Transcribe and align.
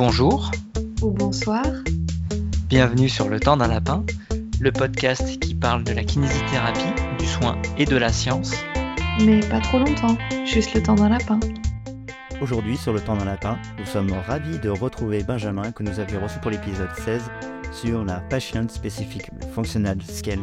Bonjour 0.00 0.50
ou 1.02 1.10
bonsoir. 1.10 1.62
Bienvenue 2.70 3.10
sur 3.10 3.28
Le 3.28 3.38
Temps 3.38 3.58
d'un 3.58 3.68
Lapin, 3.68 4.02
le 4.58 4.72
podcast 4.72 5.38
qui 5.38 5.54
parle 5.54 5.84
de 5.84 5.92
la 5.92 6.04
kinésithérapie, 6.04 7.02
du 7.18 7.26
soin 7.26 7.60
et 7.76 7.84
de 7.84 7.96
la 7.98 8.10
science. 8.10 8.54
Mais 9.22 9.40
pas 9.40 9.60
trop 9.60 9.78
longtemps, 9.78 10.16
juste 10.46 10.72
le 10.72 10.82
temps 10.82 10.94
d'un 10.94 11.10
lapin. 11.10 11.38
Aujourd'hui, 12.40 12.78
sur 12.78 12.94
Le 12.94 13.00
Temps 13.00 13.14
d'un 13.14 13.26
Lapin, 13.26 13.58
nous 13.78 13.84
sommes 13.84 14.10
ravis 14.26 14.58
de 14.58 14.70
retrouver 14.70 15.22
Benjamin 15.22 15.70
que 15.70 15.82
nous 15.82 16.00
avions 16.00 16.22
reçu 16.22 16.38
pour 16.38 16.50
l'épisode 16.50 16.96
16 17.04 17.30
sur 17.70 18.02
la 18.02 18.20
Patient 18.30 18.70
Specific 18.70 19.30
Functional 19.54 20.00
Scale. 20.00 20.40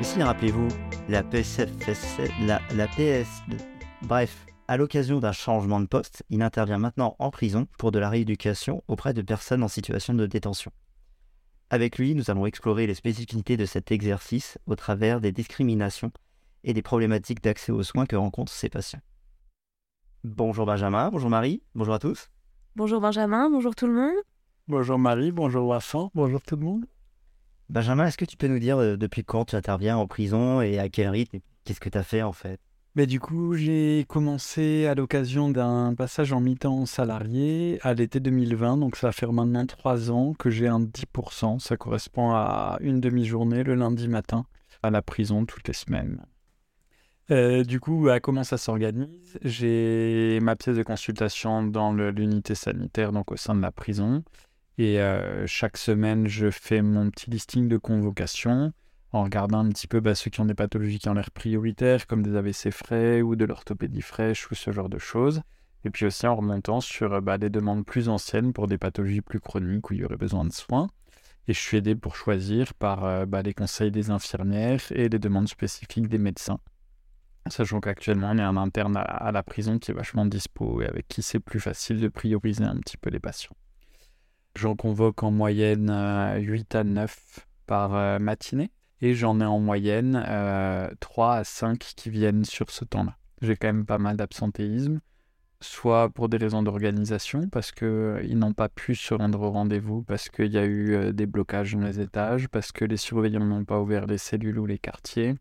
Ici, 0.00 0.20
rappelez-vous, 0.20 0.66
la 1.08 1.22
PSFS, 1.22 2.18
la, 2.44 2.60
la 2.74 2.88
PS... 2.88 3.28
Bref, 4.02 4.46
à 4.68 4.76
l'occasion 4.76 5.20
d'un 5.20 5.32
changement 5.32 5.80
de 5.80 5.86
poste, 5.86 6.24
il 6.28 6.42
intervient 6.42 6.78
maintenant 6.78 7.16
en 7.18 7.30
prison 7.30 7.66
pour 7.78 7.92
de 7.92 7.98
la 7.98 8.10
rééducation 8.10 8.82
auprès 8.88 9.14
de 9.14 9.22
personnes 9.22 9.62
en 9.62 9.68
situation 9.68 10.14
de 10.14 10.26
détention. 10.26 10.72
Avec 11.70 11.98
lui, 11.98 12.14
nous 12.14 12.30
allons 12.30 12.46
explorer 12.46 12.86
les 12.86 12.94
spécificités 12.94 13.56
de 13.56 13.66
cet 13.66 13.90
exercice 13.90 14.58
au 14.66 14.76
travers 14.76 15.20
des 15.20 15.32
discriminations 15.32 16.12
et 16.64 16.74
des 16.74 16.82
problématiques 16.82 17.42
d'accès 17.42 17.72
aux 17.72 17.82
soins 17.82 18.06
que 18.06 18.16
rencontrent 18.16 18.52
ces 18.52 18.68
patients. 18.68 19.00
Bonjour 20.24 20.66
Benjamin, 20.66 21.10
bonjour 21.10 21.30
Marie, 21.30 21.62
bonjour 21.74 21.94
à 21.94 21.98
tous. 21.98 22.28
Bonjour 22.74 23.00
Benjamin, 23.00 23.48
bonjour 23.50 23.74
tout 23.74 23.86
le 23.86 23.94
monde. 23.94 24.16
Bonjour 24.68 24.98
Marie, 24.98 25.30
bonjour 25.30 25.72
Vincent, 25.72 26.10
bonjour 26.14 26.42
tout 26.42 26.56
le 26.56 26.64
monde. 26.64 26.86
Benjamin, 27.68 28.06
est-ce 28.06 28.16
que 28.16 28.24
tu 28.24 28.36
peux 28.36 28.48
nous 28.48 28.58
dire 28.58 28.78
euh, 28.78 28.96
depuis 28.96 29.24
quand 29.24 29.46
tu 29.46 29.56
interviens 29.56 29.96
en 29.96 30.06
prison 30.06 30.60
et 30.60 30.78
à 30.78 30.88
quel 30.88 31.08
rythme 31.08 31.38
Qu'est-ce 31.64 31.80
que 31.80 31.88
tu 31.88 31.98
as 31.98 32.04
fait 32.04 32.22
en 32.22 32.32
fait? 32.32 32.60
Mais 32.96 33.06
du 33.06 33.20
coup, 33.20 33.52
j'ai 33.52 34.06
commencé 34.08 34.86
à 34.86 34.94
l'occasion 34.94 35.50
d'un 35.50 35.94
passage 35.94 36.32
en 36.32 36.40
mi-temps 36.40 36.86
salarié 36.86 37.78
à 37.82 37.92
l'été 37.92 38.20
2020, 38.20 38.78
donc 38.78 38.96
ça 38.96 39.12
fait 39.12 39.26
maintenant 39.26 39.66
trois 39.66 40.10
ans 40.10 40.32
que 40.32 40.48
j'ai 40.48 40.66
un 40.66 40.80
10%, 40.80 41.58
ça 41.58 41.76
correspond 41.76 42.30
à 42.30 42.78
une 42.80 43.02
demi-journée 43.02 43.64
le 43.64 43.74
lundi 43.74 44.08
matin 44.08 44.46
à 44.82 44.88
la 44.88 45.02
prison 45.02 45.44
toutes 45.44 45.68
les 45.68 45.74
semaines. 45.74 46.24
Euh, 47.30 47.64
du 47.64 47.80
coup, 47.80 48.08
comment 48.22 48.44
ça 48.44 48.56
s'organise? 48.56 49.38
J'ai 49.42 50.38
ma 50.40 50.56
pièce 50.56 50.76
de 50.76 50.82
consultation 50.82 51.64
dans 51.64 51.92
l'unité 51.92 52.54
sanitaire, 52.54 53.12
donc 53.12 53.30
au 53.30 53.36
sein 53.36 53.54
de 53.54 53.60
la 53.60 53.72
prison. 53.72 54.24
Et 54.78 55.02
euh, 55.02 55.46
chaque 55.46 55.76
semaine, 55.76 56.28
je 56.28 56.50
fais 56.50 56.80
mon 56.80 57.10
petit 57.10 57.28
listing 57.28 57.68
de 57.68 57.76
convocation 57.76 58.72
en 59.16 59.24
regardant 59.24 59.58
un 59.58 59.68
petit 59.68 59.86
peu 59.86 60.00
bah, 60.00 60.14
ceux 60.14 60.30
qui 60.30 60.40
ont 60.40 60.44
des 60.44 60.54
pathologies 60.54 60.98
qui 60.98 61.08
ont 61.08 61.14
l'air 61.14 61.30
prioritaires, 61.30 62.06
comme 62.06 62.22
des 62.22 62.36
AVC 62.36 62.70
frais 62.70 63.22
ou 63.22 63.36
de 63.36 63.44
l'orthopédie 63.44 64.02
fraîche 64.02 64.50
ou 64.50 64.54
ce 64.54 64.70
genre 64.70 64.88
de 64.88 64.98
choses. 64.98 65.42
Et 65.84 65.90
puis 65.90 66.06
aussi 66.06 66.26
en 66.26 66.36
remontant 66.36 66.80
sur 66.80 67.14
euh, 67.14 67.20
bah, 67.20 67.38
des 67.38 67.50
demandes 67.50 67.84
plus 67.84 68.08
anciennes 68.08 68.52
pour 68.52 68.66
des 68.66 68.78
pathologies 68.78 69.20
plus 69.20 69.40
chroniques 69.40 69.90
où 69.90 69.94
il 69.94 70.00
y 70.00 70.04
aurait 70.04 70.16
besoin 70.16 70.44
de 70.44 70.52
soins. 70.52 70.88
Et 71.48 71.52
je 71.52 71.60
suis 71.60 71.76
aidé 71.76 71.94
pour 71.94 72.16
choisir 72.16 72.74
par 72.74 73.04
euh, 73.04 73.26
bah, 73.26 73.42
les 73.42 73.54
conseils 73.54 73.90
des 73.90 74.10
infirmières 74.10 74.82
et 74.90 75.08
les 75.08 75.18
demandes 75.18 75.48
spécifiques 75.48 76.08
des 76.08 76.18
médecins. 76.18 76.58
Sachant 77.48 77.80
qu'actuellement, 77.80 78.30
on 78.32 78.38
est 78.38 78.42
un 78.42 78.56
interne 78.56 78.96
à, 78.96 79.02
à 79.02 79.30
la 79.30 79.42
prison 79.44 79.78
qui 79.78 79.92
est 79.92 79.94
vachement 79.94 80.26
dispo 80.26 80.82
et 80.82 80.86
avec 80.86 81.06
qui 81.06 81.22
c'est 81.22 81.38
plus 81.38 81.60
facile 81.60 82.00
de 82.00 82.08
prioriser 82.08 82.64
un 82.64 82.76
petit 82.78 82.96
peu 82.96 83.10
les 83.10 83.20
patients. 83.20 83.54
J'en 84.56 84.74
convoque 84.74 85.22
en 85.22 85.30
moyenne 85.30 85.90
euh, 85.90 86.38
8 86.38 86.74
à 86.76 86.82
9 86.82 87.46
par 87.66 87.94
euh, 87.94 88.18
matinée 88.18 88.70
et 89.02 89.14
j'en 89.14 89.40
ai 89.40 89.44
en 89.44 89.58
moyenne 89.60 90.22
euh, 90.26 90.88
3 91.00 91.34
à 91.36 91.44
5 91.44 91.78
qui 91.78 92.10
viennent 92.10 92.44
sur 92.44 92.70
ce 92.70 92.84
temps-là. 92.84 93.16
J'ai 93.42 93.56
quand 93.56 93.68
même 93.68 93.86
pas 93.86 93.98
mal 93.98 94.16
d'absentéisme, 94.16 95.00
soit 95.60 96.08
pour 96.10 96.28
des 96.28 96.36
raisons 96.38 96.62
d'organisation, 96.62 97.48
parce 97.48 97.72
qu'ils 97.72 98.38
n'ont 98.38 98.52
pas 98.54 98.68
pu 98.68 98.94
se 98.94 99.14
rendre 99.14 99.40
au 99.42 99.50
rendez-vous, 99.50 100.02
parce 100.02 100.28
qu'il 100.28 100.52
y 100.52 100.58
a 100.58 100.64
eu 100.64 100.94
euh, 100.94 101.12
des 101.12 101.26
blocages 101.26 101.74
dans 101.74 101.80
les 101.86 102.00
étages, 102.00 102.48
parce 102.48 102.72
que 102.72 102.84
les 102.84 102.96
surveillants 102.96 103.44
n'ont 103.44 103.64
pas 103.64 103.80
ouvert 103.80 104.06
les 104.06 104.18
cellules 104.18 104.58
ou 104.58 104.66
les 104.66 104.78
quartiers, 104.78 105.34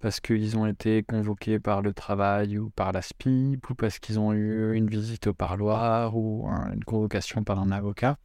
parce 0.00 0.20
qu'ils 0.20 0.56
ont 0.58 0.66
été 0.66 1.02
convoqués 1.02 1.58
par 1.58 1.82
le 1.82 1.92
travail 1.92 2.58
ou 2.58 2.70
par 2.70 2.92
la 2.92 3.02
SPIP, 3.02 3.68
ou 3.70 3.74
parce 3.74 3.98
qu'ils 3.98 4.18
ont 4.18 4.32
eu 4.32 4.74
une 4.74 4.88
visite 4.88 5.26
au 5.26 5.34
parloir 5.34 6.16
ou 6.16 6.46
un- 6.48 6.72
une 6.72 6.84
convocation 6.84 7.44
par 7.44 7.58
un 7.60 7.70
avocat. 7.70 8.18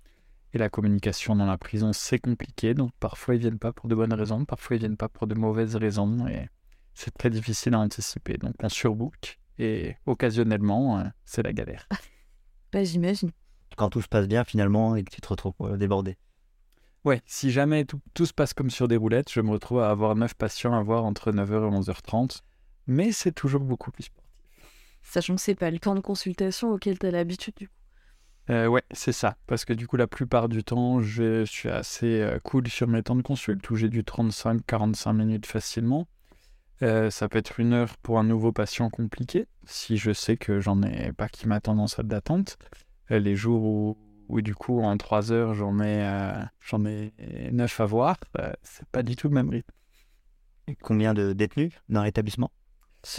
Et 0.54 0.58
la 0.58 0.70
communication 0.70 1.36
dans 1.36 1.46
la 1.46 1.58
prison, 1.58 1.94
c'est 1.94 2.20
compliqué, 2.20 2.74
donc 2.74 2.92
parfois 3.00 3.36
ils 3.36 3.42
viennent 3.42 3.60
pas 3.60 3.72
pour 3.72 3.88
de 3.88 3.96
bonnes 3.96 4.14
raisons, 4.14 4.44
parfois 4.44 4.76
ils 4.76 4.80
viennent 4.80 4.98
pas 4.98 5.08
pour 5.08 5.28
de 5.28 5.36
mauvaises 5.36 5.76
raisons, 5.76 6.28
et 6.28 6.50
c'est 6.94 7.18
très 7.18 7.30
difficile 7.30 7.74
à 7.74 7.80
anticiper. 7.80 8.38
Donc 8.38 8.56
on 8.62 8.70
surbook, 8.70 9.40
et 9.58 9.96
occasionnellement, 10.06 11.00
euh, 11.00 11.04
c'est 11.26 11.44
la 11.44 11.54
galère. 11.54 11.88
Bah, 12.74 12.86
j'imagine. 12.86 13.32
Quand 13.76 13.90
tout 13.90 14.02
se 14.02 14.08
passe 14.08 14.30
bien 14.30 14.46
finalement 14.46 14.96
et 14.96 15.04
que 15.04 15.14
tu 15.14 15.20
te 15.20 15.28
retrouves 15.28 15.54
euh, 15.60 15.76
débordé. 15.76 16.16
Ouais, 17.04 17.22
si 17.26 17.52
jamais 17.52 17.84
tout, 17.84 18.00
tout 18.14 18.26
se 18.26 18.34
passe 18.34 18.54
comme 18.54 18.70
sur 18.70 18.88
des 18.88 18.96
roulettes, 18.96 19.30
je 19.30 19.42
me 19.42 19.50
retrouve 19.50 19.82
à 19.82 19.90
avoir 19.90 20.16
9 20.16 20.36
patients 20.36 20.74
à 20.74 20.82
voir 20.82 21.04
entre 21.04 21.34
9h 21.34 21.68
et 21.68 21.80
11h30, 21.80 22.44
mais 22.88 23.12
c'est 23.12 23.34
toujours 23.34 23.60
beaucoup 23.60 23.92
plus 23.92 24.04
sportif. 24.04 24.32
Sachant 25.04 25.36
que 25.36 25.42
c'est 25.42 25.56
pas 25.56 25.70
le 25.70 25.80
temps 25.80 25.96
de 25.96 26.00
consultation 26.00 26.72
auquel 26.72 26.98
tu 26.98 27.08
as 27.08 27.12
l'habitude 27.12 27.56
du 27.58 27.68
coup. 27.68 27.81
Euh, 28.50 28.68
ouais, 28.68 28.84
c'est 28.92 29.12
ça. 29.12 29.38
Parce 29.48 29.66
que 29.66 29.74
du 29.74 29.88
coup, 29.88 29.98
la 29.98 30.08
plupart 30.08 30.50
du 30.50 30.64
temps, 30.64 31.00
je 31.00 31.46
suis 31.46 31.70
assez 31.70 32.22
euh, 32.22 32.40
cool 32.40 32.68
sur 32.68 32.88
mes 32.88 33.04
temps 33.04 33.16
de 33.16 33.22
consulte 33.22 33.70
où 33.70 33.76
j'ai 33.76 33.90
du 33.90 34.04
35-45 34.04 35.14
minutes 35.14 35.46
facilement. 35.46 36.08
Euh, 36.82 37.12
ça 37.12 37.30
peut 37.30 37.38
être 37.38 37.60
une 37.60 37.74
heure 37.74 37.96
pour 37.98 38.18
un 38.18 38.24
nouveau 38.24 38.52
patient 38.52 38.90
compliqué, 38.90 39.48
si 39.66 39.98
je 39.98 40.12
sais 40.12 40.36
que 40.36 40.60
j'en 40.60 40.82
ai 40.82 41.14
pas 41.14 41.30
qui 41.30 41.48
m'attendent 41.48 41.80
en 41.80 41.88
salle 41.88 42.08
d'attente. 42.08 42.58
Euh, 43.12 43.20
les 43.20 43.36
jours 43.36 43.64
où, 43.64 43.98
où, 44.30 44.42
du 44.42 44.56
coup, 44.56 44.82
en 44.82 44.98
3 44.98 45.32
heures, 45.32 45.54
j'en 45.54 45.80
ai, 45.80 46.04
j'en 46.60 46.84
ai 46.86 47.14
9 47.52 47.80
à 47.80 47.86
voir, 47.86 48.18
c'est 48.64 48.88
pas 48.88 49.04
du 49.04 49.16
tout 49.16 49.28
le 49.28 49.36
même 49.36 49.50
rythme. 49.50 49.72
Et 50.68 50.76
Combien 50.76 51.14
de 51.14 51.34
détenus 51.34 51.74
dans 51.90 52.04
l'établissement? 52.04 52.52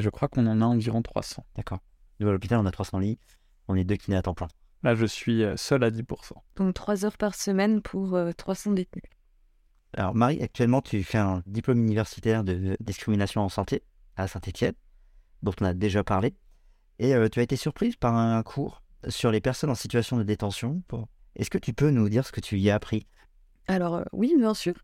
Je 0.01 0.09
crois 0.09 0.29
qu'on 0.29 0.47
en 0.47 0.61
a 0.61 0.65
environ 0.65 1.03
300. 1.03 1.45
D'accord. 1.55 1.81
Nous 2.19 2.29
à 2.29 2.33
l'hôpital 2.33 2.59
on 2.59 2.67
a 2.67 2.71
300 2.71 2.99
lits, 3.01 3.19
on 3.69 3.75
est 3.75 3.85
deux 3.85 3.97
kinés 3.97 4.17
à 4.17 4.23
temps 4.23 4.35
plein. 4.35 4.49
Là, 4.83 4.95
je 4.95 5.07
suis 5.07 5.43
euh, 5.45 5.57
seul 5.57 5.85
à 5.85 5.91
10%. 5.91 6.35
Donc 6.57 6.75
3 6.75 7.05
heures 7.05 7.17
par 7.17 7.35
semaine 7.35 7.83
pour 7.83 8.15
euh, 8.15 8.33
300 8.33 8.73
détenus. 8.73 9.05
Alors 9.95 10.15
Marie, 10.15 10.43
actuellement 10.43 10.81
tu 10.81 11.03
fais 11.05 11.19
un 11.19 11.43
diplôme 11.47 11.79
universitaire 11.79 12.45
de 12.45 12.77
discrimination 12.81 13.43
en 13.43 13.49
santé 13.51 13.83
à 14.17 14.27
Saint-Étienne, 14.27 14.73
dont 15.43 15.53
on 15.61 15.65
a 15.67 15.75
déjà 15.75 16.03
parlé, 16.03 16.35
et 16.99 17.15
euh, 17.15 17.29
tu 17.29 17.41
as 17.41 17.43
été 17.43 17.57
surprise 17.57 17.97
par 17.97 18.15
un 18.17 18.43
cours 18.43 18.83
sur 19.09 19.31
les 19.31 19.41
personnes 19.41 19.71
en 19.71 19.75
situation 19.75 20.17
de 20.17 20.23
détention. 20.23 20.83
Pour- 20.89 21.09
Est-ce 21.37 21.51
que 21.51 21.59
tu 21.59 21.75
peux 21.75 21.91
nous 21.91 22.09
dire 22.09 22.27
ce 22.27 22.33
que 22.33 22.41
tu 22.41 22.59
y 22.59 22.71
as 22.71 22.75
appris? 22.75 23.07
Alors 23.69 23.97
euh, 23.97 24.05
oui, 24.13 24.35
bien 24.39 24.55
sûr. 24.55 24.75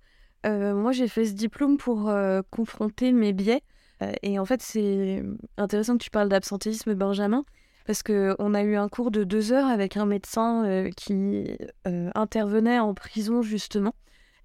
Euh, 0.47 0.75
moi, 0.75 0.93
j'ai 0.93 1.09
fait 1.09 1.25
ce 1.25 1.33
diplôme 1.33 1.79
pour 1.79 2.09
euh, 2.09 2.43
confronter 2.51 3.13
mes 3.13 3.33
biais. 3.33 3.63
Euh, 4.03 4.13
et 4.23 4.39
en 4.39 4.45
fait, 4.45 4.63
c'est 4.63 5.23
intéressant 5.57 5.99
que 5.99 6.05
tu 6.05 6.11
parles 6.11 6.29
d'absentéisme, 6.29 6.95
Benjamin, 6.95 7.45
parce 7.89 8.03
que 8.03 8.37
on 8.39 8.53
a 8.53 8.65
eu 8.65 8.77
un 8.77 8.91
cours 8.91 9.11
de 9.11 9.25
deux 9.25 9.51
heures 9.51 9.67
avec 9.67 9.97
un 9.97 10.05
médecin 10.05 10.67
euh, 10.67 10.91
qui 10.95 11.57
euh, 11.87 12.11
intervenait 12.15 12.79
en 12.79 12.93
prison 12.93 13.41
justement 13.41 13.95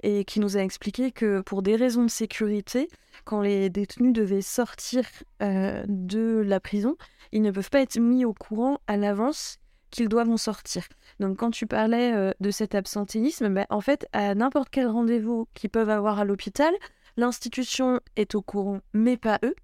et 0.01 0.23
qui 0.23 0.39
nous 0.39 0.55
a 0.55 0.61
expliqué 0.61 1.11
que 1.11 1.41
pour 1.41 1.61
des 1.61 1.75
raisons 1.75 2.05
de 2.05 2.09
sécurité, 2.09 2.87
quand 3.25 3.41
les 3.41 3.69
détenus 3.69 4.13
devaient 4.13 4.41
sortir 4.41 5.03
euh, 5.41 5.83
de 5.89 6.41
la 6.45 6.61
prison, 6.61 6.95
ils 7.33 7.41
ne 7.41 7.51
peuvent 7.51 7.69
pas 7.69 7.81
être 7.81 7.99
mis 7.99 8.23
au 8.23 8.33
courant 8.33 8.79
à 8.87 8.95
l'avance 8.95 9.57
qu'ils 9.91 10.07
doivent 10.07 10.29
en 10.29 10.37
sortir. 10.37 10.87
Donc 11.19 11.35
quand 11.35 11.51
tu 11.51 11.67
parlais 11.67 12.33
de 12.39 12.49
cet 12.49 12.75
absentéisme, 12.75 13.49
ben, 13.49 13.65
en 13.69 13.81
fait, 13.81 14.07
à 14.13 14.35
n'importe 14.35 14.69
quel 14.69 14.87
rendez-vous 14.87 15.49
qu'ils 15.53 15.69
peuvent 15.69 15.89
avoir 15.89 16.17
à 16.17 16.23
l'hôpital, 16.23 16.73
l'institution 17.17 17.99
est 18.15 18.35
au 18.35 18.41
courant, 18.41 18.79
mais 18.93 19.17
pas 19.17 19.37
eux. 19.43 19.55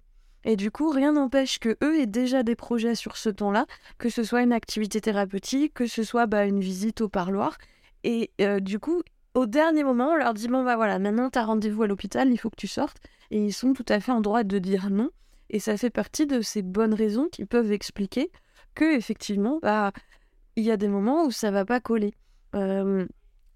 Et 0.44 0.56
du 0.56 0.70
coup, 0.70 0.90
rien 0.90 1.12
n'empêche 1.12 1.58
que 1.58 1.76
eux 1.82 2.00
aient 2.00 2.06
déjà 2.06 2.42
des 2.42 2.56
projets 2.56 2.94
sur 2.94 3.16
ce 3.16 3.28
temps-là, 3.28 3.66
que 3.98 4.08
ce 4.08 4.22
soit 4.22 4.42
une 4.42 4.52
activité 4.52 5.00
thérapeutique, 5.00 5.74
que 5.74 5.86
ce 5.86 6.02
soit 6.02 6.26
bah, 6.26 6.46
une 6.46 6.60
visite 6.60 7.02
au 7.02 7.08
parloir. 7.08 7.58
Et 8.04 8.30
euh, 8.40 8.60
du 8.60 8.78
coup, 8.78 9.02
au 9.34 9.46
dernier 9.46 9.84
moment, 9.84 10.12
on 10.12 10.16
leur 10.16 10.34
dit 10.34 10.48
bon 10.48 10.64
bah 10.64 10.76
voilà, 10.76 10.98
maintenant 10.98 11.30
tu 11.30 11.38
as 11.38 11.44
rendez-vous 11.44 11.82
à 11.82 11.86
l'hôpital, 11.86 12.30
il 12.30 12.38
faut 12.38 12.50
que 12.50 12.56
tu 12.56 12.68
sortes. 12.68 12.98
Et 13.30 13.44
ils 13.44 13.52
sont 13.52 13.74
tout 13.74 13.84
à 13.88 14.00
fait 14.00 14.12
en 14.12 14.20
droit 14.20 14.42
de 14.42 14.58
dire 14.58 14.90
non. 14.90 15.10
Et 15.50 15.60
ça 15.60 15.76
fait 15.76 15.90
partie 15.90 16.26
de 16.26 16.40
ces 16.40 16.62
bonnes 16.62 16.94
raisons 16.94 17.28
qui 17.30 17.44
peuvent 17.44 17.72
expliquer 17.72 18.30
que 18.74 18.96
effectivement, 18.96 19.58
bah 19.62 19.92
il 20.56 20.64
y 20.64 20.70
a 20.70 20.76
des 20.76 20.88
moments 20.88 21.24
où 21.24 21.30
ça 21.30 21.50
va 21.50 21.64
pas 21.64 21.80
coller. 21.80 22.14
Euh, 22.54 23.06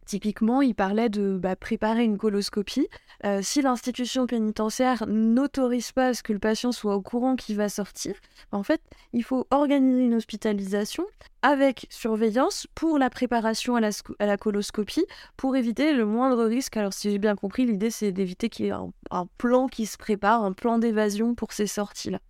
typiquement, 0.04 0.62
il 0.62 0.74
parlait 0.74 1.08
de 1.08 1.36
bah, 1.36 1.56
préparer 1.56 2.04
une 2.04 2.18
coloscopie. 2.18 2.88
Euh, 3.24 3.40
si 3.42 3.62
l'institution 3.62 4.26
pénitentiaire 4.26 5.04
n'autorise 5.06 5.92
pas 5.92 6.08
à 6.08 6.14
ce 6.14 6.22
que 6.22 6.32
le 6.32 6.38
patient 6.38 6.72
soit 6.72 6.94
au 6.94 7.00
courant 7.00 7.36
qu'il 7.36 7.56
va 7.56 7.68
sortir, 7.68 8.14
en 8.52 8.62
fait, 8.62 8.80
il 9.12 9.24
faut 9.24 9.46
organiser 9.50 10.04
une 10.04 10.14
hospitalisation 10.14 11.06
avec 11.42 11.86
surveillance 11.90 12.66
pour 12.74 12.98
la 12.98 13.10
préparation 13.10 13.76
à 13.76 13.80
la, 13.80 14.36
coloscopie 14.36 15.04
pour 15.36 15.56
éviter 15.56 15.92
le 15.92 16.04
moindre 16.04 16.44
risque. 16.44 16.76
Alors, 16.76 16.92
si 16.92 17.10
j'ai 17.10 17.18
bien 17.18 17.36
compris, 17.36 17.66
l'idée 17.66 17.90
c'est 17.90 18.12
d'éviter 18.12 18.48
qu'il 18.48 18.66
y 18.66 18.68
ait 18.68 18.72
un, 18.72 18.90
un 19.10 19.26
plan 19.38 19.68
qui 19.68 19.86
se 19.86 19.96
prépare, 19.96 20.44
un 20.44 20.52
plan 20.52 20.78
d'évasion 20.78 21.34
pour 21.34 21.52
ces 21.52 21.66
sorties-là. 21.66 22.20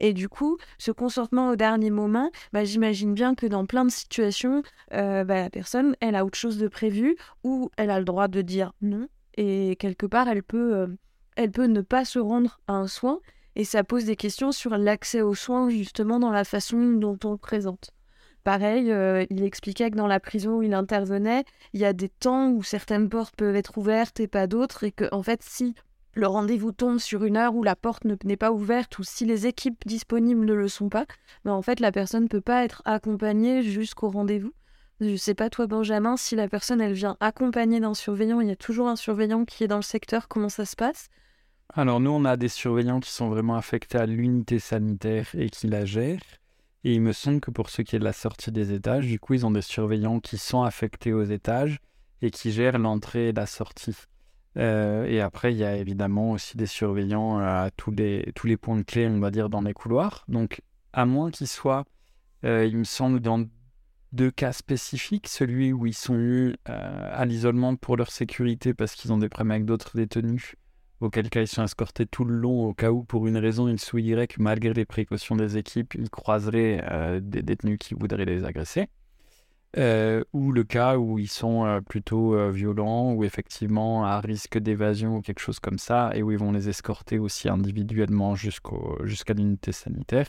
Et 0.00 0.14
du 0.14 0.28
coup, 0.28 0.56
ce 0.78 0.90
consentement 0.90 1.50
au 1.50 1.56
dernier 1.56 1.90
moment, 1.90 2.30
bah, 2.52 2.64
j'imagine 2.64 3.14
bien 3.14 3.34
que 3.34 3.46
dans 3.46 3.66
plein 3.66 3.84
de 3.84 3.90
situations, 3.90 4.62
euh, 4.94 5.24
bah, 5.24 5.42
la 5.42 5.50
personne, 5.50 5.94
elle 6.00 6.16
a 6.16 6.24
autre 6.24 6.38
chose 6.38 6.58
de 6.58 6.68
prévu 6.68 7.16
ou 7.44 7.70
elle 7.76 7.90
a 7.90 7.98
le 7.98 8.04
droit 8.04 8.26
de 8.26 8.40
dire 8.40 8.72
non. 8.80 9.08
Et 9.36 9.76
quelque 9.78 10.06
part, 10.06 10.28
elle 10.28 10.42
peut, 10.42 10.74
euh, 10.74 10.86
elle 11.36 11.50
peut 11.50 11.66
ne 11.66 11.82
pas 11.82 12.04
se 12.04 12.18
rendre 12.18 12.60
à 12.66 12.72
un 12.72 12.86
soin. 12.86 13.20
Et 13.56 13.64
ça 13.64 13.84
pose 13.84 14.04
des 14.04 14.16
questions 14.16 14.52
sur 14.52 14.76
l'accès 14.76 15.20
aux 15.20 15.34
soins, 15.34 15.68
justement, 15.68 16.18
dans 16.18 16.30
la 16.30 16.44
façon 16.44 16.92
dont 16.92 17.18
on 17.24 17.32
le 17.32 17.36
présente. 17.36 17.90
Pareil, 18.42 18.90
euh, 18.90 19.26
il 19.28 19.44
expliquait 19.44 19.90
que 19.90 19.96
dans 19.96 20.06
la 20.06 20.20
prison 20.20 20.58
où 20.58 20.62
il 20.62 20.72
intervenait, 20.72 21.44
il 21.74 21.80
y 21.80 21.84
a 21.84 21.92
des 21.92 22.08
temps 22.08 22.50
où 22.50 22.62
certaines 22.62 23.10
portes 23.10 23.36
peuvent 23.36 23.56
être 23.56 23.76
ouvertes 23.76 24.18
et 24.18 24.28
pas 24.28 24.46
d'autres, 24.46 24.84
et 24.84 24.92
que 24.92 25.04
en 25.12 25.22
fait, 25.22 25.42
si 25.42 25.74
le 26.14 26.26
rendez-vous 26.26 26.72
tombe 26.72 26.98
sur 26.98 27.24
une 27.24 27.36
heure 27.36 27.54
où 27.54 27.62
la 27.62 27.76
porte 27.76 28.04
n'est 28.24 28.36
pas 28.36 28.50
ouverte 28.52 28.98
ou 28.98 29.04
si 29.04 29.24
les 29.24 29.46
équipes 29.46 29.86
disponibles 29.86 30.44
ne 30.44 30.54
le 30.54 30.68
sont 30.68 30.88
pas, 30.88 31.06
ben 31.44 31.52
en 31.52 31.62
fait 31.62 31.80
la 31.80 31.92
personne 31.92 32.24
ne 32.24 32.28
peut 32.28 32.40
pas 32.40 32.64
être 32.64 32.82
accompagnée 32.84 33.62
jusqu'au 33.62 34.10
rendez-vous. 34.10 34.52
Je 35.00 35.16
sais 35.16 35.34
pas 35.34 35.48
toi 35.48 35.66
Benjamin, 35.66 36.16
si 36.16 36.36
la 36.36 36.48
personne 36.48 36.80
elle 36.80 36.92
vient 36.92 37.16
accompagnée 37.20 37.80
d'un 37.80 37.94
surveillant, 37.94 38.40
il 38.40 38.48
y 38.48 38.52
a 38.52 38.56
toujours 38.56 38.88
un 38.88 38.96
surveillant 38.96 39.44
qui 39.44 39.64
est 39.64 39.68
dans 39.68 39.76
le 39.76 39.82
secteur, 39.82 40.28
comment 40.28 40.48
ça 40.48 40.66
se 40.66 40.76
passe? 40.76 41.08
Alors 41.72 42.00
nous 42.00 42.10
on 42.10 42.24
a 42.24 42.36
des 42.36 42.48
surveillants 42.48 43.00
qui 43.00 43.10
sont 43.10 43.28
vraiment 43.28 43.54
affectés 43.54 43.98
à 43.98 44.06
l'unité 44.06 44.58
sanitaire 44.58 45.28
et 45.34 45.48
qui 45.48 45.68
la 45.68 45.84
gèrent. 45.84 46.20
Et 46.82 46.94
il 46.94 47.00
me 47.02 47.12
semble 47.12 47.40
que 47.40 47.50
pour 47.50 47.70
ce 47.70 47.82
qui 47.82 47.94
est 47.94 47.98
de 47.98 48.04
la 48.04 48.12
sortie 48.12 48.50
des 48.50 48.72
étages, 48.72 49.06
du 49.06 49.20
coup 49.20 49.34
ils 49.34 49.46
ont 49.46 49.50
des 49.50 49.62
surveillants 49.62 50.18
qui 50.18 50.38
sont 50.38 50.62
affectés 50.62 51.12
aux 51.12 51.24
étages 51.24 51.78
et 52.20 52.30
qui 52.30 52.50
gèrent 52.50 52.78
l'entrée 52.78 53.28
et 53.28 53.32
la 53.32 53.46
sortie. 53.46 53.94
Euh, 54.56 55.04
et 55.04 55.20
après, 55.20 55.52
il 55.52 55.58
y 55.58 55.64
a 55.64 55.76
évidemment 55.76 56.32
aussi 56.32 56.56
des 56.56 56.66
surveillants 56.66 57.38
à 57.38 57.70
tous 57.76 57.90
les, 57.90 58.32
tous 58.34 58.46
les 58.46 58.56
points 58.56 58.76
de 58.76 58.82
clé, 58.82 59.06
on 59.06 59.20
va 59.20 59.30
dire, 59.30 59.48
dans 59.48 59.60
les 59.62 59.72
couloirs. 59.72 60.24
Donc, 60.28 60.62
à 60.92 61.06
moins 61.06 61.30
qu'ils 61.30 61.46
soient, 61.46 61.84
euh, 62.44 62.66
il 62.66 62.76
me 62.76 62.84
semble, 62.84 63.20
dans 63.20 63.44
deux 64.12 64.30
cas 64.30 64.52
spécifiques, 64.52 65.28
celui 65.28 65.72
où 65.72 65.86
ils 65.86 65.94
sont 65.94 66.16
eu 66.16 66.56
euh, 66.68 67.10
à 67.12 67.24
l'isolement 67.26 67.76
pour 67.76 67.96
leur 67.96 68.10
sécurité 68.10 68.74
parce 68.74 68.96
qu'ils 68.96 69.12
ont 69.12 69.18
des 69.18 69.28
problèmes 69.28 69.52
avec 69.52 69.64
d'autres 69.66 69.96
détenus, 69.96 70.56
auquel 70.98 71.30
cas 71.30 71.42
ils 71.42 71.48
sont 71.48 71.62
escortés 71.62 72.06
tout 72.06 72.24
le 72.24 72.34
long 72.34 72.64
au 72.64 72.74
cas 72.74 72.90
où, 72.90 73.04
pour 73.04 73.28
une 73.28 73.36
raison 73.36 73.68
X 73.68 73.92
ou 73.92 73.98
Y, 73.98 74.36
malgré 74.38 74.72
les 74.74 74.84
précautions 74.84 75.36
des 75.36 75.58
équipes, 75.58 75.94
ils 75.94 76.10
croiseraient 76.10 77.20
des 77.22 77.42
détenus 77.42 77.78
qui 77.78 77.94
voudraient 77.94 78.24
les 78.24 78.44
agresser. 78.44 78.88
Euh, 79.76 80.24
ou 80.32 80.50
le 80.50 80.64
cas 80.64 80.96
où 80.96 81.20
ils 81.20 81.30
sont 81.30 81.64
euh, 81.64 81.80
plutôt 81.80 82.34
euh, 82.34 82.50
violents 82.50 83.12
ou 83.12 83.22
effectivement 83.22 84.04
à 84.04 84.18
risque 84.18 84.58
d'évasion 84.58 85.18
ou 85.18 85.20
quelque 85.20 85.38
chose 85.38 85.60
comme 85.60 85.78
ça, 85.78 86.10
et 86.14 86.22
où 86.24 86.32
ils 86.32 86.38
vont 86.38 86.50
les 86.50 86.68
escorter 86.68 87.20
aussi 87.20 87.48
individuellement 87.48 88.34
jusqu'à 88.34 89.34
l'unité 89.34 89.70
sanitaire. 89.70 90.26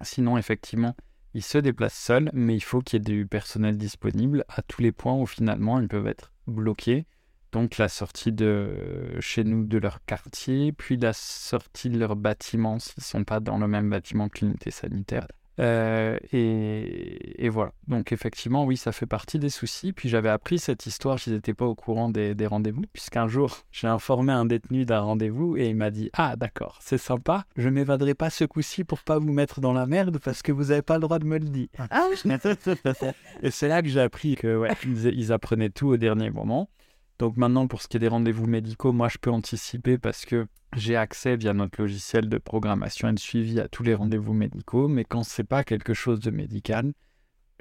Sinon, 0.00 0.38
effectivement, 0.38 0.96
ils 1.34 1.42
se 1.42 1.58
déplacent 1.58 1.98
seuls, 1.98 2.30
mais 2.32 2.54
il 2.54 2.62
faut 2.62 2.80
qu'il 2.80 2.98
y 2.98 3.02
ait 3.02 3.16
du 3.16 3.26
personnel 3.26 3.76
disponible 3.76 4.44
à 4.48 4.62
tous 4.62 4.80
les 4.80 4.92
points 4.92 5.14
où 5.14 5.26
finalement 5.26 5.78
ils 5.78 5.88
peuvent 5.88 6.06
être 6.06 6.32
bloqués. 6.46 7.06
Donc 7.52 7.76
la 7.76 7.88
sortie 7.88 8.32
de 8.32 9.16
chez 9.20 9.44
nous 9.44 9.64
de 9.64 9.78
leur 9.78 10.04
quartier, 10.04 10.72
puis 10.72 10.96
la 10.96 11.12
sortie 11.12 11.90
de 11.90 11.98
leur 11.98 12.16
bâtiment 12.16 12.78
s'ils 12.78 12.94
ne 12.98 13.02
sont 13.02 13.24
pas 13.24 13.40
dans 13.40 13.58
le 13.58 13.68
même 13.68 13.90
bâtiment 13.90 14.28
que 14.28 14.44
l'unité 14.44 14.70
sanitaire. 14.70 15.26
Euh, 15.58 16.18
et, 16.32 17.48
voilà. 17.48 17.72
Donc 17.88 18.12
effectivement, 18.12 18.64
oui, 18.64 18.76
ça 18.76 18.92
fait 18.92 19.06
partie 19.06 19.38
des 19.38 19.50
soucis. 19.50 19.92
Puis 19.92 20.08
j'avais 20.08 20.28
appris 20.28 20.58
cette 20.58 20.86
histoire, 20.86 21.18
je 21.18 21.30
n'étais 21.30 21.54
pas 21.54 21.64
au 21.64 21.74
courant 21.74 22.08
des, 22.08 22.34
rendez-vous, 22.46 22.84
puisqu'un 22.92 23.28
jour, 23.28 23.58
j'ai 23.72 23.88
informé 23.88 24.32
un 24.32 24.44
détenu 24.44 24.84
d'un 24.84 25.00
rendez-vous 25.00 25.56
et 25.56 25.68
il 25.68 25.76
m'a 25.76 25.90
dit 25.90 26.10
Ah 26.14 26.36
d'accord, 26.36 26.78
c'est 26.80 26.98
sympa, 26.98 27.44
je 27.56 27.68
m'évaderai 27.68 28.14
pas 28.14 28.30
ce 28.30 28.44
coup-ci 28.44 28.84
pour 28.84 29.00
pas 29.00 29.18
vous 29.18 29.32
mettre 29.32 29.60
dans 29.60 29.72
la 29.72 29.86
merde 29.86 30.18
parce 30.18 30.42
que 30.42 30.52
vous 30.52 30.64
n'avez 30.64 30.82
pas 30.82 30.94
le 30.94 31.00
droit 31.00 31.18
de 31.18 31.26
me 31.26 31.38
le 31.38 31.48
dire. 31.48 31.68
Ah 31.90 32.08
et 33.42 33.50
c'est 33.50 33.68
là 33.68 33.82
que 33.82 33.88
j'ai 33.88 34.00
appris 34.00 34.36
que 34.36 34.56
ouais, 34.56 34.70
ils 34.84 35.32
apprenaient 35.32 35.70
tout 35.70 35.88
au 35.88 35.96
dernier 35.96 36.30
moment. 36.30 36.68
Donc 37.18 37.36
maintenant, 37.36 37.66
pour 37.66 37.82
ce 37.82 37.88
qui 37.88 37.96
est 37.96 38.00
des 38.00 38.08
rendez-vous 38.08 38.46
médicaux, 38.46 38.92
moi, 38.92 39.08
je 39.08 39.18
peux 39.18 39.30
anticiper 39.30 39.98
parce 39.98 40.24
que 40.24 40.46
j'ai 40.76 40.96
accès 40.96 41.36
via 41.36 41.52
notre 41.52 41.80
logiciel 41.80 42.28
de 42.28 42.38
programmation 42.38 43.08
et 43.08 43.12
de 43.12 43.18
suivi 43.18 43.58
à 43.58 43.68
tous 43.68 43.82
les 43.82 43.94
rendez-vous 43.94 44.34
médicaux. 44.34 44.86
Mais 44.86 45.04
quand 45.04 45.24
c'est 45.24 45.44
pas 45.44 45.64
quelque 45.64 45.94
chose 45.94 46.20
de 46.20 46.30
médical, 46.30 46.92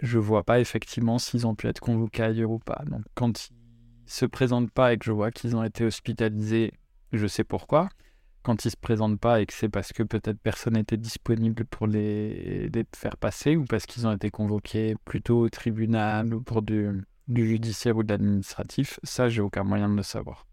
je 0.01 0.19
vois 0.19 0.43
pas 0.43 0.59
effectivement 0.59 1.17
s'ils 1.17 1.47
ont 1.47 1.55
pu 1.55 1.67
être 1.67 1.79
convoqués 1.79 2.23
ailleurs 2.23 2.51
ou 2.51 2.59
pas. 2.59 2.83
Donc 2.85 3.03
quand 3.15 3.49
ils 3.49 3.53
se 4.05 4.25
présentent 4.25 4.71
pas 4.71 4.93
et 4.93 4.97
que 4.97 5.05
je 5.05 5.11
vois 5.11 5.31
qu'ils 5.31 5.55
ont 5.55 5.63
été 5.63 5.83
hospitalisés, 5.83 6.73
je 7.11 7.25
sais 7.25 7.43
pourquoi. 7.43 7.89
Quand 8.43 8.63
ils 8.63 8.71
se 8.71 8.77
présentent 8.77 9.19
pas 9.19 9.41
et 9.41 9.45
que 9.45 9.53
c'est 9.53 9.69
parce 9.69 9.91
que 9.91 10.03
peut-être 10.03 10.39
personne 10.39 10.75
n'était 10.75 10.97
disponible 10.97 11.65
pour 11.65 11.87
les... 11.87 12.69
les 12.69 12.85
faire 12.95 13.17
passer 13.17 13.55
ou 13.55 13.65
parce 13.65 13.87
qu'ils 13.87 14.05
ont 14.05 14.13
été 14.13 14.29
convoqués 14.29 14.95
plutôt 15.03 15.39
au 15.39 15.49
tribunal 15.49 16.33
ou 16.33 16.41
pour 16.41 16.61
du 16.61 17.03
du 17.27 17.47
judiciaire 17.47 17.97
ou 17.97 18.03
de 18.03 18.09
l'administratif, 18.09 18.99
ça, 19.03 19.29
j'ai 19.29 19.41
aucun 19.41 19.63
moyen 19.63 19.89
de 19.89 19.95
le 19.95 20.03
savoir. 20.03 20.45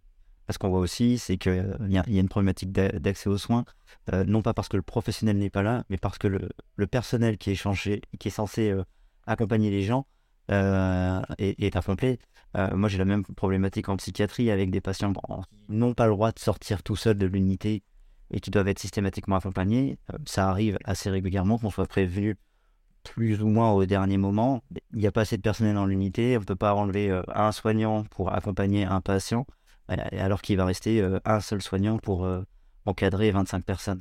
Ce 0.50 0.58
qu'on 0.58 0.68
voit 0.68 0.80
aussi, 0.80 1.18
c'est 1.18 1.38
qu'il 1.38 1.52
euh, 1.52 1.88
y, 1.88 1.98
a 1.98 2.04
une 2.06 2.28
problématique 2.28 2.70
d'accès 2.70 3.30
aux 3.30 3.38
soins, 3.38 3.64
euh, 4.12 4.24
non 4.24 4.42
pas 4.42 4.52
parce 4.52 4.68
que 4.68 4.76
le 4.76 4.82
professionnel 4.82 5.38
n'est 5.38 5.50
pas 5.50 5.62
là, 5.62 5.84
mais 5.88 5.96
parce 5.96 6.18
que 6.18 6.28
le, 6.28 6.86
personnel 6.86 7.38
qui 7.38 7.50
est, 7.50 7.54
changé, 7.54 8.02
qui 8.18 8.28
est 8.28 8.30
censé 8.30 8.70
euh, 8.70 8.84
accompagner 9.26 9.70
les 9.70 9.82
gens 9.82 10.06
est, 10.50 11.54
est, 11.58 12.18
moi, 12.74 12.88
j'ai 12.90 12.98
la 12.98 13.06
même 13.06 13.24
problématique 13.24 13.88
en 13.88 13.96
psychiatrie 13.96 14.50
avec 14.50 14.70
des 14.70 14.82
patients 14.82 15.12
qui 15.14 15.20
n'ont 15.70 15.94
pas 15.94 16.06
le 16.06 16.12
droit 16.12 16.30
de 16.30 16.38
sortir 16.38 16.82
tout 16.82 16.96
seuls 16.96 17.16
de 17.16 17.26
l'unité 17.26 17.82
et 18.30 18.40
qui 18.40 18.50
doivent 18.50 18.68
être 18.68 18.78
systématiquement 18.78 19.36
accompagnés. 19.36 19.98
ça 20.26 20.50
arrive 20.50 20.78
assez 20.84 21.08
régulièrement 21.08 21.56
qu'on 21.56 21.70
soit 21.70 21.86
prévenu 21.86 22.36
plus 23.04 23.42
ou 23.42 23.48
moins 23.48 23.72
au 23.72 23.84
dernier 23.84 24.16
moment. 24.16 24.62
Il 24.92 24.98
n'y 24.98 25.06
a 25.06 25.12
pas 25.12 25.22
assez 25.22 25.36
de 25.36 25.42
personnel 25.42 25.74
dans 25.74 25.86
l'unité, 25.86 26.36
on 26.36 26.40
ne 26.40 26.44
peut 26.44 26.56
pas 26.56 26.74
enlever 26.74 27.10
euh, 27.10 27.22
un 27.32 27.52
soignant 27.52 28.04
pour 28.04 28.32
accompagner 28.32 28.84
un 28.84 29.00
patient, 29.00 29.46
alors 29.88 30.42
qu'il 30.42 30.56
va 30.56 30.64
rester 30.64 31.00
euh, 31.00 31.20
un 31.24 31.40
seul 31.40 31.62
soignant 31.62 31.98
pour 31.98 32.24
euh, 32.24 32.42
encadrer 32.86 33.30
25 33.30 33.64
personnes. 33.64 34.00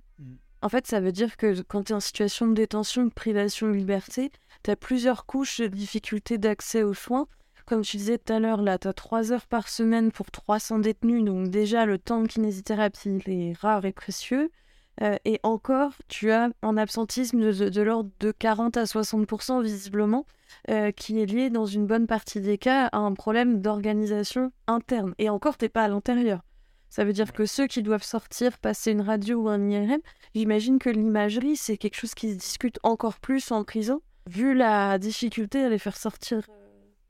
En 0.61 0.69
fait, 0.69 0.87
ça 0.87 1.01
veut 1.01 1.11
dire 1.11 1.35
que 1.35 1.61
quand 1.61 1.83
tu 1.83 1.91
es 1.91 1.95
en 1.95 1.99
situation 1.99 2.47
de 2.47 2.53
détention, 2.53 3.05
de 3.05 3.11
privation 3.11 3.67
de 3.67 3.73
liberté, 3.73 4.31
tu 4.63 4.71
as 4.71 4.77
plusieurs 4.77 5.25
couches 5.25 5.59
de 5.59 5.67
difficultés 5.67 6.37
d'accès 6.37 6.83
aux 6.83 6.93
soins. 6.93 7.27
Comme 7.65 7.81
tu 7.81 7.97
disais 7.97 8.17
tout 8.17 8.31
à 8.31 8.39
l'heure, 8.39 8.61
là, 8.61 8.77
tu 8.77 8.87
as 8.87 8.93
3 8.93 9.31
heures 9.31 9.47
par 9.47 9.67
semaine 9.67 10.11
pour 10.11 10.31
300 10.31 10.79
détenus, 10.79 11.23
donc 11.23 11.49
déjà 11.49 11.85
le 11.85 11.97
temps 11.97 12.21
de 12.21 12.27
kinésithérapie 12.27 13.19
est 13.27 13.57
rare 13.59 13.85
et 13.85 13.91
précieux. 13.93 14.51
Euh, 15.01 15.15
et 15.25 15.39
encore, 15.43 15.93
tu 16.07 16.31
as 16.31 16.49
un 16.61 16.77
absentisme 16.77 17.39
de, 17.51 17.81
l'ordre 17.81 18.11
de 18.19 18.31
40 18.31 18.77
à 18.77 18.83
60% 18.83 19.63
visiblement, 19.63 20.25
euh, 20.69 20.91
qui 20.91 21.19
est 21.19 21.25
lié 21.25 21.49
dans 21.49 21.65
une 21.65 21.87
bonne 21.87 22.07
partie 22.07 22.41
des 22.41 22.57
cas 22.57 22.87
à 22.87 22.97
un 22.99 23.13
problème 23.13 23.61
d'organisation 23.61 24.51
interne. 24.67 25.13
Et 25.17 25.29
encore, 25.29 25.57
t'es 25.57 25.69
pas 25.69 25.83
à 25.83 25.87
l'intérieur. 25.87 26.41
Ça 26.89 27.03
veut 27.05 27.13
dire 27.13 27.33
que 27.33 27.45
ceux 27.45 27.65
qui 27.65 27.81
doivent 27.81 28.03
sortir, 28.03 28.59
passer 28.59 28.91
une 28.91 29.01
radio 29.01 29.41
ou 29.41 29.49
un 29.49 29.67
IRM, 29.67 29.99
j'imagine 30.35 30.77
que 30.77 30.91
l'imagerie, 30.91 31.55
c'est 31.55 31.77
quelque 31.77 31.95
chose 31.95 32.13
qui 32.13 32.31
se 32.31 32.37
discute 32.37 32.79
encore 32.83 33.19
plus 33.19 33.51
en 33.51 33.63
prison, 33.63 34.01
vu 34.27 34.53
la 34.53 34.99
difficulté 34.99 35.63
à 35.63 35.69
les 35.69 35.79
faire 35.79 35.97
sortir. 35.97 36.43
Euh. 36.49 36.53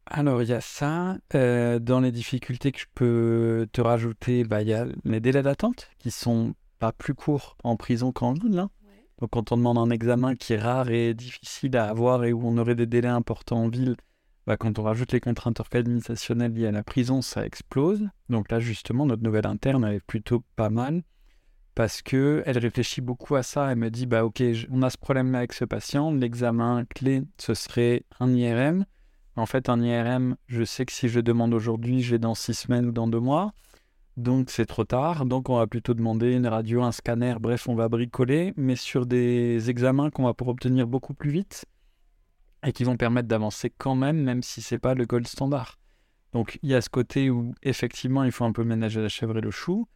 Alors, 0.05 0.41
il 0.41 0.49
y 0.49 0.53
a 0.53 0.61
ça. 0.61 1.17
dans 1.33 1.99
les 2.01 2.11
difficultés 2.13 2.71
que 2.71 2.79
je 2.79 2.85
peux 2.95 3.67
te 3.73 3.81
rajouter, 3.81 4.45
bah, 4.45 4.61
il 4.61 4.69
y 4.69 4.73
a 4.73 4.85
les 5.03 5.19
délais 5.19 5.41
d'attente 5.41 5.89
qui 5.99 6.11
sont 6.11 6.53
plus 6.91 7.13
court 7.13 7.57
en 7.63 7.77
prison 7.77 8.11
qu'en 8.11 8.33
ville. 8.33 8.59
Hein. 8.59 8.69
Donc 9.19 9.29
quand 9.31 9.51
on 9.51 9.57
demande 9.57 9.77
un 9.77 9.89
examen 9.89 10.35
qui 10.35 10.53
est 10.53 10.59
rare 10.59 10.89
et 10.89 11.13
difficile 11.13 11.77
à 11.77 11.87
avoir 11.87 12.25
et 12.25 12.33
où 12.33 12.41
on 12.45 12.57
aurait 12.57 12.75
des 12.75 12.87
délais 12.87 13.07
importants 13.07 13.63
en 13.63 13.69
ville, 13.69 13.95
bah, 14.45 14.57
quand 14.57 14.77
on 14.79 14.83
rajoute 14.83 15.13
les 15.13 15.21
contraintes 15.21 15.61
organisationnelles 15.61 16.53
liées 16.53 16.67
à 16.67 16.71
la 16.71 16.83
prison, 16.83 17.21
ça 17.21 17.45
explose. 17.45 18.09
Donc 18.29 18.51
là 18.51 18.59
justement, 18.59 19.05
notre 19.05 19.23
nouvelle 19.23 19.47
interne, 19.47 19.85
elle 19.85 19.95
est 19.95 20.05
plutôt 20.05 20.43
pas 20.55 20.69
mal 20.69 21.03
parce 21.75 22.01
que 22.01 22.43
elle 22.45 22.57
réfléchit 22.57 23.01
beaucoup 23.01 23.35
à 23.35 23.43
ça. 23.43 23.71
Elle 23.71 23.77
me 23.77 23.89
dit 23.89 24.05
bah 24.05 24.25
ok, 24.25 24.43
on 24.69 24.81
a 24.81 24.89
ce 24.89 24.97
problème 24.97 25.33
avec 25.35 25.53
ce 25.53 25.65
patient. 25.65 26.11
L'examen 26.11 26.85
clé, 26.85 27.23
ce 27.37 27.53
serait 27.53 28.03
un 28.19 28.33
IRM. 28.33 28.85
En 29.35 29.45
fait, 29.45 29.69
un 29.69 29.81
IRM, 29.81 30.35
je 30.47 30.63
sais 30.63 30.85
que 30.85 30.91
si 30.91 31.07
je 31.07 31.19
demande 31.19 31.53
aujourd'hui, 31.53 32.01
j'ai 32.01 32.19
dans 32.19 32.35
six 32.35 32.53
semaines 32.53 32.87
ou 32.87 32.91
dans 32.91 33.07
deux 33.07 33.19
mois. 33.19 33.53
Donc 34.15 34.51
c'est 34.51 34.67
trop 34.67 34.83
tard, 34.83 35.25
donc 35.25 35.49
on 35.49 35.57
va 35.57 35.65
plutôt 35.65 35.95
demander 35.95 36.33
une 36.33 36.45
radio, 36.45 36.83
un 36.83 36.91
scanner, 36.91 37.35
bref, 37.39 37.67
on 37.67 37.73
va 37.73 37.89
bricoler, 37.89 38.53
mais 38.57 38.75
sur 38.75 39.07
des 39.07 39.71
examens 39.71 40.11
qu'on 40.11 40.25
va 40.25 40.35
pouvoir 40.35 40.53
obtenir 40.53 40.85
beaucoup 40.85 41.15
plus 41.15 41.31
vite 41.31 41.65
et 42.65 42.71
qui 42.73 42.83
vont 42.83 42.95
permettre 42.95 43.27
d'avancer 43.27 43.71
quand 43.75 43.95
même, 43.95 44.21
même 44.21 44.43
si 44.43 44.61
c'est 44.61 44.77
pas 44.77 44.93
le 44.93 45.05
gold 45.05 45.27
standard. 45.27 45.79
Donc 46.31 46.59
il 46.61 46.69
y 46.69 46.75
a 46.75 46.81
ce 46.81 46.89
côté 46.89 47.31
où 47.31 47.55
effectivement 47.63 48.23
il 48.23 48.31
faut 48.31 48.45
un 48.45 48.51
peu 48.51 48.63
ménager 48.63 49.01
la 49.01 49.09
chèvre 49.09 49.37
et 49.37 49.41
le 49.41 49.51
chou. 49.51 49.87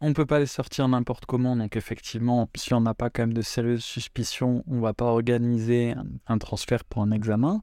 On 0.00 0.08
ne 0.08 0.14
peut 0.14 0.24
pas 0.24 0.38
les 0.38 0.46
sortir 0.46 0.88
n'importe 0.88 1.26
comment, 1.26 1.54
donc 1.54 1.76
effectivement, 1.76 2.48
si 2.56 2.72
on 2.72 2.80
n'a 2.80 2.94
pas 2.94 3.10
quand 3.10 3.22
même 3.22 3.34
de 3.34 3.42
sérieuses 3.42 3.84
suspicions, 3.84 4.64
on 4.66 4.80
va 4.80 4.94
pas 4.94 5.04
organiser 5.04 5.94
un 6.26 6.38
transfert 6.38 6.84
pour 6.84 7.02
un 7.02 7.10
examen. 7.10 7.62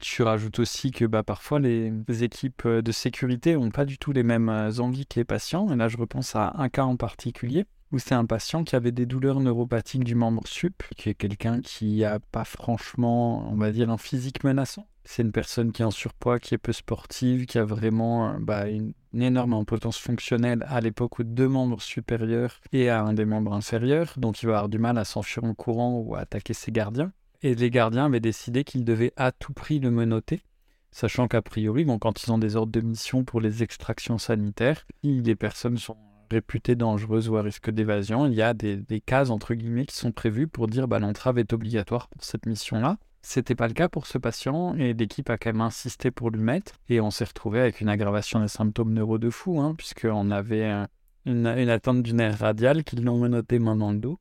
Tu 0.00 0.22
rajoutes 0.22 0.60
aussi 0.60 0.92
que 0.92 1.04
bah, 1.04 1.24
parfois 1.24 1.58
les 1.58 1.92
équipes 2.22 2.62
euh, 2.66 2.82
de 2.82 2.92
sécurité 2.92 3.54
n'ont 3.54 3.70
pas 3.70 3.84
du 3.84 3.98
tout 3.98 4.12
les 4.12 4.22
mêmes 4.22 4.48
euh, 4.48 4.78
envies 4.78 5.06
que 5.06 5.18
les 5.18 5.24
patients. 5.24 5.68
Et 5.72 5.76
là, 5.76 5.88
je 5.88 5.96
repense 5.96 6.36
à 6.36 6.52
un 6.56 6.68
cas 6.68 6.84
en 6.84 6.96
particulier. 6.96 7.66
où 7.90 7.98
c'est 7.98 8.14
un 8.14 8.26
patient 8.26 8.64
qui 8.64 8.76
avait 8.76 8.92
des 8.92 9.06
douleurs 9.06 9.40
neuropathiques 9.40 10.04
du 10.04 10.14
membre 10.14 10.46
sup, 10.46 10.82
qui 10.96 11.08
est 11.08 11.14
quelqu'un 11.14 11.60
qui 11.60 12.00
n'a 12.00 12.20
pas 12.20 12.44
franchement, 12.44 13.50
on 13.50 13.56
va 13.56 13.72
dire, 13.72 13.90
un 13.90 13.98
physique 13.98 14.44
menaçant. 14.44 14.86
C'est 15.04 15.22
une 15.22 15.32
personne 15.32 15.72
qui 15.72 15.80
est 15.80 15.86
en 15.86 15.90
surpoids, 15.90 16.38
qui 16.38 16.54
est 16.54 16.58
peu 16.58 16.72
sportive, 16.72 17.46
qui 17.46 17.58
a 17.58 17.64
vraiment 17.64 18.28
euh, 18.28 18.38
bah, 18.38 18.68
une, 18.68 18.92
énorme 19.14 19.54
impotence 19.54 19.96
fonctionnelle 19.98 20.64
à 20.68 20.82
l'époque 20.82 21.18
où 21.18 21.24
deux 21.24 21.48
membres 21.48 21.80
supérieurs 21.80 22.60
et 22.72 22.90
à 22.90 23.02
un 23.02 23.14
des 23.14 23.24
membres 23.24 23.54
inférieurs, 23.54 24.12
donc 24.18 24.42
il 24.42 24.46
va 24.46 24.56
avoir 24.56 24.68
du 24.68 24.78
mal 24.78 24.98
à 24.98 25.04
s'enfuir 25.06 25.44
en 25.44 25.54
courant 25.54 25.98
ou 25.98 26.14
à 26.14 26.20
attaquer 26.20 26.52
ses 26.52 26.70
gardiens. 26.72 27.10
Et 27.42 27.54
les 27.54 27.70
gardiens 27.70 28.06
avaient 28.06 28.20
décidé 28.20 28.64
qu'ils 28.64 28.84
devaient 28.84 29.12
à 29.16 29.32
tout 29.32 29.52
prix 29.52 29.78
le 29.78 29.90
menotter, 29.90 30.42
sachant 30.90 31.28
qu'a 31.28 31.42
priori, 31.42 31.84
bon, 31.84 31.98
quand 31.98 32.22
ils 32.22 32.32
ont 32.32 32.38
des 32.38 32.56
ordres 32.56 32.72
de 32.72 32.80
mission 32.80 33.24
pour 33.24 33.40
les 33.40 33.62
extractions 33.62 34.18
sanitaires, 34.18 34.84
si 35.04 35.20
les 35.20 35.36
personnes 35.36 35.78
sont 35.78 35.96
réputées 36.30 36.74
dangereuses 36.74 37.28
ou 37.28 37.36
à 37.36 37.42
risque 37.42 37.70
d'évasion, 37.70 38.26
il 38.26 38.34
y 38.34 38.42
a 38.42 38.54
des, 38.54 39.02
cases 39.04 39.30
entre 39.30 39.54
guillemets 39.54 39.86
qui 39.86 39.96
sont 39.96 40.12
prévues 40.12 40.48
pour 40.48 40.66
dire 40.66 40.88
bah, 40.88 40.98
l'entrave 40.98 41.38
est 41.38 41.52
obligatoire 41.52 42.08
pour 42.08 42.24
cette 42.24 42.46
mission-là. 42.46 42.98
C'était 43.22 43.54
pas 43.54 43.68
le 43.68 43.74
cas 43.74 43.88
pour 43.88 44.06
ce 44.06 44.18
patient 44.18 44.74
et 44.76 44.94
l'équipe 44.94 45.28
a 45.30 45.38
quand 45.38 45.50
même 45.50 45.60
insisté 45.60 46.10
pour 46.10 46.30
lui 46.30 46.40
mettre. 46.40 46.72
Et 46.88 47.00
on 47.00 47.10
s'est 47.10 47.24
retrouvé 47.24 47.60
avec 47.60 47.80
une 47.80 47.88
aggravation 47.88 48.40
des 48.40 48.48
symptômes 48.48 48.92
neuro 48.92 49.18
de 49.18 49.30
fou, 49.30 49.60
hein, 49.60 49.74
puisqu'on 49.76 50.30
avait 50.30 50.86
une, 51.26 51.46
attente 51.46 52.02
du 52.02 52.14
nerf 52.14 52.38
radial 52.38 52.84
qui 52.84 52.96
l'ont 52.96 53.18
menotté 53.18 53.58
main 53.58 53.76
dans 53.76 53.92
le 53.92 53.98
dos. 53.98 54.18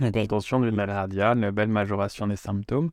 Ah. 0.00 0.06
Attention 0.14 0.60
du 0.60 0.70
nerf 0.72 0.88
radial, 0.88 1.38
une 1.38 1.50
belle 1.50 1.68
majoration 1.68 2.26
des 2.26 2.36
symptômes. 2.36 2.90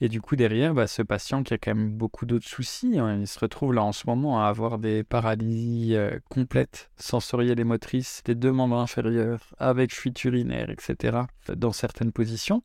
Et 0.00 0.08
du 0.08 0.20
coup, 0.20 0.36
derrière, 0.36 0.74
bah, 0.74 0.86
ce 0.86 1.02
patient 1.02 1.42
qui 1.42 1.54
a 1.54 1.58
quand 1.58 1.74
même 1.74 1.90
beaucoup 1.90 2.24
d'autres 2.24 2.46
soucis, 2.46 2.98
hein, 2.98 3.18
il 3.18 3.26
se 3.26 3.38
retrouve 3.40 3.74
là 3.74 3.82
en 3.82 3.92
ce 3.92 4.04
moment 4.06 4.44
à 4.44 4.48
avoir 4.48 4.78
des 4.78 5.02
paralysies 5.02 5.96
euh, 5.96 6.18
complètes, 6.30 6.90
sensorielles 6.96 7.58
et 7.58 7.64
motrices, 7.64 8.22
des 8.24 8.36
deux 8.36 8.52
membres 8.52 8.78
inférieurs, 8.78 9.40
avec 9.58 9.92
fuite 9.92 10.22
urinaire, 10.24 10.70
etc., 10.70 11.18
dans 11.52 11.72
certaines 11.72 12.12
positions 12.12 12.62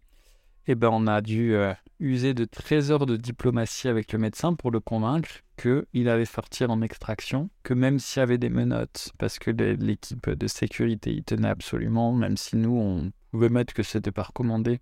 eh 0.68 0.76
ben, 0.76 0.90
on 0.92 1.08
a 1.08 1.22
dû 1.22 1.56
euh, 1.56 1.74
user 2.00 2.34
de 2.34 2.46
trésors 2.46 3.06
de 3.06 3.18
diplomatie 3.18 3.88
avec 3.88 4.14
le 4.14 4.20
médecin 4.20 4.54
pour 4.54 4.72
le 4.72 4.80
convaincre 4.80 5.42
qu'il 5.58 6.10
allait 6.10 6.26
sortir 6.26 6.72
en 6.72 6.82
extraction, 6.82 7.50
que 7.64 7.74
même 7.74 8.00
s'il 8.00 8.22
y 8.22 8.24
avait 8.24 8.38
des 8.38 8.50
menottes, 8.50 9.12
parce 9.18 9.40
que 9.40 9.52
l'équipe 9.52 10.30
de 10.30 10.48
sécurité 10.48 11.12
y 11.14 11.24
tenait 11.24 11.50
absolument, 11.50 12.14
même 12.14 12.38
si 12.38 12.56
nous, 12.56 12.76
on 12.76 13.12
pouvait 13.34 13.50
mettre 13.50 13.74
que 13.74 13.82
c'était 13.82 14.12
pas 14.12 14.24
recommandé, 14.24 14.80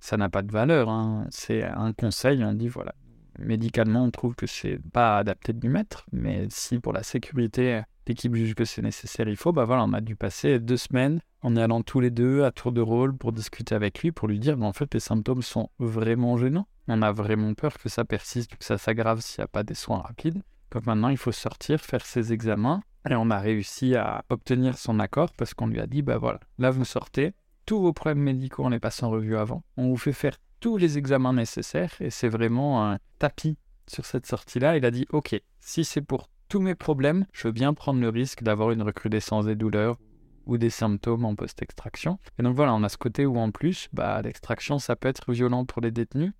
ça 0.00 0.16
n'a 0.16 0.28
pas 0.28 0.42
de 0.42 0.50
valeur. 0.50 0.88
Hein. 0.88 1.26
C'est 1.30 1.62
un 1.62 1.92
conseil, 1.92 2.42
on 2.44 2.52
dit 2.52 2.66
voilà, 2.66 2.92
médicalement, 3.38 4.04
on 4.04 4.10
trouve 4.10 4.34
que 4.34 4.46
c'est 4.48 4.80
pas 4.92 5.18
adapté 5.18 5.52
de 5.52 5.60
lui 5.60 5.68
mettre, 5.68 6.04
mais 6.12 6.46
si 6.50 6.80
pour 6.80 6.92
la 6.92 7.04
sécurité, 7.04 7.82
l'équipe 8.08 8.34
juge 8.34 8.56
que 8.56 8.64
c'est 8.64 8.82
nécessaire, 8.82 9.28
il 9.28 9.36
faut, 9.36 9.52
bah 9.52 9.64
voilà, 9.64 9.84
on 9.84 9.92
a 9.92 10.00
dû 10.00 10.16
passer 10.16 10.58
deux 10.58 10.76
semaines 10.76 11.20
en 11.42 11.54
allant 11.56 11.82
tous 11.82 12.00
les 12.00 12.10
deux 12.10 12.42
à 12.42 12.50
tour 12.50 12.72
de 12.72 12.80
rôle 12.80 13.16
pour 13.16 13.30
discuter 13.32 13.76
avec 13.76 14.00
lui, 14.00 14.10
pour 14.10 14.26
lui 14.26 14.40
dire, 14.40 14.56
bah, 14.56 14.66
en 14.66 14.72
fait, 14.72 14.92
les 14.92 15.00
symptômes 15.00 15.42
sont 15.42 15.70
vraiment 15.78 16.36
gênants. 16.36 16.66
On 16.88 17.00
a 17.00 17.12
vraiment 17.12 17.54
peur 17.54 17.78
que 17.78 17.88
ça 17.88 18.04
persiste, 18.04 18.56
que 18.56 18.64
ça 18.64 18.76
s'aggrave 18.76 19.20
s'il 19.20 19.40
n'y 19.40 19.44
a 19.44 19.48
pas 19.48 19.62
des 19.62 19.74
soins 19.74 19.98
rapides. 19.98 20.42
Donc 20.72 20.86
maintenant, 20.86 21.10
il 21.10 21.16
faut 21.16 21.32
sortir, 21.32 21.80
faire 21.80 22.04
ses 22.04 22.32
examens. 22.32 22.82
Et 23.08 23.14
on 23.14 23.30
a 23.30 23.38
réussi 23.38 23.94
à 23.94 24.24
obtenir 24.30 24.78
son 24.78 24.98
accord 24.98 25.32
parce 25.36 25.54
qu'on 25.54 25.68
lui 25.68 25.80
a 25.80 25.86
dit, 25.86 26.02
bah 26.02 26.18
voilà, 26.18 26.40
là 26.58 26.70
vous 26.70 26.84
sortez, 26.84 27.34
tous 27.66 27.80
vos 27.80 27.92
problèmes 27.92 28.22
médicaux, 28.22 28.64
on 28.64 28.70
les 28.70 28.80
passe 28.80 29.02
en 29.02 29.10
revue 29.10 29.36
avant. 29.36 29.62
On 29.76 29.88
vous 29.88 29.96
fait 29.96 30.12
faire 30.12 30.36
tous 30.60 30.76
les 30.76 30.98
examens 30.98 31.32
nécessaires 31.32 31.94
et 32.00 32.10
c'est 32.10 32.28
vraiment 32.28 32.90
un 32.90 32.98
tapis 33.18 33.56
sur 33.86 34.06
cette 34.06 34.26
sortie-là. 34.26 34.76
Il 34.76 34.84
a 34.84 34.90
dit, 34.90 35.06
ok, 35.10 35.40
si 35.60 35.84
c'est 35.84 36.00
pour 36.00 36.28
tous 36.48 36.60
mes 36.60 36.74
problèmes, 36.74 37.26
je 37.32 37.48
veux 37.48 37.52
bien 37.52 37.74
prendre 37.74 38.00
le 38.00 38.08
risque 38.08 38.42
d'avoir 38.42 38.70
une 38.70 38.82
recrudescence 38.82 39.46
des 39.46 39.56
douleurs 39.56 39.98
ou 40.46 40.58
des 40.58 40.70
symptômes 40.70 41.24
en 41.24 41.34
post-extraction. 41.34 42.18
Et 42.38 42.42
donc 42.42 42.54
voilà, 42.54 42.74
on 42.74 42.82
a 42.82 42.88
ce 42.88 42.98
côté 42.98 43.26
où 43.26 43.38
en 43.38 43.50
plus, 43.50 43.88
bah, 43.92 44.20
l'extraction, 44.22 44.78
ça 44.78 44.94
peut 44.96 45.08
être 45.08 45.32
violent 45.32 45.64
pour 45.64 45.80
les 45.80 45.90
détenus. 45.90 46.32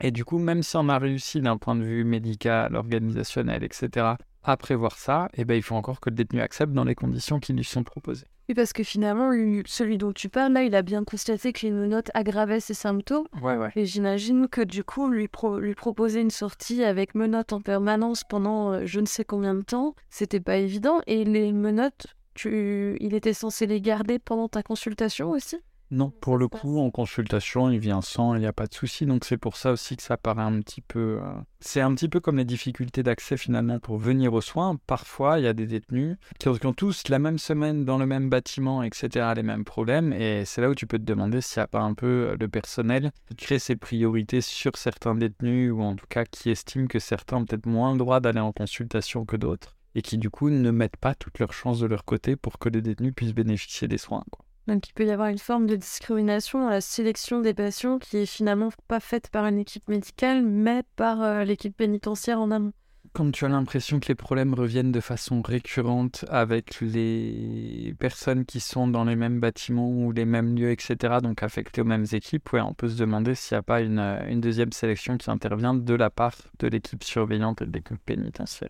Et 0.00 0.12
du 0.12 0.24
coup, 0.24 0.38
même 0.38 0.62
si 0.62 0.76
on 0.76 0.88
a 0.88 0.98
réussi 0.98 1.40
d'un 1.40 1.56
point 1.56 1.74
de 1.74 1.82
vue 1.82 2.04
médical, 2.04 2.76
organisationnel, 2.76 3.64
etc., 3.64 4.14
à 4.44 4.56
prévoir 4.56 4.96
ça, 4.96 5.28
eh 5.34 5.44
ben, 5.44 5.54
il 5.54 5.62
faut 5.62 5.74
encore 5.74 6.00
que 6.00 6.08
le 6.08 6.14
détenu 6.14 6.40
accepte 6.40 6.72
dans 6.72 6.84
les 6.84 6.94
conditions 6.94 7.40
qui 7.40 7.52
lui 7.52 7.64
sont 7.64 7.82
proposées. 7.82 8.28
Oui, 8.48 8.54
parce 8.54 8.72
que 8.72 8.82
finalement, 8.82 9.30
celui 9.66 9.98
dont 9.98 10.12
tu 10.12 10.30
parles, 10.30 10.54
là, 10.54 10.62
il 10.62 10.74
a 10.74 10.80
bien 10.80 11.04
constaté 11.04 11.52
que 11.52 11.66
les 11.66 11.70
menottes 11.70 12.10
aggravaient 12.14 12.60
ses 12.60 12.72
symptômes. 12.72 13.26
Ouais, 13.42 13.56
ouais. 13.56 13.70
Et 13.76 13.84
j'imagine 13.84 14.48
que 14.48 14.62
du 14.62 14.84
coup, 14.84 15.08
lui, 15.08 15.28
lui 15.58 15.74
proposer 15.74 16.22
une 16.22 16.30
sortie 16.30 16.82
avec 16.82 17.14
menottes 17.14 17.52
en 17.52 17.60
permanence 17.60 18.24
pendant 18.24 18.72
euh, 18.72 18.86
je 18.86 19.00
ne 19.00 19.06
sais 19.06 19.24
combien 19.24 19.54
de 19.54 19.60
temps, 19.60 19.94
c'était 20.08 20.40
pas 20.40 20.56
évident. 20.56 21.00
Et 21.06 21.24
les 21.24 21.52
menottes, 21.52 22.06
tu... 22.32 22.96
il 23.00 23.14
était 23.14 23.34
censé 23.34 23.66
les 23.66 23.82
garder 23.82 24.18
pendant 24.18 24.48
ta 24.48 24.62
consultation 24.62 25.30
aussi? 25.30 25.58
Non, 25.90 26.10
pour 26.10 26.36
le 26.36 26.48
coup, 26.48 26.78
en 26.80 26.90
consultation, 26.90 27.70
il 27.70 27.78
vient 27.78 28.02
sans, 28.02 28.34
il 28.34 28.40
n'y 28.40 28.46
a 28.46 28.52
pas 28.52 28.66
de 28.66 28.74
souci. 28.74 29.06
Donc 29.06 29.24
c'est 29.24 29.38
pour 29.38 29.56
ça 29.56 29.72
aussi 29.72 29.96
que 29.96 30.02
ça 30.02 30.18
paraît 30.18 30.42
un 30.42 30.60
petit 30.60 30.82
peu... 30.82 31.20
Euh, 31.22 31.32
c'est 31.60 31.80
un 31.80 31.94
petit 31.94 32.10
peu 32.10 32.20
comme 32.20 32.36
les 32.36 32.44
difficultés 32.44 33.02
d'accès 33.02 33.38
finalement 33.38 33.78
pour 33.78 33.96
venir 33.96 34.34
aux 34.34 34.42
soins. 34.42 34.76
Parfois, 34.86 35.38
il 35.38 35.44
y 35.44 35.48
a 35.48 35.54
des 35.54 35.66
détenus 35.66 36.16
qui 36.38 36.48
ont 36.48 36.72
tous 36.74 37.08
la 37.08 37.18
même 37.18 37.38
semaine 37.38 37.86
dans 37.86 37.96
le 37.96 38.04
même 38.04 38.28
bâtiment, 38.28 38.82
etc., 38.82 39.32
les 39.34 39.42
mêmes 39.42 39.64
problèmes. 39.64 40.12
Et 40.12 40.44
c'est 40.44 40.60
là 40.60 40.68
où 40.68 40.74
tu 40.74 40.86
peux 40.86 40.98
te 40.98 41.04
demander 41.04 41.40
s'il 41.40 41.60
n'y 41.60 41.64
a 41.64 41.68
pas 41.68 41.80
un 41.80 41.94
peu 41.94 42.36
le 42.38 42.48
personnel 42.48 43.10
qui 43.30 43.36
crée 43.36 43.58
ses 43.58 43.76
priorités 43.76 44.42
sur 44.42 44.76
certains 44.76 45.14
détenus 45.14 45.72
ou 45.72 45.80
en 45.80 45.96
tout 45.96 46.06
cas 46.08 46.24
qui 46.26 46.50
estime 46.50 46.86
que 46.86 46.98
certains 46.98 47.38
ont 47.38 47.44
peut-être 47.46 47.66
moins 47.66 47.92
le 47.92 47.98
droit 47.98 48.20
d'aller 48.20 48.40
en 48.40 48.52
consultation 48.52 49.24
que 49.24 49.36
d'autres 49.36 49.76
et 49.94 50.02
qui 50.02 50.18
du 50.18 50.28
coup 50.28 50.50
ne 50.50 50.70
mettent 50.70 50.98
pas 50.98 51.14
toutes 51.14 51.38
leurs 51.38 51.54
chances 51.54 51.80
de 51.80 51.86
leur 51.86 52.04
côté 52.04 52.36
pour 52.36 52.58
que 52.58 52.68
les 52.68 52.82
détenus 52.82 53.14
puissent 53.14 53.34
bénéficier 53.34 53.88
des 53.88 53.98
soins. 53.98 54.24
Quoi. 54.30 54.44
Donc 54.68 54.86
il 54.86 54.92
peut 54.92 55.06
y 55.06 55.10
avoir 55.10 55.28
une 55.28 55.38
forme 55.38 55.66
de 55.66 55.76
discrimination 55.76 56.60
dans 56.60 56.68
la 56.68 56.82
sélection 56.82 57.40
des 57.40 57.54
patients 57.54 57.98
qui 57.98 58.18
est 58.18 58.26
finalement 58.26 58.68
pas 58.86 59.00
faite 59.00 59.30
par 59.30 59.46
une 59.46 59.58
équipe 59.58 59.88
médicale, 59.88 60.44
mais 60.44 60.82
par 60.94 61.22
euh, 61.22 61.42
l'équipe 61.44 61.74
pénitentiaire 61.74 62.38
en 62.38 62.50
amont. 62.50 62.74
Quand 63.14 63.30
tu 63.30 63.46
as 63.46 63.48
l'impression 63.48 63.98
que 63.98 64.08
les 64.08 64.14
problèmes 64.14 64.52
reviennent 64.52 64.92
de 64.92 65.00
façon 65.00 65.40
récurrente 65.40 66.26
avec 66.28 66.82
les 66.82 67.94
personnes 67.98 68.44
qui 68.44 68.60
sont 68.60 68.86
dans 68.86 69.04
les 69.04 69.16
mêmes 69.16 69.40
bâtiments 69.40 69.88
ou 69.88 70.12
les 70.12 70.26
mêmes 70.26 70.54
lieux, 70.54 70.70
etc., 70.70 71.16
donc 71.22 71.42
affectées 71.42 71.80
aux 71.80 71.86
mêmes 71.86 72.04
équipes, 72.12 72.50
on 72.52 72.74
peut 72.74 72.90
se 72.90 72.98
demander 72.98 73.34
s'il 73.34 73.54
n'y 73.54 73.60
a 73.60 73.62
pas 73.62 73.80
une 73.80 74.40
deuxième 74.42 74.72
sélection 74.72 75.16
qui 75.16 75.30
intervient 75.30 75.72
de 75.72 75.94
la 75.94 76.10
part 76.10 76.36
de 76.58 76.68
l'équipe 76.68 77.02
surveillante 77.02 77.62
et 77.62 77.66
de 77.66 77.72
l'équipe 77.72 78.04
pénitentiaire. 78.04 78.68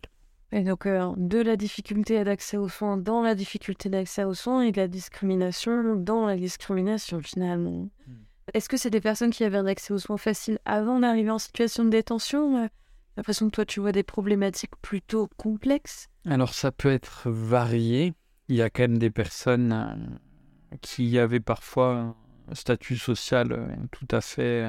Et 0.50 0.62
donc, 0.62 0.86
euh, 0.86 1.12
de 1.16 1.38
la 1.38 1.56
difficulté 1.56 2.22
d'accès 2.24 2.56
aux 2.56 2.68
soins 2.68 2.96
dans 2.96 3.22
la 3.22 3.34
difficulté 3.34 3.90
d'accès 3.90 4.24
aux 4.24 4.34
soins 4.34 4.62
et 4.62 4.72
de 4.72 4.80
la 4.80 4.88
discrimination 4.88 5.96
dans 5.96 6.26
la 6.26 6.36
discrimination, 6.36 7.20
finalement. 7.20 7.90
Hmm. 8.06 8.14
Est-ce 8.54 8.68
que 8.70 8.78
c'est 8.78 8.90
des 8.90 9.02
personnes 9.02 9.30
qui 9.30 9.44
avaient 9.44 9.58
un 9.58 9.66
accès 9.66 9.92
aux 9.92 9.98
soins 9.98 10.16
facile 10.16 10.58
avant 10.64 11.00
d'arriver 11.00 11.30
en 11.30 11.38
situation 11.38 11.84
de 11.84 11.90
détention? 11.90 12.62
J'ai 12.64 12.70
l'impression 13.18 13.46
que 13.46 13.56
toi, 13.56 13.66
tu 13.66 13.80
vois 13.80 13.92
des 13.92 14.02
problématiques 14.02 14.74
plutôt 14.80 15.28
complexes. 15.36 16.08
Alors, 16.24 16.54
ça 16.54 16.72
peut 16.72 16.90
être 16.90 17.28
varié. 17.30 18.14
Il 18.48 18.56
y 18.56 18.62
a 18.62 18.70
quand 18.70 18.84
même 18.84 18.98
des 18.98 19.10
personnes 19.10 19.72
euh, 19.72 20.76
qui 20.80 21.18
avaient 21.18 21.40
parfois 21.40 22.16
un 22.50 22.54
statut 22.54 22.96
social 22.96 23.52
euh, 23.52 23.66
tout 23.90 24.08
à 24.10 24.22
fait 24.22 24.66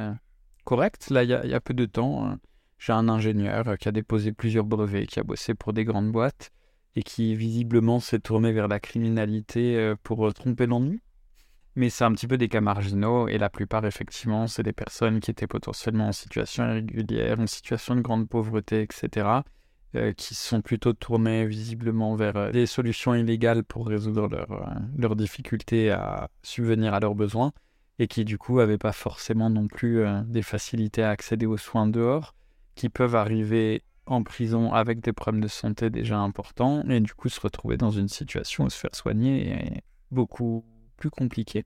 correct. 0.65 1.09
Là, 1.09 1.23
il 1.23 1.29
y, 1.29 1.33
a, 1.33 1.45
il 1.45 1.49
y 1.49 1.53
a 1.53 1.61
peu 1.61 1.73
de 1.73 1.85
temps 1.85 2.37
j'ai 2.79 2.93
un 2.93 3.09
ingénieur 3.09 3.77
qui 3.77 3.89
a 3.89 3.91
déposé 3.91 4.31
plusieurs 4.31 4.65
brevets, 4.65 5.05
qui 5.05 5.19
a 5.19 5.23
bossé 5.23 5.53
pour 5.53 5.73
des 5.73 5.83
grandes 5.83 6.11
boîtes 6.11 6.51
et 6.95 7.03
qui 7.03 7.35
visiblement 7.35 7.99
s'est 7.99 8.19
tourné 8.19 8.51
vers 8.53 8.67
la 8.67 8.79
criminalité 8.79 9.77
euh, 9.77 9.95
pour 10.01 10.25
euh, 10.25 10.31
tromper 10.31 10.65
l'ennui. 10.65 11.01
Mais 11.75 11.89
c'est 11.89 12.03
un 12.03 12.11
petit 12.13 12.27
peu 12.27 12.37
des 12.37 12.47
cas 12.47 12.61
marginaux 12.61 13.27
et 13.27 13.37
la 13.37 13.49
plupart, 13.49 13.85
effectivement, 13.85 14.47
c'est 14.47 14.63
des 14.63 14.73
personnes 14.73 15.19
qui 15.19 15.29
étaient 15.29 15.47
potentiellement 15.47 16.07
en 16.07 16.11
situation 16.13 16.65
irrégulière, 16.65 17.39
en 17.39 17.47
situation 17.47 17.95
de 17.95 18.01
grande 18.01 18.27
pauvreté, 18.27 18.81
etc., 18.81 19.27
euh, 19.95 20.13
qui 20.13 20.33
sont 20.33 20.61
plutôt 20.61 20.93
tournés 20.93 21.45
visiblement 21.45 22.15
vers 22.15 22.51
des 22.51 22.65
solutions 22.65 23.13
illégales 23.13 23.63
pour 23.63 23.87
résoudre 23.87 24.29
leurs 24.97 25.15
difficultés 25.15 25.91
à 25.91 26.29
subvenir 26.43 26.93
à 26.93 26.99
leurs 26.99 27.15
besoins 27.15 27.51
et 27.97 28.07
qui, 28.07 28.23
du 28.23 28.37
coup, 28.37 28.57
n'avaient 28.57 28.77
pas 28.77 28.93
forcément 28.93 29.49
non 29.49 29.67
plus 29.67 30.03
des 30.25 30.41
facilités 30.43 31.03
à 31.03 31.09
accéder 31.09 31.45
aux 31.45 31.57
soins 31.57 31.87
dehors 31.87 32.33
qui 32.79 32.87
peuvent 32.87 33.15
arriver 33.15 33.83
en 34.05 34.23
prison 34.23 34.71
avec 34.71 35.01
des 35.01 35.11
problèmes 35.11 35.43
de 35.43 35.49
santé 35.49 35.89
déjà 35.89 36.17
importants 36.17 36.81
et 36.89 37.01
du 37.01 37.13
coup 37.13 37.27
se 37.27 37.41
retrouver 37.41 37.75
dans 37.75 37.91
une 37.91 38.07
situation 38.07 38.63
où 38.63 38.69
se 38.69 38.77
faire 38.77 38.95
soigner 38.95 39.49
est 39.49 39.83
beaucoup 40.11 40.63
plus 40.95 41.09
compliqué. 41.09 41.65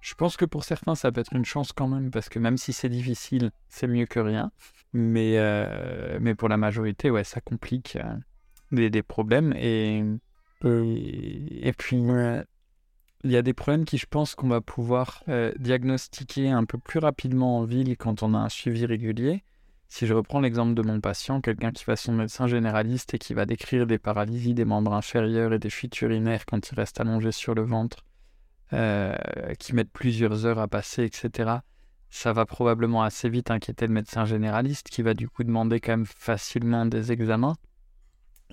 Je 0.00 0.14
pense 0.14 0.38
que 0.38 0.46
pour 0.46 0.64
certains, 0.64 0.94
ça 0.94 1.12
peut 1.12 1.20
être 1.20 1.34
une 1.34 1.44
chance 1.44 1.72
quand 1.72 1.86
même, 1.86 2.10
parce 2.10 2.30
que 2.30 2.38
même 2.38 2.56
si 2.56 2.72
c'est 2.72 2.88
difficile, 2.88 3.50
c'est 3.68 3.86
mieux 3.86 4.06
que 4.06 4.20
rien. 4.20 4.52
Mais, 4.94 5.34
euh, 5.36 6.18
mais 6.18 6.34
pour 6.34 6.48
la 6.48 6.56
majorité, 6.56 7.10
ouais, 7.10 7.24
ça 7.24 7.42
complique 7.42 7.96
euh, 7.96 8.88
des, 8.88 9.02
problèmes. 9.02 9.52
Et, 9.56 10.02
et, 10.62 11.72
puis, 11.72 11.96
il 11.96 13.30
y 13.30 13.36
a 13.36 13.42
des 13.42 13.54
problèmes 13.54 13.84
qui, 13.84 13.98
je 13.98 14.06
pense, 14.06 14.34
qu'on 14.34 14.48
va 14.48 14.62
pouvoir 14.62 15.22
euh, 15.28 15.52
diagnostiquer 15.58 16.50
un 16.50 16.64
peu 16.64 16.78
plus 16.78 17.00
rapidement 17.00 17.58
en 17.58 17.64
ville 17.64 17.96
quand 17.98 18.22
on 18.22 18.32
a 18.32 18.38
un 18.38 18.48
suivi 18.48 18.86
régulier. 18.86 19.42
Si 19.88 20.06
je 20.06 20.14
reprends 20.14 20.40
l'exemple 20.40 20.74
de 20.74 20.82
mon 20.82 21.00
patient, 21.00 21.40
quelqu'un 21.40 21.70
qui 21.70 21.84
va 21.84 21.96
son 21.96 22.12
médecin 22.12 22.46
généraliste 22.46 23.14
et 23.14 23.18
qui 23.18 23.34
va 23.34 23.46
décrire 23.46 23.86
des 23.86 23.98
paralysies 23.98 24.54
des 24.54 24.64
membres 24.64 24.92
inférieurs 24.92 25.52
et 25.52 25.58
des 25.58 25.70
fuites 25.70 26.00
urinaires 26.00 26.46
quand 26.46 26.70
il 26.70 26.74
reste 26.74 27.00
allongé 27.00 27.32
sur 27.32 27.54
le 27.54 27.62
ventre, 27.62 28.04
euh, 28.72 29.14
qui 29.58 29.74
mettent 29.74 29.92
plusieurs 29.92 30.46
heures 30.46 30.58
à 30.58 30.68
passer, 30.68 31.04
etc., 31.04 31.58
ça 32.10 32.32
va 32.32 32.46
probablement 32.46 33.02
assez 33.02 33.28
vite 33.28 33.50
inquiéter 33.50 33.88
le 33.88 33.92
médecin 33.92 34.24
généraliste 34.24 34.88
qui 34.88 35.02
va 35.02 35.14
du 35.14 35.28
coup 35.28 35.42
demander 35.42 35.80
quand 35.80 35.92
même 35.92 36.06
facilement 36.06 36.86
des 36.86 37.10
examens 37.10 37.56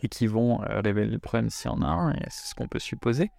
et 0.01 0.09
qui 0.09 0.25
vont 0.25 0.63
euh, 0.63 0.81
révéler 0.81 1.11
le 1.11 1.19
problème 1.19 1.51
s'il 1.51 1.69
y 1.69 1.73
en 1.73 1.81
a 1.83 1.87
un, 1.87 2.11
et 2.13 2.23
c'est 2.29 2.49
ce 2.49 2.55
qu'on 2.55 2.67
peut 2.67 2.79
supposer. 2.79 3.29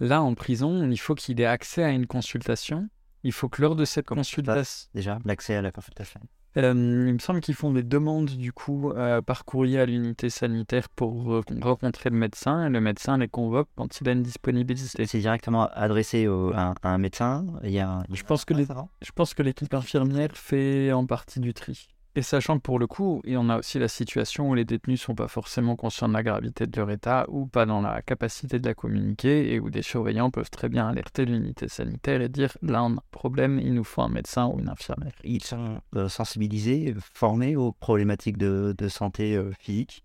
Là, 0.00 0.22
en 0.22 0.34
prison, 0.34 0.90
il 0.90 0.98
faut 0.98 1.14
qu'il 1.14 1.40
ait 1.40 1.46
accès 1.46 1.84
à 1.84 1.90
une 1.90 2.06
consultation. 2.06 2.88
Il 3.22 3.32
faut 3.32 3.48
que 3.48 3.62
lors 3.62 3.76
de 3.76 3.84
cette 3.84 4.06
consultation, 4.06 4.88
déjà, 4.92 5.18
l'accès 5.24 5.54
à 5.54 5.62
la 5.62 5.70
consultation? 5.70 6.20
Il 6.62 7.14
me 7.14 7.18
semble 7.18 7.40
qu'ils 7.40 7.54
font 7.54 7.72
des 7.72 7.82
demandes 7.82 8.30
du 8.30 8.52
coup 8.52 8.92
par 9.26 9.44
courrier 9.44 9.80
à 9.80 9.86
l'unité 9.86 10.30
sanitaire 10.30 10.88
pour 10.88 11.24
re- 11.24 11.62
rencontrer 11.62 12.10
le 12.10 12.16
médecin 12.16 12.66
et 12.66 12.70
le 12.70 12.80
médecin 12.80 13.18
les 13.18 13.28
convoque 13.28 13.68
quand 13.76 14.00
il 14.00 14.08
a 14.08 14.12
une 14.12 14.22
disponibilité. 14.22 15.06
C'est 15.06 15.18
directement 15.18 15.68
adressé 15.72 16.26
au- 16.28 16.52
à, 16.52 16.68
un- 16.70 16.74
à 16.82 16.90
un 16.90 16.98
médecin. 16.98 17.44
Il 17.64 17.70
y 17.70 17.80
a 17.80 17.90
un- 17.90 18.04
Je 18.12 18.22
pense 18.22 18.44
que 18.44 18.54
Ouais, 18.54 18.60
les- 18.60 18.66
ça 18.66 18.74
va. 18.74 18.86
Je 19.02 19.10
pense 19.12 19.34
que 19.34 19.42
l'équipe 19.42 19.72
infirmière 19.74 20.30
fait 20.34 20.92
en 20.92 21.06
partie 21.06 21.40
du 21.40 21.54
tri. 21.54 21.88
Et 22.16 22.22
sachant 22.22 22.58
que 22.58 22.62
pour 22.62 22.78
le 22.78 22.86
coup, 22.86 23.20
et 23.24 23.36
on 23.36 23.48
a 23.48 23.58
aussi 23.58 23.80
la 23.80 23.88
situation 23.88 24.48
où 24.48 24.54
les 24.54 24.64
détenus 24.64 25.02
sont 25.02 25.16
pas 25.16 25.26
forcément 25.26 25.74
conscients 25.74 26.08
de 26.08 26.12
la 26.12 26.22
gravité 26.22 26.66
de 26.68 26.76
leur 26.76 26.88
état 26.90 27.26
ou 27.28 27.46
pas 27.46 27.66
dans 27.66 27.80
la 27.80 28.02
capacité 28.02 28.60
de 28.60 28.68
la 28.68 28.74
communiquer 28.74 29.52
et 29.52 29.58
où 29.58 29.68
des 29.68 29.82
surveillants 29.82 30.30
peuvent 30.30 30.50
très 30.50 30.68
bien 30.68 30.86
alerter 30.86 31.24
l'unité 31.24 31.66
sanitaire 31.66 32.20
et 32.20 32.28
dire 32.28 32.56
là 32.62 32.84
on 32.84 32.92
a 32.92 32.98
un 32.98 33.02
problème, 33.10 33.58
il 33.58 33.74
nous 33.74 33.82
faut 33.82 34.02
un 34.02 34.08
médecin 34.08 34.46
ou 34.46 34.60
une 34.60 34.68
infirmière. 34.68 35.14
Ils 35.24 35.42
sont 35.42 35.80
euh, 35.96 36.08
sensibilisés, 36.08 36.94
formés 37.00 37.56
aux 37.56 37.72
problématiques 37.72 38.38
de, 38.38 38.76
de 38.78 38.88
santé 38.88 39.34
euh, 39.34 39.50
physique? 39.58 40.04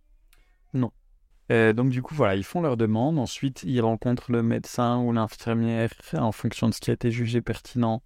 Euh, 1.52 1.74
donc 1.74 1.90
du 1.90 2.02
coup 2.02 2.14
voilà, 2.14 2.36
ils 2.36 2.44
font 2.44 2.62
leur 2.62 2.78
demande, 2.78 3.18
ensuite 3.18 3.64
ils 3.64 3.82
rencontrent 3.82 4.32
le 4.32 4.44
médecin 4.44 5.00
ou 5.00 5.12
l'infirmière 5.12 5.92
en 6.14 6.32
fonction 6.32 6.70
de 6.70 6.74
ce 6.74 6.80
qui 6.80 6.92
a 6.92 6.94
été 6.94 7.12
jugé 7.12 7.42
pertinent 7.42 8.04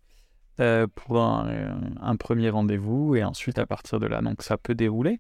euh, 0.60 0.88
pour 0.94 1.22
un, 1.22 1.48
euh, 1.50 1.74
un 2.02 2.16
premier 2.16 2.50
rendez-vous 2.50 3.16
et 3.16 3.24
ensuite 3.24 3.58
à 3.60 3.66
partir 3.66 4.00
de 4.00 4.06
là, 4.08 4.22
donc 4.22 4.42
ça 4.44 4.58
peut 4.58 4.76
dérouler. 4.76 5.20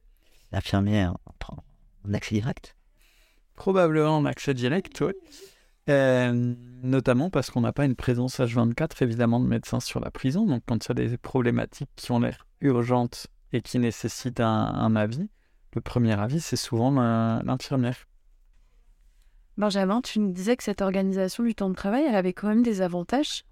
L'infirmière 0.52 1.18
prend 1.40 1.58
un 2.08 2.14
accès 2.14 2.36
direct? 2.36 2.76
Probablement 3.56 4.18
en 4.18 4.26
accès 4.26 4.54
direct, 4.54 5.02
oui. 5.02 5.14
Euh, 5.90 6.54
notamment 6.82 7.30
parce 7.30 7.50
qu'on 7.50 7.62
n'a 7.62 7.74
pas 7.74 7.84
une 7.86 7.96
présence 7.96 8.40
H24 8.40 9.04
évidemment 9.04 9.40
de 9.42 9.48
médecins 9.48 9.80
sur 9.82 10.00
la 10.00 10.12
prison. 10.12 10.46
Donc 10.46 10.64
quand 10.66 10.86
il 10.86 10.90
y 10.90 10.92
a 10.92 11.10
des 11.10 11.18
problématiques 11.18 11.90
qui 11.96 12.12
ont 12.12 12.20
l'air 12.20 12.46
urgentes 12.62 13.28
et 13.52 13.62
qui 13.62 13.80
nécessitent 13.80 14.40
un, 14.40 14.48
un 14.48 14.96
avis, 14.96 15.30
le 15.74 15.82
premier 15.82 16.14
avis 16.18 16.40
c'est 16.40 16.56
souvent 16.56 16.92
l'in- 16.92 17.42
l'infirmière. 17.44 18.08
Benjamin, 19.58 20.02
tu 20.02 20.20
nous 20.20 20.32
disais 20.32 20.56
que 20.58 20.64
cette 20.64 20.82
organisation 20.82 21.44
du 21.44 21.54
temps 21.54 21.70
de 21.70 21.76
travail, 21.76 22.06
elle 22.08 22.16
avait 22.16 22.34
quand 22.34 22.48
même 22.48 22.64
des 22.64 22.82
avantages. 22.82 23.44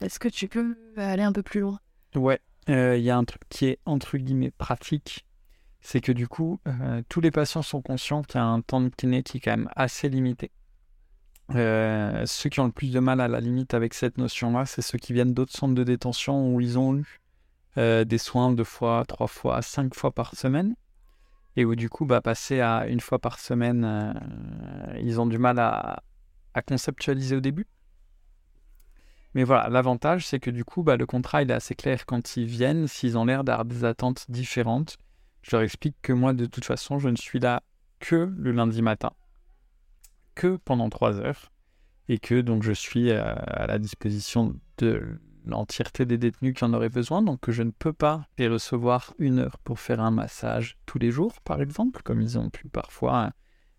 Est-ce 0.00 0.18
que 0.18 0.28
tu 0.28 0.48
peux 0.48 0.76
aller 0.96 1.22
un 1.22 1.32
peu 1.32 1.42
plus 1.42 1.60
loin? 1.60 1.78
Ouais, 2.14 2.40
euh, 2.70 2.96
il 2.96 3.04
y 3.04 3.10
a 3.10 3.16
un 3.16 3.24
truc 3.24 3.42
qui 3.50 3.66
est 3.66 3.78
entre 3.84 4.16
guillemets 4.16 4.50
pratique, 4.50 5.26
c'est 5.80 6.00
que 6.00 6.12
du 6.12 6.26
coup, 6.26 6.58
euh, 6.66 7.02
tous 7.08 7.20
les 7.20 7.30
patients 7.30 7.62
sont 7.62 7.82
conscients 7.82 8.22
qu'il 8.22 8.36
y 8.36 8.38
a 8.38 8.46
un 8.46 8.62
temps 8.62 8.80
de 8.80 8.88
kiné 8.88 9.22
qui 9.22 9.36
est 9.36 9.40
quand 9.40 9.50
même 9.50 9.68
assez 9.76 10.08
limité. 10.08 10.50
Euh, 11.54 12.24
ceux 12.26 12.48
qui 12.48 12.60
ont 12.60 12.66
le 12.66 12.72
plus 12.72 12.92
de 12.92 13.00
mal 13.00 13.20
à 13.20 13.28
la 13.28 13.40
limite 13.40 13.74
avec 13.74 13.92
cette 13.92 14.16
notion-là, 14.16 14.64
c'est 14.64 14.82
ceux 14.82 14.98
qui 14.98 15.12
viennent 15.12 15.34
d'autres 15.34 15.52
centres 15.52 15.74
de 15.74 15.84
détention 15.84 16.54
où 16.54 16.60
ils 16.60 16.78
ont 16.78 16.96
eu 16.96 17.20
des 17.76 18.18
soins 18.18 18.52
deux 18.52 18.64
fois, 18.64 19.04
trois 19.06 19.26
fois, 19.26 19.62
cinq 19.62 19.94
fois 19.94 20.10
par 20.10 20.34
semaine. 20.34 20.74
Et 21.56 21.64
où 21.64 21.74
du 21.74 21.88
coup, 21.88 22.04
bah, 22.04 22.20
passer 22.20 22.60
à 22.60 22.86
une 22.86 23.00
fois 23.00 23.18
par 23.18 23.38
semaine, 23.38 24.14
ils 25.00 25.20
ont 25.20 25.26
du 25.26 25.38
mal 25.38 25.58
à 25.58 26.02
conceptualiser 26.66 27.36
au 27.36 27.40
début. 27.40 27.66
Mais 29.34 29.44
voilà, 29.44 29.68
l'avantage, 29.68 30.26
c'est 30.26 30.40
que 30.40 30.50
du 30.50 30.64
coup, 30.64 30.82
bah, 30.82 30.96
le 30.96 31.06
contrat, 31.06 31.42
il 31.42 31.50
est 31.50 31.54
assez 31.54 31.74
clair 31.74 32.04
quand 32.06 32.36
ils 32.36 32.46
viennent, 32.46 32.88
s'ils 32.88 33.16
ont 33.16 33.24
l'air 33.24 33.44
d'avoir 33.44 33.64
des 33.64 33.84
attentes 33.84 34.26
différentes. 34.28 34.96
Je 35.42 35.56
leur 35.56 35.62
explique 35.62 35.96
que 36.02 36.12
moi, 36.12 36.32
de 36.32 36.46
toute 36.46 36.64
façon, 36.64 36.98
je 36.98 37.08
ne 37.08 37.16
suis 37.16 37.38
là 37.38 37.62
que 38.00 38.32
le 38.36 38.52
lundi 38.52 38.82
matin, 38.82 39.12
que 40.34 40.56
pendant 40.56 40.90
trois 40.90 41.20
heures, 41.20 41.52
et 42.08 42.18
que 42.18 42.40
donc 42.40 42.64
je 42.64 42.72
suis 42.72 43.10
euh, 43.10 43.22
à 43.22 43.66
la 43.68 43.78
disposition 43.78 44.56
de 44.78 45.20
l'entièreté 45.46 46.06
des 46.06 46.18
détenus 46.18 46.54
qui 46.54 46.64
en 46.64 46.74
auraient 46.74 46.88
besoin, 46.88 47.22
donc 47.22 47.40
que 47.40 47.52
je 47.52 47.62
ne 47.62 47.70
peux 47.70 47.92
pas 47.92 48.26
les 48.36 48.48
recevoir 48.48 49.14
une 49.18 49.38
heure 49.38 49.58
pour 49.58 49.78
faire 49.78 50.00
un 50.00 50.10
massage 50.10 50.76
tous 50.86 50.98
les 50.98 51.10
jours, 51.10 51.40
par 51.42 51.62
exemple, 51.62 52.02
comme 52.02 52.20
ils 52.20 52.38
ont 52.38 52.50
pu 52.50 52.68
parfois 52.68 53.30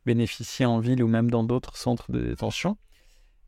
bénéficier 0.06 0.66
en 0.66 0.80
ville 0.80 1.04
ou 1.04 1.08
même 1.08 1.30
dans 1.30 1.44
d'autres 1.44 1.76
centres 1.76 2.12
de 2.12 2.22
détention. 2.22 2.78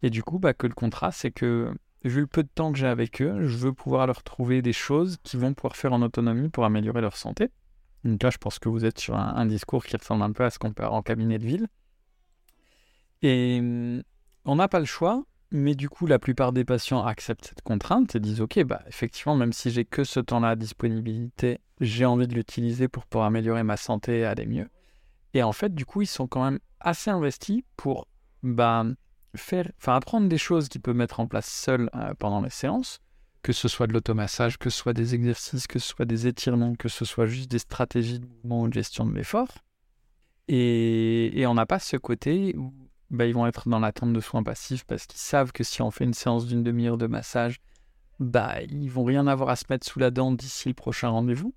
Et 0.02 0.10
du 0.10 0.22
coup, 0.22 0.38
bah, 0.38 0.54
que 0.54 0.68
le 0.68 0.74
contrat, 0.74 1.12
c'est 1.12 1.32
que 1.32 1.74
vu 2.10 2.22
le 2.22 2.28
peu 2.28 2.44
de 2.44 2.50
temps 2.54 2.72
que 2.72 2.78
j'ai 2.78 2.88
avec 2.88 3.22
eux, 3.22 3.48
je 3.48 3.58
veux 3.58 3.74
pouvoir 3.74 4.08
leur 4.08 4.24
trouver 4.24 4.62
des 4.62 4.74
choses 4.74 5.18
qu'ils 5.24 5.40
vont 5.40 5.54
pouvoir 5.54 5.76
faire 5.76 5.94
en 5.94 6.02
autonomie 6.02 6.50
pour 6.50 6.66
améliorer 6.66 7.02
leur 7.02 7.16
santé. 7.16 7.50
Donc 8.04 8.22
là, 8.22 8.30
je 8.30 8.38
pense 8.38 8.60
que 8.60 8.70
vous 8.70 8.86
êtes 8.86 9.00
sur 9.00 9.16
un, 9.16 9.46
discours 9.46 9.86
qui 9.86 9.96
ressemble 9.96 10.24
un 10.24 10.32
peu 10.32 10.44
à 10.44 10.50
ce 10.50 10.60
qu'on 10.60 10.74
peut 10.74 10.86
en 10.86 11.02
cabinet 11.02 11.40
de 11.40 11.46
ville. 11.46 11.68
Et 13.22 13.60
hum, 13.60 14.04
on 14.46 14.56
n'a 14.58 14.68
pas 14.68 14.80
le 14.80 14.86
choix, 14.86 15.24
mais 15.52 15.76
du 15.76 15.88
coup, 15.88 16.06
la 16.06 16.20
plupart 16.20 16.52
des 16.52 16.66
patients 16.66 17.06
acceptent 17.06 17.46
cette 17.46 17.62
contrainte 17.62 18.16
et 18.16 18.20
disent 18.20 18.42
Ok, 18.42 18.62
bah, 18.64 18.82
effectivement, 18.88 19.36
même 19.36 19.54
si 19.54 19.72
j'ai 19.72 19.86
que 19.86 20.04
ce 20.04 20.20
temps-là 20.20 20.50
à 20.50 20.56
disponibilité, 20.56 21.60
j'ai 21.80 22.06
envie 22.06 22.28
de 22.28 22.36
l'utiliser 22.36 22.88
pour 22.88 23.06
pouvoir 23.06 23.28
améliorer 23.28 23.64
ma 23.64 23.78
santé 23.78 24.20
et 24.20 24.26
aller 24.26 24.46
mieux. 24.46 24.68
Et 25.34 25.44
en 25.44 25.54
fait, 25.54 25.74
du 25.74 25.86
coup, 25.86 26.02
ils 26.02 26.08
sont 26.08 26.28
quand 26.28 26.44
même 26.44 26.60
assez 26.80 27.10
investis 27.10 27.64
pour 27.78 28.08
bah, 28.42 28.86
faire, 29.36 29.72
enfin, 29.78 29.96
apprendre 29.96 30.28
des 30.28 30.38
choses 30.38 30.70
qu'ils 30.70 30.82
peuvent 30.82 30.96
mettre 30.96 31.20
en 31.20 31.28
place 31.28 31.48
seuls 31.48 31.90
euh, 31.96 32.14
pendant 32.18 32.42
les 32.42 32.50
séances, 32.50 33.00
que 33.42 33.54
ce 33.54 33.68
soit 33.68 33.88
de 33.88 33.94
l'automassage, 33.94 34.58
que 34.58 34.70
ce 34.70 34.78
soit 34.78 34.94
des 34.94 35.16
exercices, 35.16 35.68
que 35.68 35.80
ce 35.80 35.88
soit 35.88 36.06
des 36.06 36.28
étirements, 36.28 36.76
que 36.76 36.90
ce 36.90 37.06
soit 37.06 37.26
juste 37.26 37.52
des 37.52 37.60
stratégies 37.60 38.20
de 38.20 38.26
mouvement 38.26 38.62
ou 38.62 38.68
de 38.68 38.74
gestion 38.74 39.06
de 39.06 39.14
l'effort. 39.14 39.50
Et, 40.48 41.40
et 41.40 41.48
on 41.48 41.54
n'a 41.54 41.66
pas 41.66 41.80
ce 41.80 41.98
côté 41.98 42.56
où 42.58 42.74
bah, 43.10 43.26
ils 43.26 43.34
vont 43.34 43.46
être 43.46 43.70
dans 43.70 43.80
l'attente 43.80 44.12
de 44.12 44.20
soins 44.20 44.44
passifs 44.44 44.86
parce 44.86 45.06
qu'ils 45.06 45.20
savent 45.20 45.52
que 45.52 45.64
si 45.64 45.82
on 45.82 45.92
fait 45.92 46.04
une 46.04 46.14
séance 46.14 46.48
d'une 46.48 46.64
demi-heure 46.64 46.98
de 46.98 47.08
massage, 47.08 47.60
bah, 48.20 48.62
ils 48.64 48.90
vont 48.90 49.04
rien 49.04 49.28
avoir 49.28 49.50
à 49.50 49.56
se 49.56 49.66
mettre 49.70 49.86
sous 49.86 50.00
la 50.00 50.12
dent 50.12 50.32
d'ici 50.32 50.70
le 50.70 50.74
prochain 50.74 51.10
rendez-vous. 51.10 51.54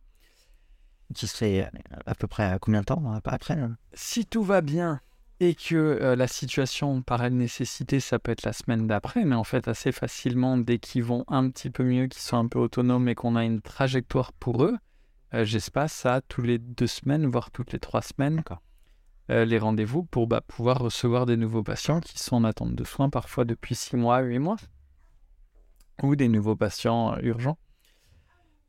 Qui 1.14 1.28
serait 1.28 1.70
à 2.04 2.14
peu 2.16 2.26
près 2.26 2.44
à 2.44 2.58
combien 2.58 2.80
de 2.80 2.86
temps 2.86 3.20
après 3.24 3.54
là 3.54 3.70
Si 3.94 4.26
tout 4.26 4.42
va 4.42 4.60
bien 4.60 5.00
et 5.40 5.54
que 5.54 5.74
euh, 5.74 6.16
la 6.16 6.26
situation 6.26 7.02
paraît 7.02 7.30
de 7.30 7.34
nécessité, 7.36 8.00
ça 8.00 8.18
peut 8.18 8.32
être 8.32 8.44
la 8.44 8.52
semaine 8.52 8.86
d'après, 8.86 9.24
mais 9.24 9.34
en 9.34 9.44
fait 9.44 9.68
assez 9.68 9.92
facilement, 9.92 10.56
dès 10.56 10.78
qu'ils 10.78 11.04
vont 11.04 11.24
un 11.28 11.50
petit 11.50 11.70
peu 11.70 11.84
mieux, 11.84 12.06
qu'ils 12.06 12.22
sont 12.22 12.38
un 12.38 12.48
peu 12.48 12.58
autonomes 12.58 13.08
et 13.08 13.14
qu'on 13.14 13.36
a 13.36 13.44
une 13.44 13.60
trajectoire 13.60 14.32
pour 14.32 14.64
eux, 14.64 14.76
euh, 15.34 15.44
j'espace 15.44 15.92
ça 15.92 16.20
tous 16.22 16.42
les 16.42 16.58
deux 16.58 16.86
semaines, 16.86 17.26
voire 17.26 17.50
toutes 17.50 17.72
les 17.72 17.78
trois 17.78 18.02
semaines, 18.02 18.42
euh, 19.30 19.44
les 19.44 19.58
rendez-vous 19.58 20.04
pour 20.04 20.26
bah, 20.26 20.40
pouvoir 20.40 20.78
recevoir 20.78 21.26
des 21.26 21.36
nouveaux 21.36 21.62
patients 21.62 22.00
qui 22.00 22.18
sont 22.18 22.36
en 22.36 22.44
attente 22.44 22.74
de 22.74 22.84
soins, 22.84 23.10
parfois 23.10 23.44
depuis 23.44 23.74
six 23.74 23.96
mois, 23.96 24.20
huit 24.20 24.38
mois, 24.38 24.56
ou 26.02 26.16
des 26.16 26.28
nouveaux 26.28 26.56
patients 26.56 27.18
urgents. 27.18 27.58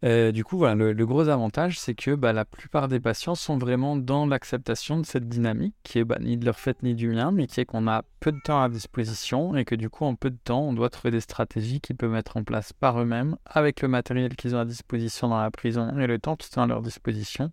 Euh, 0.04 0.32
du 0.32 0.44
coup, 0.44 0.64
le 0.64 1.06
gros 1.06 1.28
avantage, 1.28 1.80
c'est 1.80 1.96
que 1.96 2.14
bah, 2.14 2.32
la 2.32 2.46
plupart 2.46 2.88
des 2.88 3.00
patients 3.00 3.34
sont 3.34 3.58
vraiment 3.58 3.96
dans 3.96 4.28
l'acceptation 4.28 5.00
de 5.00 5.06
cette 5.06 5.28
dynamique 5.28 5.74
qui 5.82 5.98
est 6.00 6.04
bah, 6.04 6.18
ni 6.20 6.38
de 6.38 6.46
leur 6.46 6.60
fait 6.60 6.84
ni 6.84 6.94
du 6.94 7.10
mien, 7.10 7.32
mais 7.32 7.48
qui 7.48 7.62
est 7.62 7.66
qu'on 7.66 7.88
a 7.88 8.04
peu 8.20 8.32
de 8.32 8.40
temps 8.44 8.62
à 8.62 8.70
disposition 8.70 9.56
et 9.56 9.66
que 9.66 9.74
du 9.74 9.90
coup, 9.90 10.06
en 10.06 10.14
peu 10.14 10.30
de 10.30 10.38
temps, 10.38 10.62
on 10.62 10.74
doit 10.74 10.90
trouver 10.90 11.12
des 11.12 11.20
stratégies 11.20 11.82
qu'ils 11.82 11.96
peuvent 11.96 12.12
mettre 12.12 12.38
en 12.38 12.44
place 12.44 12.74
par 12.74 13.02
eux-mêmes 13.02 13.38
avec 13.46 13.82
le 13.82 13.88
matériel 13.88 14.36
qu'ils 14.36 14.56
ont 14.56 14.60
à 14.60 14.66
disposition 14.66 15.30
dans 15.30 15.42
la 15.42 15.50
prison 15.50 15.98
et 15.98 16.06
le 16.06 16.20
temps 16.20 16.36
qu'ils 16.36 16.60
ont 16.60 16.64
à 16.64 16.68
leur 16.68 16.84
disposition 16.84 17.52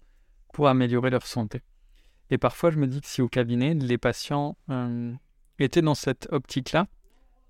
pour 0.52 0.68
améliorer 0.68 1.08
leur 1.08 1.26
santé. 1.26 1.62
Et 2.30 2.36
parfois, 2.36 2.70
je 2.70 2.78
me 2.78 2.86
dis 2.86 3.00
que 3.00 3.06
si 3.06 3.22
au 3.22 3.28
cabinet, 3.28 3.72
les 3.72 3.98
patients 3.98 4.56
euh, 4.70 5.12
étaient 5.58 5.82
dans 5.82 5.94
cette 5.94 6.28
optique-là, 6.30 6.88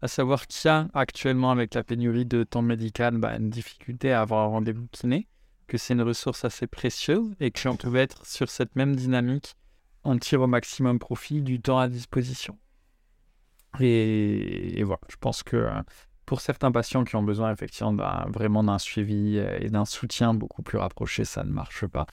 à 0.05 0.09
savoir 0.09 0.47
qu'il 0.47 0.69
y 0.69 0.71
a 0.71 0.87
actuellement 0.93 1.51
avec 1.51 1.73
la 1.73 1.83
pénurie 1.83 2.27
de 2.27 2.45
temps 2.45 2.61
médical 2.61 3.17
bah, 3.17 3.39
une 3.39 3.49
difficulté 3.49 4.13
à 4.13 4.21
avoir 4.21 4.45
un 4.45 4.49
rendez-vous 4.49 4.87
kiné, 4.93 5.29
que 5.67 5.79
c'est 5.79 5.95
une 5.95 6.03
ressource 6.03 6.45
assez 6.45 6.67
précieuse 6.67 7.35
et 7.41 7.51
que 7.51 7.67
on 7.69 7.77
pouvait 7.77 8.03
être 8.03 8.27
sur 8.27 8.51
cette 8.51 8.77
même 8.77 8.95
dynamique, 8.95 9.55
on 10.05 10.19
tire 10.19 10.43
au 10.43 10.47
maximum 10.47 10.99
profit 10.99 11.41
du 11.41 11.59
temps 11.59 11.79
à 11.79 11.89
disposition. 11.89 12.59
Et, 13.81 14.83
voilà, 14.85 15.01
je 15.09 15.17
pense 15.17 15.43
que 15.43 15.57
euh, 15.57 15.73
pour 16.27 16.43
certains 16.43 16.71
patients 16.71 17.05
qui 17.05 17.17
ont 17.17 17.23
besoin 17.23 17.51
effectivement 17.51 17.97
vraiment 18.29 18.63
d'un 18.63 18.79
suivi 18.79 19.39
euh, 19.39 19.59
et 19.59 19.71
d'un 19.71 19.87
soutien 19.87 20.35
beaucoup 20.35 20.63
plus 20.63 20.77
rapproché, 20.77 21.25
ça 21.25 21.45
ne 21.45 21.51
marche 21.51 21.87
pas. 21.87 22.05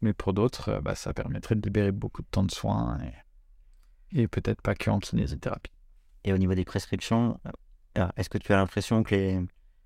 Mais 0.00 0.14
pour 0.14 0.32
d'autres, 0.32 0.70
euh, 0.70 0.80
bah, 0.80 0.94
ça 0.94 1.12
permettrait 1.12 1.56
de 1.56 1.60
libérer 1.60 1.92
beaucoup 1.92 2.22
de 2.22 2.28
temps 2.30 2.44
de 2.44 2.50
soins 2.50 2.98
et, 4.12 4.22
et 4.22 4.28
peut-être 4.28 4.62
pas 4.62 4.74
que 4.74 4.88
en 4.88 4.98
kinésithérapie. 4.98 5.73
Et 6.24 6.32
au 6.32 6.38
niveau 6.38 6.54
des 6.54 6.64
prescriptions, 6.64 7.38
euh, 7.46 7.50
alors, 7.96 8.12
est-ce 8.16 8.28
que 8.30 8.38
tu 8.38 8.52
as 8.52 8.56
l'impression 8.56 9.02
que 9.02 9.14
les, 9.14 9.40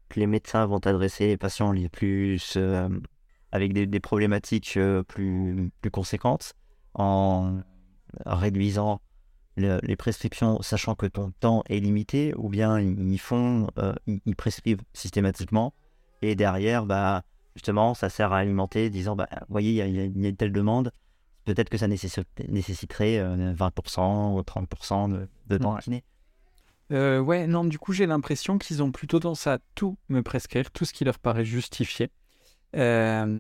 que 0.09 0.21
les 0.21 0.27
médecins 0.27 0.65
vont 0.67 0.79
adresser 0.79 1.27
les 1.27 1.37
patients 1.37 1.73
les 1.73 1.89
plus 1.89 2.55
euh, 2.57 2.89
avec 3.53 3.73
des, 3.73 3.87
des 3.87 4.01
problématiques 4.01 4.77
euh, 4.77 5.03
plus, 5.03 5.71
plus 5.81 5.91
conséquentes 5.91 6.55
en 6.95 7.61
réduisant 8.27 9.01
le- 9.57 9.81
les 9.83 9.97
prescriptions, 9.97 10.63
sachant 10.63 10.95
que 10.95 11.07
ton 11.07 11.33
temps 11.41 11.63
est 11.69 11.81
limité, 11.81 12.33
ou 12.37 12.49
bien 12.49 12.79
ils 12.81 13.19
font, 13.19 13.67
euh, 13.79 13.95
ils 14.07 14.37
prescrivent 14.37 14.83
systématiquement, 14.93 15.75
et 16.23 16.35
derrière, 16.35 16.87
bah, 16.87 17.23
justement, 17.55 17.95
ça 17.95 18.09
sert 18.09 18.33
à 18.33 18.39
alimenter, 18.39 18.89
disant, 18.91 19.17
bah, 19.17 19.29
vous 19.33 19.47
voyez, 19.51 19.71
il 19.71 19.75
y, 19.77 19.83
a- 19.83 19.87
y 19.87 20.09
y 20.09 20.29
une 20.29 20.37
telle 20.37 20.53
demande, 20.53 20.93
peut-être 21.45 21.69
que 21.71 21.77
ça 21.79 21.89
nécessi- 21.89 22.25
nécessiterait 22.49 23.19
euh, 23.19 23.53
20% 23.55 24.35
ou 24.37 24.43
30% 24.43 25.09
de, 25.09 25.29
de 25.49 25.59
temps 25.59 25.75
Ouais. 25.75 26.03
Euh, 26.91 27.21
ouais, 27.21 27.47
non, 27.47 27.65
du 27.65 27.79
coup, 27.79 27.93
j'ai 27.93 28.07
l'impression 28.07 28.59
qu'ils 28.59 28.83
ont 28.83 28.93
plutôt 28.93 29.21
tendance 29.21 29.47
à 29.47 29.59
tout 29.75 29.99
me 30.09 30.23
prescrire, 30.23 30.71
tout 30.71 30.85
ce 30.85 30.93
qui 30.93 31.05
leur 31.05 31.19
paraît 31.19 31.45
justifié. 31.45 32.11
Euh, 32.77 33.39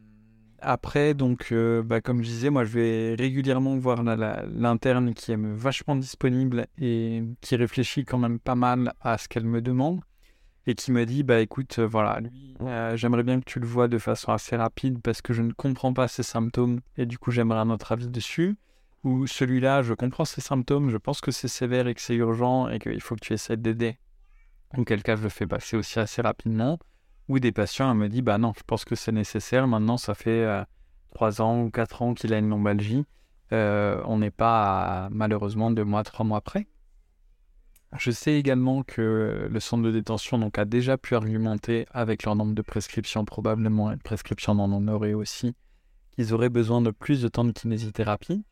après, 0.60 1.14
donc, 1.14 1.48
euh, 1.52 1.82
bah, 1.82 2.00
comme 2.00 2.22
je 2.22 2.28
disais, 2.28 2.50
moi, 2.50 2.64
je 2.64 2.72
vais 2.72 3.14
régulièrement 3.14 3.76
voir 3.78 4.02
l'interne 4.02 5.14
qui 5.14 5.32
est 5.32 5.38
vachement 5.38 5.96
disponible 5.96 6.66
et 6.78 7.22
qui 7.40 7.56
réfléchit 7.56 8.04
quand 8.04 8.18
même 8.18 8.38
pas 8.38 8.54
mal 8.54 8.92
à 9.00 9.16
ce 9.16 9.28
qu'elle 9.28 9.44
me 9.44 9.62
demande 9.62 10.00
et 10.66 10.74
qui 10.74 10.92
me 10.92 11.06
dit, 11.06 11.22
bah, 11.22 11.40
écoute, 11.40 11.78
voilà, 11.78 12.20
lui, 12.20 12.54
j'aimerais 12.96 13.22
bien 13.22 13.40
que 13.40 13.46
tu 13.46 13.60
le 13.60 13.66
vois 13.66 13.88
de 13.88 13.96
façon 13.96 14.32
assez 14.32 14.56
rapide 14.56 15.00
parce 15.02 15.22
que 15.22 15.32
je 15.32 15.40
ne 15.40 15.52
comprends 15.52 15.94
pas 15.94 16.08
ses 16.08 16.22
symptômes 16.22 16.80
et 16.98 17.06
du 17.06 17.16
coup, 17.16 17.30
j'aimerais 17.30 17.60
un 17.60 17.70
autre 17.70 17.92
avis 17.92 18.08
dessus. 18.08 18.56
Ou 19.04 19.26
celui-là, 19.26 19.82
je 19.82 19.94
comprends 19.94 20.24
ses 20.24 20.40
symptômes, 20.40 20.90
je 20.90 20.96
pense 20.96 21.20
que 21.20 21.30
c'est 21.30 21.48
sévère 21.48 21.86
et 21.86 21.94
que 21.94 22.00
c'est 22.00 22.14
urgent 22.14 22.68
et 22.68 22.78
qu'il 22.78 23.00
faut 23.00 23.14
que 23.14 23.20
tu 23.20 23.32
essaies 23.32 23.56
d'aider. 23.56 23.98
Auquel 24.76 25.02
cas, 25.02 25.16
je 25.16 25.22
le 25.22 25.28
fais 25.28 25.46
passer 25.46 25.76
aussi 25.76 25.98
assez 25.98 26.20
rapidement. 26.20 26.78
Ou 27.28 27.38
des 27.38 27.52
patients, 27.52 27.90
elle 27.90 27.96
me 27.96 28.08
dit, 28.08 28.22
bah 28.22 28.38
non, 28.38 28.52
je 28.56 28.62
pense 28.66 28.84
que 28.84 28.94
c'est 28.94 29.12
nécessaire. 29.12 29.66
Maintenant, 29.66 29.96
ça 29.96 30.14
fait 30.14 30.44
euh, 30.44 30.64
3 31.14 31.40
ans 31.40 31.62
ou 31.62 31.70
4 31.70 32.02
ans 32.02 32.14
qu'il 32.14 32.34
a 32.34 32.38
une 32.38 32.48
lombalgie. 32.48 33.04
Euh, 33.52 34.02
on 34.04 34.18
n'est 34.18 34.30
pas 34.30 35.08
malheureusement 35.10 35.70
deux 35.70 35.84
mois, 35.84 36.04
trois 36.04 36.24
mois 36.24 36.40
près. 36.40 36.66
Je 37.96 38.10
sais 38.10 38.34
également 38.34 38.82
que 38.82 39.48
le 39.50 39.60
centre 39.60 39.82
de 39.82 39.90
détention 39.90 40.50
a 40.54 40.64
déjà 40.66 40.98
pu 40.98 41.14
argumenter 41.14 41.86
avec 41.90 42.24
leur 42.24 42.36
nombre 42.36 42.54
de 42.54 42.60
prescriptions, 42.60 43.24
probablement 43.24 43.90
une 43.90 43.98
prescription 43.98 44.54
d'en 44.54 44.70
en 44.70 44.86
aussi, 44.86 45.54
qu'ils 46.10 46.34
auraient 46.34 46.50
besoin 46.50 46.82
de 46.82 46.90
plus 46.90 47.22
de 47.22 47.28
temps 47.28 47.44
de 47.44 47.52
kinésithérapie. 47.52 48.44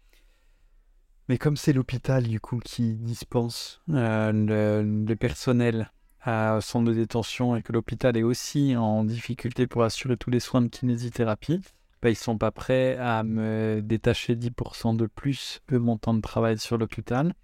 Mais 1.28 1.38
comme 1.38 1.56
c'est 1.56 1.72
l'hôpital 1.72 2.22
du 2.24 2.40
coup 2.40 2.60
qui 2.60 2.94
dispense 2.94 3.80
euh, 3.90 4.32
le, 4.32 5.14
personnel 5.16 5.90
à 6.20 6.60
centre 6.60 6.86
de 6.88 6.94
détention 6.94 7.56
et 7.56 7.62
que 7.62 7.72
l'hôpital 7.72 8.16
est 8.16 8.22
aussi 8.22 8.76
en 8.76 9.04
difficulté 9.04 9.66
pour 9.66 9.82
assurer 9.82 10.16
tous 10.16 10.30
les 10.30 10.40
soins 10.40 10.62
de 10.62 10.68
kinésithérapie, 10.68 11.60
bah, 12.02 12.10
ils 12.10 12.16
sont 12.16 12.38
pas 12.38 12.50
prêts 12.50 12.96
à 12.98 13.22
me 13.24 13.80
détacher 13.82 14.34
10% 14.36 14.96
de 14.96 15.06
plus 15.06 15.60
de 15.68 15.78
mon 15.78 15.98
temps 15.98 16.14
de 16.14 16.20
travail 16.20 16.58
sur 16.58 16.78
l'hôpital. 16.78 17.34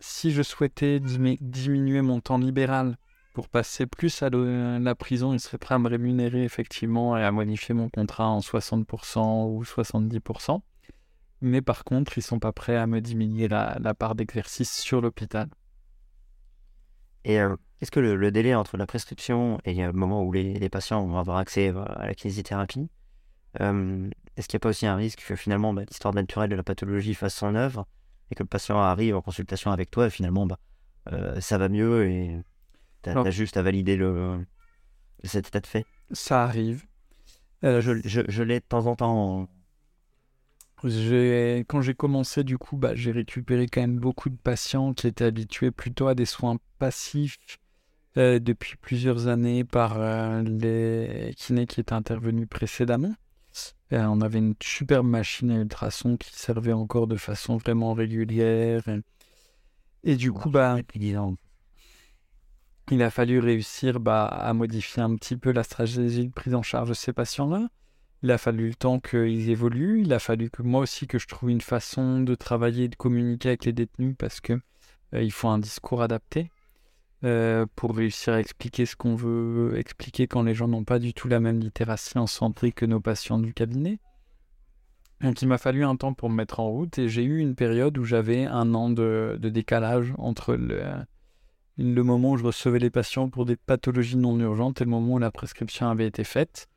Si 0.00 0.30
je 0.30 0.42
souhaitais 0.42 0.98
dimi- 0.98 1.38
diminuer 1.40 2.02
mon 2.02 2.20
temps 2.20 2.38
libéral 2.38 2.96
pour 3.32 3.48
passer 3.48 3.86
plus 3.86 4.22
à 4.22 4.30
la 4.30 4.94
prison, 4.94 5.32
ils 5.32 5.40
seraient 5.40 5.58
prêts 5.58 5.74
à 5.74 5.78
me 5.78 5.88
rémunérer 5.88 6.44
effectivement 6.44 7.16
et 7.16 7.24
à 7.24 7.32
modifier 7.32 7.74
mon 7.74 7.88
contrat 7.88 8.28
en 8.28 8.40
60% 8.40 9.46
ou 9.46 9.62
70%. 9.62 10.60
Mais 11.40 11.60
par 11.60 11.84
contre, 11.84 12.16
ils 12.18 12.22
sont 12.22 12.38
pas 12.38 12.52
prêts 12.52 12.76
à 12.76 12.86
me 12.86 13.00
diminuer 13.00 13.48
la, 13.48 13.76
la 13.80 13.94
part 13.94 14.14
d'exercice 14.14 14.72
sur 14.72 15.00
l'hôpital. 15.00 15.48
Et 17.24 17.40
euh, 17.40 17.56
est-ce 17.80 17.90
que 17.90 18.00
le, 18.00 18.16
le 18.16 18.30
délai 18.30 18.54
entre 18.54 18.76
la 18.76 18.86
prescription 18.86 19.58
et 19.64 19.74
le 19.74 19.92
moment 19.92 20.22
où 20.22 20.32
les, 20.32 20.54
les 20.54 20.68
patients 20.68 21.06
vont 21.06 21.18
avoir 21.18 21.36
accès 21.38 21.68
euh, 21.68 21.84
à 21.84 22.06
la 22.06 22.14
kinésithérapie, 22.14 22.88
euh, 23.60 24.08
est-ce 24.36 24.48
qu'il 24.48 24.56
n'y 24.56 24.60
a 24.60 24.64
pas 24.64 24.68
aussi 24.70 24.86
un 24.86 24.96
risque 24.96 25.24
que 25.26 25.36
finalement 25.36 25.74
bah, 25.74 25.82
l'histoire 25.86 26.14
naturelle 26.14 26.50
de 26.50 26.56
la 26.56 26.62
pathologie 26.62 27.14
fasse 27.14 27.34
son 27.34 27.54
œuvre 27.54 27.86
et 28.30 28.34
que 28.34 28.42
le 28.42 28.48
patient 28.48 28.78
arrive 28.78 29.16
en 29.16 29.22
consultation 29.22 29.70
avec 29.72 29.90
toi 29.90 30.06
et 30.06 30.10
finalement 30.10 30.46
bah, 30.46 30.58
euh, 31.12 31.40
ça 31.40 31.58
va 31.58 31.68
mieux 31.68 32.06
et 32.08 32.40
tu 33.02 33.10
as, 33.10 33.30
juste 33.30 33.56
à 33.56 33.62
valider 33.62 33.96
le, 33.96 34.44
cet 35.24 35.48
état 35.48 35.60
de 35.60 35.66
fait? 35.66 35.84
Ça 36.12 36.44
arrive. 36.44 36.84
Je, 37.62 38.00
je, 38.04 38.20
je 38.28 38.42
l'ai 38.42 38.60
de 38.60 38.64
temps 38.64 38.86
en 38.86 38.94
temps. 38.94 39.48
Quand 40.82 41.80
j'ai 41.80 41.94
commencé, 41.96 42.44
du 42.44 42.58
coup, 42.58 42.76
bah, 42.76 42.94
j'ai 42.94 43.10
récupéré 43.10 43.66
quand 43.66 43.80
même 43.80 43.98
beaucoup 43.98 44.28
de 44.28 44.36
patients 44.36 44.92
qui 44.92 45.06
étaient 45.06 45.24
habitués 45.24 45.70
plutôt 45.70 46.06
à 46.08 46.14
des 46.14 46.26
soins 46.26 46.58
passifs 46.78 47.38
euh, 48.18 48.38
depuis 48.38 48.76
plusieurs 48.76 49.26
années 49.26 49.64
par 49.64 49.98
euh, 49.98 50.42
les 50.42 51.34
kinés 51.36 51.66
qui 51.66 51.80
étaient 51.80 51.94
intervenus 51.94 52.48
précédemment. 52.48 53.14
Euh, 53.92 54.04
on 54.04 54.20
avait 54.20 54.38
une 54.38 54.54
superbe 54.62 55.06
machine 55.06 55.50
à 55.50 55.56
ultrasons 55.56 56.16
qui 56.16 56.34
servait 56.34 56.72
encore 56.72 57.06
de 57.06 57.16
façon 57.16 57.56
vraiment 57.56 57.94
régulière. 57.94 58.82
Et, 60.04 60.16
du 60.16 60.30
coup, 60.32 60.50
bah, 60.50 60.76
depuis 60.76 60.98
10 60.98 61.16
ans. 61.16 61.36
il 62.90 63.02
a 63.02 63.10
fallu 63.10 63.38
réussir 63.38 63.98
bah, 63.98 64.26
à 64.26 64.52
modifier 64.52 65.02
un 65.02 65.14
petit 65.16 65.36
peu 65.36 65.52
la 65.52 65.62
stratégie 65.62 66.26
de 66.26 66.32
prise 66.32 66.54
en 66.54 66.62
charge 66.62 66.90
de 66.90 66.94
ces 66.94 67.12
patients-là. 67.12 67.68
Il 68.22 68.30
a 68.30 68.38
fallu 68.38 68.68
le 68.68 68.74
temps 68.74 68.98
qu'ils 68.98 69.50
évoluent. 69.50 70.02
Il 70.02 70.12
a 70.12 70.18
fallu 70.18 70.50
que 70.50 70.62
moi 70.62 70.80
aussi 70.80 71.06
que 71.06 71.18
je 71.18 71.26
trouve 71.26 71.50
une 71.50 71.60
façon 71.60 72.20
de 72.20 72.34
travailler 72.34 72.84
et 72.84 72.88
de 72.88 72.96
communiquer 72.96 73.50
avec 73.50 73.64
les 73.64 73.72
détenus 73.72 74.14
parce 74.18 74.40
que 74.40 74.54
euh, 75.14 75.22
il 75.22 75.32
faut 75.32 75.48
un 75.48 75.58
discours 75.58 76.02
adapté 76.02 76.50
euh, 77.24 77.66
pour 77.76 77.96
réussir 77.96 78.34
à 78.34 78.40
expliquer 78.40 78.86
ce 78.86 78.96
qu'on 78.96 79.14
veut 79.14 79.78
expliquer 79.78 80.26
quand 80.26 80.42
les 80.42 80.54
gens 80.54 80.68
n'ont 80.68 80.84
pas 80.84 80.98
du 80.98 81.14
tout 81.14 81.28
la 81.28 81.40
même 81.40 81.60
littératie 81.60 82.18
en 82.18 82.26
santé 82.26 82.72
que 82.72 82.86
nos 82.86 83.00
patients 83.00 83.38
du 83.38 83.54
cabinet. 83.54 83.98
Donc 85.22 85.40
il 85.40 85.48
m'a 85.48 85.58
fallu 85.58 85.84
un 85.84 85.96
temps 85.96 86.12
pour 86.12 86.28
me 86.28 86.36
mettre 86.36 86.60
en 86.60 86.68
route 86.68 86.98
et 86.98 87.08
j'ai 87.08 87.24
eu 87.24 87.38
une 87.38 87.54
période 87.54 87.96
où 87.96 88.04
j'avais 88.04 88.44
un 88.44 88.74
an 88.74 88.90
de, 88.90 89.38
décalage 89.40 90.12
entre 90.18 90.54
le 91.78 92.02
moment 92.02 92.32
où 92.32 92.36
je 92.36 92.44
recevais 92.44 92.78
les 92.78 92.90
patients 92.90 93.30
pour 93.30 93.46
des 93.46 93.56
pathologies 93.56 94.18
non 94.18 94.38
urgentes 94.38 94.82
et 94.82 94.84
le 94.84 94.90
moment 94.90 95.14
où 95.14 95.18
la 95.18 95.30
prescription 95.30 95.88
avait 95.88 96.06
été 96.06 96.22
faite. 96.22 96.68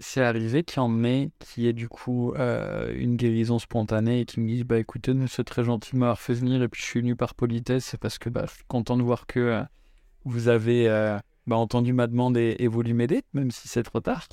C'est 0.00 0.22
arrivé 0.22 0.62
qu'il 0.62 0.76
y 0.76 0.80
en 0.80 1.02
ait 1.04 1.30
qui 1.40 1.66
est 1.66 1.72
du 1.72 1.88
coup 1.88 2.32
euh, 2.34 2.92
une 2.94 3.16
guérison 3.16 3.58
spontanée 3.58 4.20
et 4.20 4.24
qui 4.26 4.38
me 4.38 4.46
disent 4.46 4.64
bah 4.64 4.78
écoutez 4.78 5.12
nous, 5.12 5.26
c'est 5.26 5.44
très 5.44 5.64
gentil 5.64 5.96
m'avoir 5.96 6.20
fait 6.20 6.34
venir 6.34 6.62
et 6.62 6.68
puis 6.68 6.80
je 6.80 6.86
suis 6.86 7.00
venu 7.00 7.16
par 7.16 7.34
politesse 7.34 7.96
parce 8.00 8.18
que 8.18 8.28
bah, 8.28 8.44
je 8.46 8.54
suis 8.54 8.64
content 8.68 8.96
de 8.96 9.02
voir 9.02 9.26
que 9.26 9.40
euh, 9.40 9.62
vous 10.24 10.48
avez 10.48 10.88
euh, 10.88 11.18
bah, 11.46 11.56
entendu 11.56 11.92
ma 11.92 12.06
demande 12.06 12.36
et, 12.36 12.66
voulu 12.68 12.94
m'aider 12.94 13.22
même 13.32 13.50
si 13.50 13.66
c'est 13.66 13.82
trop 13.82 14.00
tard. 14.00 14.28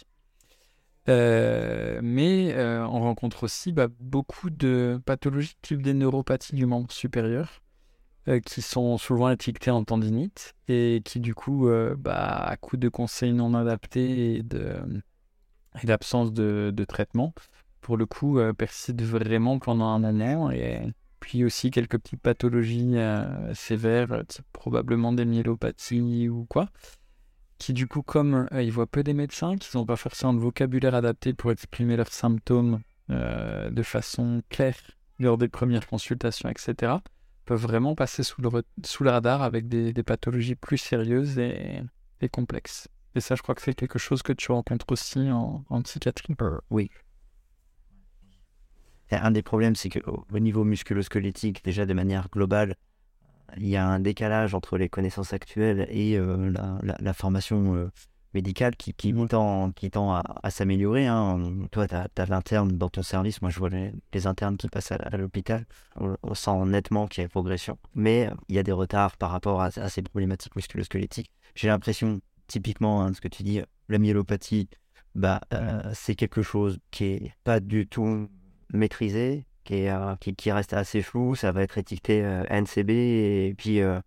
Mais 1.08 2.56
on 2.58 3.00
rencontre 3.00 3.44
aussi 3.44 3.72
bah, 3.72 3.88
beaucoup 4.00 4.50
de 4.52 5.02
pathologies 5.06 5.56
type 5.62 5.82
des 5.82 5.94
neuropathies 5.94 6.56
du 6.56 6.66
membre 6.66 6.92
supérieur 6.92 7.62
qui 8.46 8.64
sont 8.64 8.98
souvent 8.98 9.30
étiquetées 9.30 9.72
en 9.72 9.84
tendinite 9.84 10.54
et 10.68 11.02
qui 11.06 11.20
du 11.20 11.36
coup, 11.36 11.70
bah, 11.98 12.44
à 12.44 12.58
coup 12.58 12.78
de 12.78 12.90
conseils 12.90 13.34
non 13.34 13.54
adaptés 13.54 14.36
et 14.36 14.44
de 14.44 14.80
et 15.82 15.88
d'absence 15.88 16.34
de, 16.34 16.86
traitement, 16.88 17.34
pour 17.82 17.98
le 17.98 18.06
coup, 18.06 18.40
euh, 18.40 18.54
persistent 18.54 19.02
vraiment 19.02 19.60
pendant 19.60 19.88
un 19.88 20.04
an 20.22 20.50
et 20.52 20.82
puis 21.26 21.44
aussi 21.44 21.72
quelques 21.72 21.98
petites 21.98 22.22
pathologies 22.22 22.98
euh, 22.98 23.52
sévères, 23.56 24.24
type 24.28 24.46
probablement 24.54 25.12
des 25.12 25.26
myélopathies 25.26 26.30
ou 26.30 26.46
quoi, 26.48 26.70
qui 27.58 27.74
du 27.74 27.88
coup, 27.88 28.04
comme 28.04 28.48
euh, 28.52 28.62
ils 28.62 28.72
voient 28.72 28.86
peu 28.86 29.02
des 29.02 29.16
médecins, 29.16 29.56
qui 29.58 29.76
n'ont 29.76 29.88
pas 29.88 29.96
forcément 29.96 30.36
de 30.36 30.40
vocabulaire 30.40 30.94
adapté 30.94 31.34
pour 31.34 31.52
exprimer 31.52 31.96
leurs 31.96 32.14
symptômes 32.14 32.80
euh, 33.10 33.72
de 33.72 33.82
façon 33.82 34.44
claire 34.50 34.78
lors 35.18 35.40
des 35.40 35.48
premières 35.48 35.88
consultations, 35.88 36.48
etc., 36.48 36.94
peuvent 37.46 37.62
vraiment 37.62 37.96
passer 37.96 38.22
sous 38.22 38.42
le, 38.42 38.50
le 38.52 39.10
radar 39.10 39.42
avec 39.42 39.68
des, 39.68 39.94
pathologies 40.04 40.56
plus 40.56 40.78
sérieuses 40.78 41.40
et 41.40 42.30
complexes. 42.32 42.88
Et 43.16 43.22
ça, 43.22 43.36
je 43.36 43.42
crois 43.42 43.56
que 43.56 43.62
c'est 43.62 43.74
quelque 43.74 43.98
chose 43.98 44.22
que 44.22 44.34
tu 44.34 44.52
rencontres 44.52 44.86
aussi 44.90 45.32
en, 45.32 45.64
en 45.70 45.82
psychiatrie. 45.82 46.36
Euh, 46.42 46.60
oui. 46.70 46.90
Un 49.12 49.32
des 49.32 49.42
problèmes, 49.44 49.76
c'est 49.76 49.90
qu'au 49.90 50.26
au 50.32 50.40
niveau 50.40 50.64
musculo-squelettique, 50.64 51.64
déjà 51.64 51.86
de 51.86 51.94
manière 51.94 52.28
globale, 52.30 52.76
il 53.56 53.68
y 53.68 53.78
a 53.78 53.88
un 53.88 54.00
décalage 54.00 54.54
entre 54.54 54.78
les 54.78 54.90
connaissances 54.90 55.32
actuelles 55.32 55.88
et 55.90 56.18
euh, 56.18 56.52
la, 56.52 56.80
la- 56.82 56.98
la 57.00 57.14
formation 57.14 57.76
euh, 57.76 57.92
médicale 58.34 58.76
qui, 58.76 58.94
qui 58.94 59.14
tend, 59.28 59.72
qui 59.72 59.90
tend 59.92 60.12
à, 60.14 60.24
à 60.44 60.50
s'améliorer. 60.50 61.08
hein. 61.08 61.40
Toi, 61.72 61.88
tu 61.88 61.96
as, 61.96 62.26
l'interne 62.28 62.72
dans 62.78 62.90
ton 62.90 63.04
service. 63.04 63.42
Moi, 63.42 63.52
je 63.52 63.60
vois 63.60 63.70
les, 63.70 63.94
les 64.12 64.28
internes 64.28 64.58
qui 64.58 64.68
passent 64.68 64.92
à, 64.92 64.96
à 64.96 65.16
l'hôpital. 65.16 65.66
On, 65.96 66.18
on 66.24 66.34
sent 66.34 66.66
nettement 66.66 67.08
qu'il 67.08 67.22
y 67.22 67.24
a 67.24 67.26
une 67.26 67.30
progression. 67.30 67.78
Mais 67.94 68.30
il 68.50 68.56
y 68.56 68.60
a 68.60 68.64
des 68.64 68.74
retards 68.74 69.16
par 69.16 69.30
rapport 69.32 69.62
à, 69.62 69.68
à 69.68 69.90
ces 69.90 70.02
problématiques 70.02 70.56
musculo-squelettiques. 70.56 71.32
J'ai 71.54 71.70
l'impression, 71.70 72.20
typiquement, 72.48 73.02
hein, 73.02 73.14
ce 73.14 73.22
que 73.22 73.28
tu 73.28 73.44
dis, 73.44 73.62
la 73.90 73.98
myélopathie, 73.98 74.70
bah, 75.16 75.42
euh, 75.54 75.82
c'est 75.94 76.16
quelque 76.16 76.42
chose 76.42 76.80
qui 76.92 77.06
est 77.06 77.34
pas 77.44 77.60
du 77.60 77.88
tout 77.88 78.28
maîtrisé, 78.74 79.46
qui, 79.64 79.76
est, 79.76 79.90
euh, 79.90 80.16
qui, 80.16 80.52
reste 80.52 80.74
assez 80.74 81.02
flou. 81.02 81.36
Ça 81.36 81.52
va 81.52 81.64
être 81.64 81.78
étiqueté 81.78 82.24
euh, 82.24 82.44
NCB 82.50 82.90
et 82.90 83.56
puis 83.58 83.82
on 83.82 84.02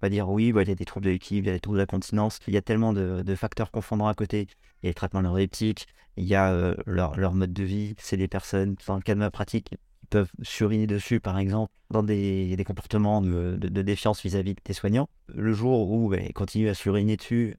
va 0.00 0.08
dire 0.08 0.28
oui, 0.28 0.52
bah, 0.52 0.62
il 0.62 0.68
y 0.68 0.72
a 0.72 0.74
des 0.74 0.84
troubles 0.84 1.06
de 1.06 1.10
l'équilibre, 1.10 1.46
il 1.46 1.48
y 1.48 1.52
a 1.52 1.54
des 1.54 1.60
troubles 1.60 1.78
de 1.78 1.82
la 1.82 1.86
continence. 1.86 2.38
Il 2.46 2.54
y 2.54 2.56
a 2.56 2.62
tellement 2.62 2.92
de, 2.92 3.22
de 3.22 3.34
facteurs 3.34 3.70
confondants 3.70 4.06
à 4.06 4.14
côté. 4.14 4.46
Il 4.82 4.86
y 4.86 4.88
a 4.88 4.90
les 4.90 4.94
traitements 4.94 5.22
neuroleptiques, 5.22 5.86
il 6.16 6.24
y 6.24 6.34
a 6.34 6.74
leur, 6.86 7.16
leur 7.16 7.34
mode 7.34 7.52
de 7.52 7.64
vie. 7.64 7.94
C'est 7.98 8.16
des 8.16 8.28
personnes, 8.28 8.76
dans 8.86 8.96
le 8.96 9.02
cas 9.02 9.14
de 9.14 9.20
ma 9.20 9.30
pratique, 9.30 9.70
qui 9.70 10.06
peuvent 10.10 10.30
suriner 10.42 10.86
dessus, 10.86 11.20
par 11.20 11.38
exemple, 11.38 11.72
dans 11.90 12.02
des, 12.02 12.56
des 12.56 12.64
comportements 12.64 13.20
de, 13.20 13.56
de- 13.56 13.82
défiance 13.82 14.22
vis-à-vis 14.22 14.54
des 14.64 14.72
soignants. 14.72 15.08
Le 15.28 15.52
jour 15.52 15.90
où 15.90 16.08
bah, 16.08 16.18
ils 16.20 16.32
continuent 16.32 16.68
à 16.68 16.74
suriner 16.74 17.16
dessus, 17.16 17.56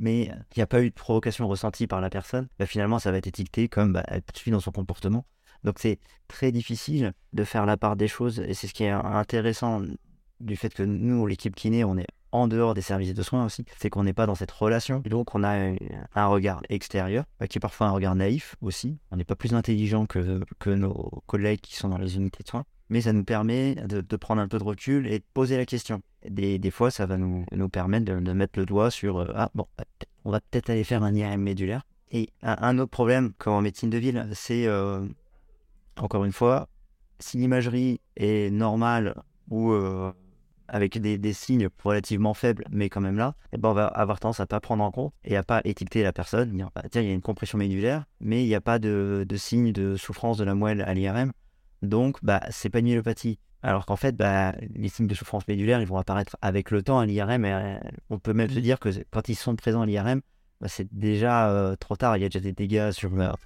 mais 0.00 0.22
il 0.24 0.58
n'y 0.58 0.62
a 0.62 0.66
pas 0.66 0.82
eu 0.82 0.90
de 0.90 0.94
provocation 0.94 1.46
ressentie 1.46 1.86
par 1.86 2.00
la 2.00 2.10
personne, 2.10 2.48
bah, 2.58 2.66
finalement, 2.66 2.98
ça 2.98 3.12
va 3.12 3.18
être 3.18 3.26
étiqueté 3.26 3.68
comme 3.68 3.92
bah, 3.92 4.02
elle 4.08 4.22
poursuit 4.22 4.50
dans 4.50 4.60
son 4.60 4.72
comportement. 4.72 5.24
Donc 5.62 5.78
c'est 5.78 6.00
très 6.26 6.50
difficile 6.50 7.12
de 7.34 7.44
faire 7.44 7.66
la 7.66 7.76
part 7.76 7.94
des 7.94 8.08
choses, 8.08 8.40
et 8.40 8.54
c'est 8.54 8.66
ce 8.66 8.74
qui 8.74 8.84
est 8.84 8.90
intéressant 8.90 9.82
du 10.40 10.56
fait 10.56 10.72
que 10.72 10.82
nous, 10.82 11.26
l'équipe 11.26 11.54
kiné, 11.54 11.84
on 11.84 11.98
est 11.98 12.06
en 12.32 12.48
dehors 12.48 12.74
des 12.74 12.80
services 12.80 13.12
de 13.12 13.22
soins 13.22 13.44
aussi, 13.44 13.64
c'est 13.76 13.90
qu'on 13.90 14.04
n'est 14.04 14.12
pas 14.14 14.24
dans 14.24 14.34
cette 14.34 14.52
relation. 14.52 15.00
Donc 15.00 15.34
on 15.34 15.42
a 15.42 15.74
un, 16.14 16.26
regard 16.26 16.62
extérieur, 16.68 17.24
euh, 17.42 17.46
qui 17.46 17.58
est 17.58 17.60
parfois 17.60 17.88
un 17.88 17.90
regard 17.90 18.14
naïf 18.14 18.56
aussi. 18.62 18.98
On 19.10 19.16
n'est 19.16 19.24
pas 19.24 19.34
plus 19.34 19.52
intelligent 19.52 20.06
que 20.06 20.70
nos 20.70 21.22
collègues 21.26 21.60
qui 21.60 21.74
sont 21.74 21.88
dans 21.88 21.98
les 21.98 22.16
unités 22.16 22.42
de 22.42 22.48
soins, 22.48 22.64
mais 22.90 23.00
ça 23.00 23.12
nous 23.12 23.24
permet 23.24 23.76
de, 23.76 24.16
prendre 24.16 24.42
un 24.42 24.48
peu 24.48 24.58
de 24.58 24.64
recul 24.64 25.06
et 25.06 25.20
de 25.20 25.24
poser 25.32 25.56
la 25.56 25.64
question. 25.64 26.02
Des, 26.28 26.70
fois, 26.70 26.90
ça 26.90 27.06
va 27.06 27.16
nous, 27.16 27.46
permettre 27.70 28.04
de, 28.04 28.32
mettre 28.32 28.58
le 28.58 28.66
doigt 28.66 28.90
sur 28.90 29.18
euh, 29.18 29.32
Ah 29.34 29.50
bon, 29.54 29.66
bah, 29.78 29.84
on 30.24 30.30
va 30.30 30.40
peut-être 30.40 30.68
aller 30.70 30.84
faire 30.84 31.02
un 31.02 31.14
IRM 31.14 31.40
médulaire. 31.40 31.86
Et 32.10 32.28
un, 32.42 32.78
autre 32.78 32.90
problème, 32.90 33.32
comme 33.38 33.54
en 33.54 33.62
médecine 33.62 33.88
de 33.88 33.98
ville, 33.98 34.28
c'est 34.34 34.66
euh, 34.66 35.06
encore 35.96 36.24
une 36.24 36.32
fois, 36.32 36.68
si 37.20 37.38
l'imagerie 37.38 38.00
est 38.16 38.50
normale 38.52 39.14
ou 39.48 39.70
euh, 39.70 40.12
avec 40.66 40.98
des, 40.98 41.32
signes 41.32 41.68
relativement 41.84 42.34
faibles, 42.34 42.64
mais 42.70 42.88
quand 42.88 43.00
même 43.00 43.16
là, 43.16 43.36
eh 43.52 43.58
ben 43.58 43.68
on 43.68 43.74
va 43.74 43.86
avoir 43.86 44.18
tendance 44.18 44.40
à 44.40 44.46
pas 44.46 44.58
prendre 44.58 44.82
en 44.82 44.90
compte 44.90 45.12
et 45.24 45.36
à 45.36 45.44
pas 45.44 45.60
étiqueter 45.64 46.02
la 46.02 46.12
personne. 46.12 46.50
Dire, 46.50 46.70
bah, 46.74 46.82
tiens, 46.90 47.02
il 47.02 47.08
y 47.08 47.10
a 47.12 47.14
une 47.14 47.22
compression 47.22 47.56
médulaire, 47.56 48.04
mais 48.20 48.42
il 48.42 48.48
n'y 48.48 48.54
a 48.56 48.60
pas 48.60 48.80
de, 48.80 49.24
de 49.28 49.36
signe 49.36 49.70
de 49.72 49.94
souffrance 49.96 50.38
de 50.38 50.44
la 50.44 50.56
moelle 50.56 50.82
à 50.82 50.92
l'IRM. 50.94 51.30
Donc, 51.82 52.18
bah, 52.22 52.40
c'est 52.50 52.70
pas 52.70 52.78
une 52.80 52.86
myélopathie. 52.86 53.38
Alors 53.62 53.84
qu'en 53.86 53.96
fait, 53.96 54.16
bah, 54.16 54.54
les 54.74 54.88
signes 54.88 55.06
de 55.06 55.14
souffrance 55.14 55.46
médulaire, 55.48 55.80
ils 55.80 55.86
vont 55.86 55.98
apparaître 55.98 56.36
avec 56.40 56.70
le 56.70 56.82
temps 56.82 56.98
à 56.98 57.06
l'IRM. 57.06 57.44
Et 57.44 57.52
euh, 57.52 57.78
on 58.08 58.18
peut 58.18 58.32
même 58.32 58.50
se 58.50 58.58
dire 58.58 58.78
que 58.78 58.88
quand 59.10 59.28
ils 59.28 59.34
sont 59.34 59.54
présents 59.56 59.82
à 59.82 59.86
l'IRM, 59.86 60.20
bah, 60.60 60.68
c'est 60.68 60.88
déjà 60.92 61.50
euh, 61.50 61.76
trop 61.76 61.96
tard. 61.96 62.16
Il 62.16 62.22
y 62.22 62.24
a 62.24 62.28
déjà 62.28 62.40
des 62.40 62.52
dégâts 62.52 62.90
sur, 62.92 63.10
la- 63.14 63.36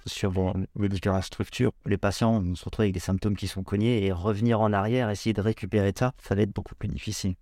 les 0.79 0.89
différentes 0.89 1.23
structures. 1.23 1.71
Les 1.85 1.97
patients 1.97 2.39
vont 2.41 2.55
se 2.55 2.65
retrouver 2.65 2.85
avec 2.85 2.93
des 2.93 2.99
symptômes 2.99 3.35
qui 3.35 3.47
sont 3.47 3.63
cognés 3.63 4.05
et 4.05 4.11
revenir 4.11 4.61
en 4.61 4.71
arrière, 4.73 5.09
essayer 5.09 5.33
de 5.33 5.41
récupérer 5.41 5.93
ça, 5.97 6.13
ça 6.21 6.35
va 6.35 6.41
être 6.41 6.53
beaucoup 6.53 6.75
plus 6.75 6.87
difficile. 6.89 7.35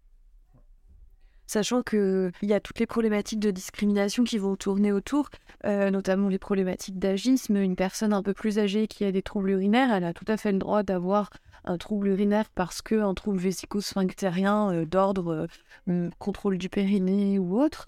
Sachant 1.46 1.84
qu'il 1.84 2.32
y 2.42 2.54
a 2.54 2.60
toutes 2.60 2.80
les 2.80 2.86
problématiques 2.86 3.40
de 3.40 3.52
discrimination 3.52 4.24
qui 4.24 4.38
vont 4.38 4.56
tourner 4.56 4.92
autour, 4.92 5.30
euh, 5.66 5.92
notamment 5.92 6.30
les 6.30 6.40
problématiques 6.40 7.00
d'agisme. 7.00 7.58
Une 7.58 7.76
personne 7.76 8.14
un 8.14 8.24
peu 8.24 8.34
plus 8.34 8.60
âgée 8.60 8.88
qui 8.88 9.04
a 9.06 9.12
des 9.12 9.22
troubles 9.22 9.52
urinaires, 9.52 9.94
elle 9.94 10.06
a 10.06 10.14
tout 10.14 10.26
à 10.28 10.38
fait 10.38 10.52
le 10.52 10.58
droit 10.58 10.84
d'avoir 10.84 11.30
un 11.66 11.78
trouble 11.78 12.08
urinaire 12.08 12.50
parce 12.56 12.82
qu'un 12.82 13.14
trouble 13.14 13.38
vésico-sphinctérien 13.38 14.74
euh, 14.74 14.86
d'ordre 14.86 15.34
euh, 15.34 15.48
hum, 15.88 16.10
contrôle 16.18 16.58
du 16.58 16.70
périnée 16.70 17.40
ou 17.40 17.62
autre, 17.62 17.88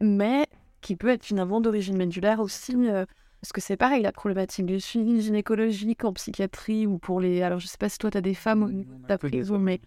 mais 0.00 0.46
qui 0.80 0.96
peut 0.96 1.08
être 1.08 1.24
finalement 1.24 1.60
d'origine 1.60 1.96
médulaire 1.96 2.40
aussi. 2.40 2.74
parce 2.74 3.52
que 3.52 3.60
c'est 3.60 3.76
pareil, 3.76 4.02
la 4.02 4.12
problématique 4.12 4.64
du 4.64 4.80
suivi 4.80 5.20
gynécologique 5.20 6.04
en 6.04 6.14
psychiatrie 6.14 6.86
ou 6.86 6.98
pour 6.98 7.20
les... 7.20 7.42
Alors 7.42 7.60
je 7.60 7.66
sais 7.66 7.76
pas 7.78 7.90
si 7.90 7.98
toi 7.98 8.10
tu 8.10 8.16
as 8.16 8.22
des 8.22 8.34
femmes 8.34 8.62
ou 8.62 9.06
t'as 9.06 9.18
prison, 9.18 9.58
mais 9.58 9.80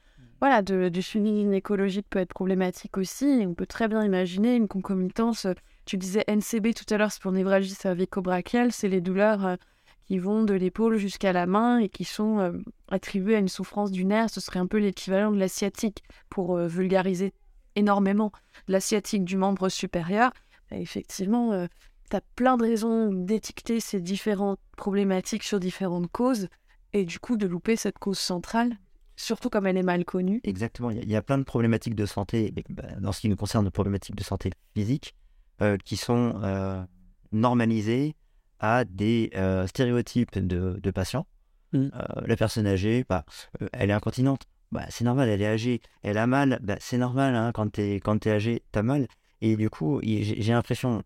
voilà, 0.43 0.61
de, 0.61 0.89
du 0.89 1.01
suivi 1.01 1.29
gynécologique 1.37 2.05
peut 2.09 2.19
être 2.19 2.33
problématique 2.33 2.97
aussi. 2.97 3.45
On 3.47 3.53
peut 3.53 3.65
très 3.65 3.87
bien 3.87 4.03
imaginer 4.03 4.57
une 4.57 4.67
concomitance. 4.67 5.45
euh, 5.45 5.53
Tu 5.85 5.95
disais 5.95 6.25
NCB 6.27 6.73
tout 6.73 6.93
à 6.93 6.97
l'heure, 6.97 7.13
c'est 7.13 7.21
pour 7.21 7.31
névralgie 7.31 7.73
cervico-brachiale, 7.73 8.73
c'est 8.73 8.89
les 8.89 8.99
douleurs 8.99 9.45
euh, 9.45 9.55
qui 10.03 10.19
vont 10.19 10.43
de 10.43 10.53
l'épaule 10.53 10.97
jusqu'à 10.97 11.31
la 11.31 11.45
main 11.45 11.77
et 11.77 11.87
qui 11.87 12.03
sont 12.03 12.39
euh, 12.39 12.51
attribuées 12.89 13.37
à 13.37 13.39
une 13.39 13.47
souffrance 13.47 13.89
du 13.89 14.03
nerf. 14.03 14.29
Ce 14.29 14.41
serait 14.41 14.59
un 14.59 14.67
peu 14.67 14.79
l'équivalent 14.79 15.31
de 15.31 15.39
la 15.39 15.47
sciatique 15.47 16.03
pour 16.29 16.57
euh, 16.57 16.67
vulgariser 16.67 17.31
énormément 17.77 18.33
la 18.67 18.81
sciatique 18.81 19.23
du 19.23 19.37
membre 19.37 19.69
supérieur. 19.69 20.33
Effectivement, 20.71 21.67
tu 22.09 22.15
as 22.17 22.21
plein 22.35 22.57
de 22.57 22.63
raisons 22.63 23.13
d'étiqueter 23.13 23.79
ces 23.79 24.01
différentes 24.01 24.59
problématiques 24.75 25.43
sur 25.43 25.61
différentes 25.61 26.11
causes 26.11 26.49
et 26.91 27.05
du 27.05 27.17
coup 27.19 27.37
de 27.37 27.47
louper 27.47 27.77
cette 27.77 27.97
cause 27.97 28.19
centrale, 28.19 28.77
surtout 29.23 29.49
comme 29.49 29.65
elle 29.67 29.77
est 29.77 29.83
mal 29.83 30.05
connue. 30.05 30.41
Exactement, 30.43 30.91
il 30.91 30.97
y, 30.97 30.99
a- 30.99 31.03
il 31.03 31.09
y 31.09 31.15
a 31.15 31.21
plein 31.21 31.37
de 31.37 31.43
problématiques 31.43 31.95
de 31.95 32.05
santé, 32.05 32.53
bah, 32.69 32.83
dans 32.99 33.11
ce 33.11 33.21
qui 33.21 33.29
nous 33.29 33.35
concerne, 33.35 33.65
de 33.65 33.69
problématiques 33.69 34.15
de 34.15 34.23
santé 34.23 34.51
physique, 34.75 35.15
euh, 35.61 35.77
qui 35.83 35.97
sont 35.97 36.39
euh, 36.43 36.83
normalisées 37.31 38.15
à 38.59 38.85
des 38.85 39.31
euh, 39.35 39.67
stéréotypes 39.67 40.37
de, 40.39 40.79
de 40.81 40.91
patients. 40.91 41.25
Mm. 41.73 41.77
Euh, 41.77 41.89
la 42.25 42.35
personne 42.35 42.67
âgée, 42.67 43.05
bah, 43.09 43.25
elle 43.73 43.89
est 43.89 43.93
incontinente, 43.93 44.43
bah, 44.71 44.85
c'est 44.89 45.03
normal, 45.03 45.29
elle 45.29 45.41
est 45.41 45.47
âgée. 45.47 45.81
Elle 46.01 46.17
a 46.17 46.27
mal, 46.27 46.59
bah, 46.61 46.77
c'est 46.79 46.97
normal, 46.97 47.35
hein, 47.35 47.51
quand 47.53 47.71
t'es 47.71 47.95
quand 47.95 48.17
t'es 48.19 48.31
âgé, 48.31 48.63
t'as 48.71 48.83
mal. 48.83 49.07
Et 49.41 49.55
du 49.57 49.69
coup, 49.69 49.99
il- 50.01 50.23
j'ai 50.23 50.53
l'impression, 50.53 51.03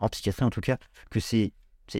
en 0.00 0.08
psychiatrie 0.08 0.44
en 0.44 0.50
tout 0.50 0.60
cas, 0.60 0.78
que 1.10 1.20
c'est 1.20 1.52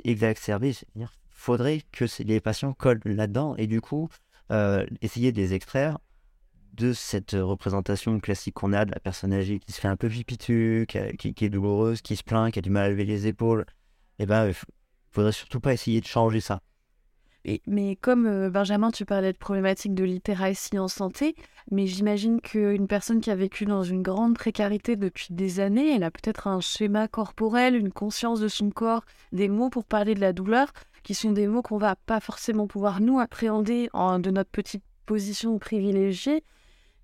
exacerbé. 0.04 0.72
C'est-à-dire, 0.72 1.12
faudrait 1.30 1.82
que 1.92 2.04
les 2.22 2.40
patients 2.40 2.72
collent 2.72 3.00
là-dedans 3.04 3.54
et 3.56 3.66
du 3.66 3.80
coup, 3.80 4.08
euh, 4.50 4.86
essayer 5.00 5.32
de 5.32 5.36
les 5.38 5.54
extraire 5.54 5.98
de 6.74 6.92
cette 6.94 7.32
représentation 7.32 8.18
classique 8.20 8.54
qu'on 8.54 8.72
a 8.72 8.84
de 8.84 8.90
la 8.92 9.00
personne 9.00 9.32
âgée 9.32 9.58
qui 9.60 9.72
se 9.72 9.80
fait 9.80 9.88
un 9.88 9.96
peu 9.96 10.08
pipitu, 10.08 10.86
qui, 10.88 10.98
qui- 11.18 11.34
qui 11.34 11.44
est 11.44 11.50
douloureuse, 11.50 12.00
qui 12.02 12.16
se 12.16 12.22
plaint, 12.24 12.50
qui 12.52 12.58
a 12.58 12.62
du 12.62 12.70
mal 12.70 12.84
à 12.86 12.88
lever 12.90 13.04
les 13.04 13.26
épaules. 13.26 13.66
Et 14.18 14.26
ben, 14.26 14.48
il 14.48 14.54
faudrait 15.10 15.32
surtout 15.32 15.60
pas 15.60 15.72
essayer 15.74 16.00
de 16.00 16.06
changer 16.06 16.40
ça. 16.40 16.60
Mais 17.66 17.96
comme 17.96 18.26
euh, 18.26 18.50
Benjamin, 18.50 18.90
tu 18.90 19.04
parlais 19.04 19.32
de 19.32 19.38
problématiques 19.38 19.94
de 19.94 20.04
littératie 20.04 20.78
en 20.78 20.86
santé, 20.86 21.34
mais 21.70 21.86
j'imagine 21.86 22.40
qu'une 22.40 22.86
personne 22.86 23.20
qui 23.20 23.30
a 23.30 23.34
vécu 23.34 23.64
dans 23.64 23.82
une 23.82 24.02
grande 24.02 24.36
précarité 24.36 24.94
depuis 24.94 25.28
des 25.30 25.58
années, 25.58 25.94
elle 25.94 26.04
a 26.04 26.10
peut-être 26.10 26.46
un 26.46 26.60
schéma 26.60 27.08
corporel, 27.08 27.74
une 27.74 27.90
conscience 27.90 28.40
de 28.40 28.48
son 28.48 28.70
corps, 28.70 29.04
des 29.32 29.48
mots 29.48 29.70
pour 29.70 29.84
parler 29.84 30.14
de 30.14 30.20
la 30.20 30.32
douleur, 30.32 30.72
qui 31.02 31.14
sont 31.14 31.32
des 31.32 31.48
mots 31.48 31.62
qu'on 31.62 31.78
va 31.78 31.96
pas 31.96 32.20
forcément 32.20 32.68
pouvoir 32.68 33.00
nous 33.00 33.18
appréhender 33.18 33.88
en, 33.92 34.20
de 34.20 34.30
notre 34.30 34.50
petite 34.50 34.84
position 35.04 35.58
privilégiée, 35.58 36.44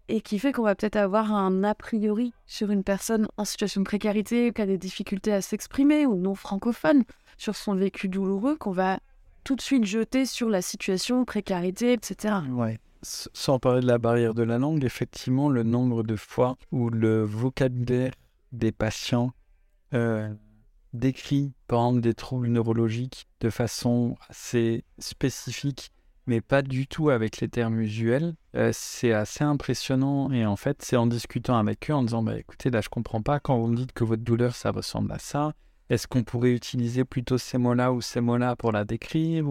et 0.07 0.21
qui 0.21 0.39
fait 0.39 0.53
qu'on 0.53 0.63
va 0.63 0.77
peut-être 0.77 0.97
avoir 0.97 1.35
un 1.35 1.65
a 1.65 1.75
priori 1.75 2.33
sur 2.47 2.71
une 2.71 2.85
personne 2.85 3.27
en 3.37 3.45
situation 3.45 3.81
de 3.81 3.87
précarité, 3.87 4.53
qui 4.53 4.63
a 4.63 4.67
des 4.67 4.79
difficultés 4.79 5.33
à 5.33 5.43
s'exprimer, 5.43 6.07
ou 6.07 6.15
non 6.15 6.37
francophone, 6.37 7.03
sur 7.37 7.57
son 7.57 7.75
vécu 7.75 8.09
douloureux, 8.09 8.57
qu'on 8.57 8.71
va 8.71 9.01
tout 9.49 9.57
de 9.57 9.63
suite 9.63 9.87
jeter 9.87 10.27
sur 10.27 10.51
la 10.51 10.61
situation, 10.61 11.25
précarité, 11.25 11.95
etc. 11.95 12.35
Ouais. 12.51 12.79
Sans 13.01 13.59
parler 13.59 13.81
de 13.81 13.87
la 13.87 13.97
barrière 13.97 14.35
de 14.35 14.43
la 14.43 14.59
langue, 14.59 14.85
effectivement, 14.85 15.49
le 15.49 15.63
nombre 15.63 16.03
de 16.03 16.17
fois 16.17 16.59
où 16.71 16.91
le 16.91 17.23
vocabulaire 17.23 18.13
des 18.53 18.73
patients 18.73 19.33
euh, 19.95 20.29
décrit, 20.93 21.55
par 21.67 21.79
exemple, 21.79 22.03
des 22.03 22.13
troubles 22.13 22.49
neurologiques 22.49 23.27
de 23.41 23.49
façon 23.49 24.19
assez 24.29 24.85
spécifique, 24.99 25.93
mais 26.27 26.43
pas 26.43 26.61
du 26.61 26.87
tout 26.87 27.09
avec 27.09 27.41
les 27.41 27.49
termes 27.49 27.81
usuels, 27.81 28.35
euh, 28.55 28.69
c'est 28.75 29.15
assez 29.15 29.45
impressionnant. 29.45 30.31
Et 30.31 30.45
en 30.45 30.57
fait, 30.57 30.83
c'est 30.83 30.97
en 30.97 31.07
discutant 31.07 31.57
avec 31.57 31.91
eux, 31.91 31.95
en 31.95 32.03
disant, 32.03 32.23
bah, 32.23 32.39
écoutez, 32.39 32.69
là, 32.69 32.83
je 32.83 32.91
comprends 32.91 33.23
pas 33.23 33.41
quand 33.41 33.59
vous 33.59 33.69
me 33.69 33.77
dites 33.77 33.93
que 33.95 34.05
votre 34.05 34.23
douleur, 34.23 34.55
ça 34.55 34.73
ressemble 34.73 35.11
à 35.11 35.19
ça. 35.19 35.55
Est-ce 35.91 36.07
qu'on 36.07 36.23
pourrait 36.23 36.53
utiliser 36.53 37.05
plutôt 37.05 37.39
ces 37.39 37.59
mots-là 37.59 37.93
ou 37.93 38.01
ces 38.01 38.21
mots-là 38.21 38.57
pour 38.57 38.73
la 38.73 38.85
décrire 38.85 39.47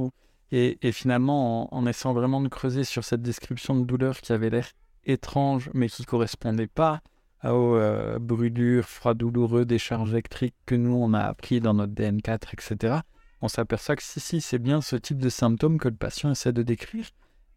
et, 0.51 0.91
finalement, 0.93 1.73
en, 1.75 1.85
essayant 1.87 2.13
vraiment 2.13 2.39
de 2.39 2.47
creuser 2.47 2.85
sur 2.85 3.03
cette 3.03 3.21
description 3.21 3.75
de 3.75 3.83
douleur 3.83 4.21
qui 4.21 4.31
avait 4.31 4.49
l'air 4.49 4.69
étrange, 5.03 5.69
mais 5.73 5.89
qui 5.89 6.05
correspondait 6.05 6.67
pas 6.67 7.01
aux 7.43 7.75
euh, 7.75 8.17
brûlures, 8.19 8.85
froid 8.85 9.13
douloureux, 9.13 9.65
décharges 9.65 10.11
électriques 10.11 10.55
que 10.65 10.75
nous, 10.75 10.95
on 10.95 11.13
a 11.13 11.19
appris 11.19 11.59
dans 11.59 11.73
notre 11.73 11.93
DN4, 11.93 12.53
etc., 12.53 12.99
on 13.41 13.47
s'aperçoit 13.47 13.95
que 13.95 14.03
si, 14.03 14.19
si, 14.19 14.41
c'est 14.41 14.57
bien 14.57 14.81
ce 14.81 14.95
type 14.95 15.19
de 15.19 15.29
symptômes 15.29 15.79
que 15.79 15.89
le 15.89 15.95
patient 15.95 16.31
essaie 16.31 16.53
de 16.53 16.63
décrire, 16.63 17.05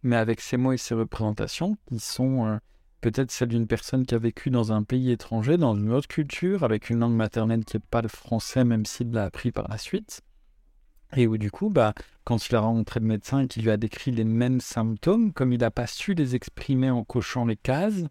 mais 0.02 0.16
avec 0.16 0.40
ces 0.40 0.56
mots 0.56 0.72
et 0.72 0.76
ces 0.76 0.94
représentations 0.94 1.78
qui 1.86 1.98
sont 1.98 2.46
euh, 2.46 2.58
peut-être 3.00 3.30
celles 3.30 3.48
d'une 3.48 3.66
personne 3.66 4.06
qui 4.06 4.14
a 4.14 4.18
vécu 4.18 4.50
dans 4.50 4.72
un 4.72 4.82
pays 4.82 5.10
étranger, 5.10 5.56
dans 5.56 5.74
une 5.74 5.92
autre 5.92 6.08
culture, 6.08 6.64
avec 6.64 6.90
une 6.90 7.00
langue 7.00 7.14
maternelle 7.14 7.64
qui 7.64 7.76
n'est 7.76 7.82
pas 7.90 8.02
le 8.02 8.08
français, 8.08 8.64
même 8.64 8.84
s'il 8.86 9.10
l'a 9.12 9.24
appris 9.24 9.52
par 9.52 9.68
la 9.68 9.78
suite. 9.78 10.22
Et 11.16 11.26
où 11.26 11.38
du 11.38 11.50
coup, 11.50 11.70
bah, 11.70 11.94
quand 12.24 12.48
il 12.48 12.54
a 12.54 12.60
rencontré 12.60 13.00
le 13.00 13.06
médecin 13.06 13.40
et 13.40 13.48
qu'il 13.48 13.64
lui 13.64 13.70
a 13.70 13.76
décrit 13.76 14.12
les 14.12 14.24
mêmes 14.24 14.60
symptômes, 14.60 15.32
comme 15.32 15.52
il 15.52 15.60
n'a 15.60 15.70
pas 15.70 15.86
su 15.86 16.14
les 16.14 16.34
exprimer 16.36 16.90
en 16.90 17.04
cochant 17.04 17.44
les 17.44 17.56
cases, 17.56 18.04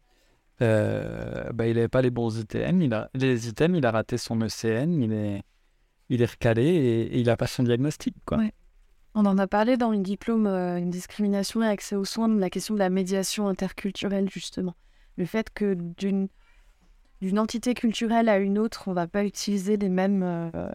euh, 0.62 1.50
bah, 1.54 1.68
il 1.68 1.76
n'avait 1.76 1.88
pas 1.88 2.02
les 2.02 2.10
bons 2.10 2.38
ITM, 2.38 2.82
il 2.82 2.94
a, 2.94 3.10
les 3.14 3.48
ITM, 3.48 3.76
il 3.76 3.86
a 3.86 3.92
raté 3.92 4.18
son 4.18 4.42
ECN, 4.42 5.02
il 5.02 5.14
est, 5.14 5.44
il 6.10 6.22
est 6.22 6.32
recalé 6.32 6.66
et, 6.66 7.20
il 7.20 7.28
n'a 7.28 7.38
pas 7.38 7.48
son 7.48 7.64
diagnostic. 7.64 8.16
Quoi. 8.26 8.44
On 9.16 9.26
en 9.26 9.38
a 9.38 9.48
parlé 9.48 9.76
dans 9.76 9.92
une 9.92 10.04
diplôme, 10.04 10.48
euh, 10.48 10.78
une 10.78 10.90
discrimination 10.90 11.64
et 11.64 11.68
accès 11.68 11.96
aux 11.96 12.06
soins, 12.06 12.30
de 12.30 12.40
la 12.40 12.50
question 12.50 12.74
de 12.74 12.80
la 12.80 12.90
médiation 12.90 13.48
interculturelle, 13.48 14.30
justement. 14.30 14.76
Le 15.18 15.26
fait 15.26 15.50
que 15.54 15.74
d'une 15.74 16.30
d'une 17.22 17.40
entité 17.40 17.74
culturelle 17.74 18.30
à 18.30 18.38
une 18.38 18.58
autre, 18.58 18.88
on 18.88 18.94
va 18.94 19.08
pas 19.08 19.26
utiliser 19.26 19.76
les 19.78 19.90
mêmes, 19.90 20.24
euh, 20.24 20.70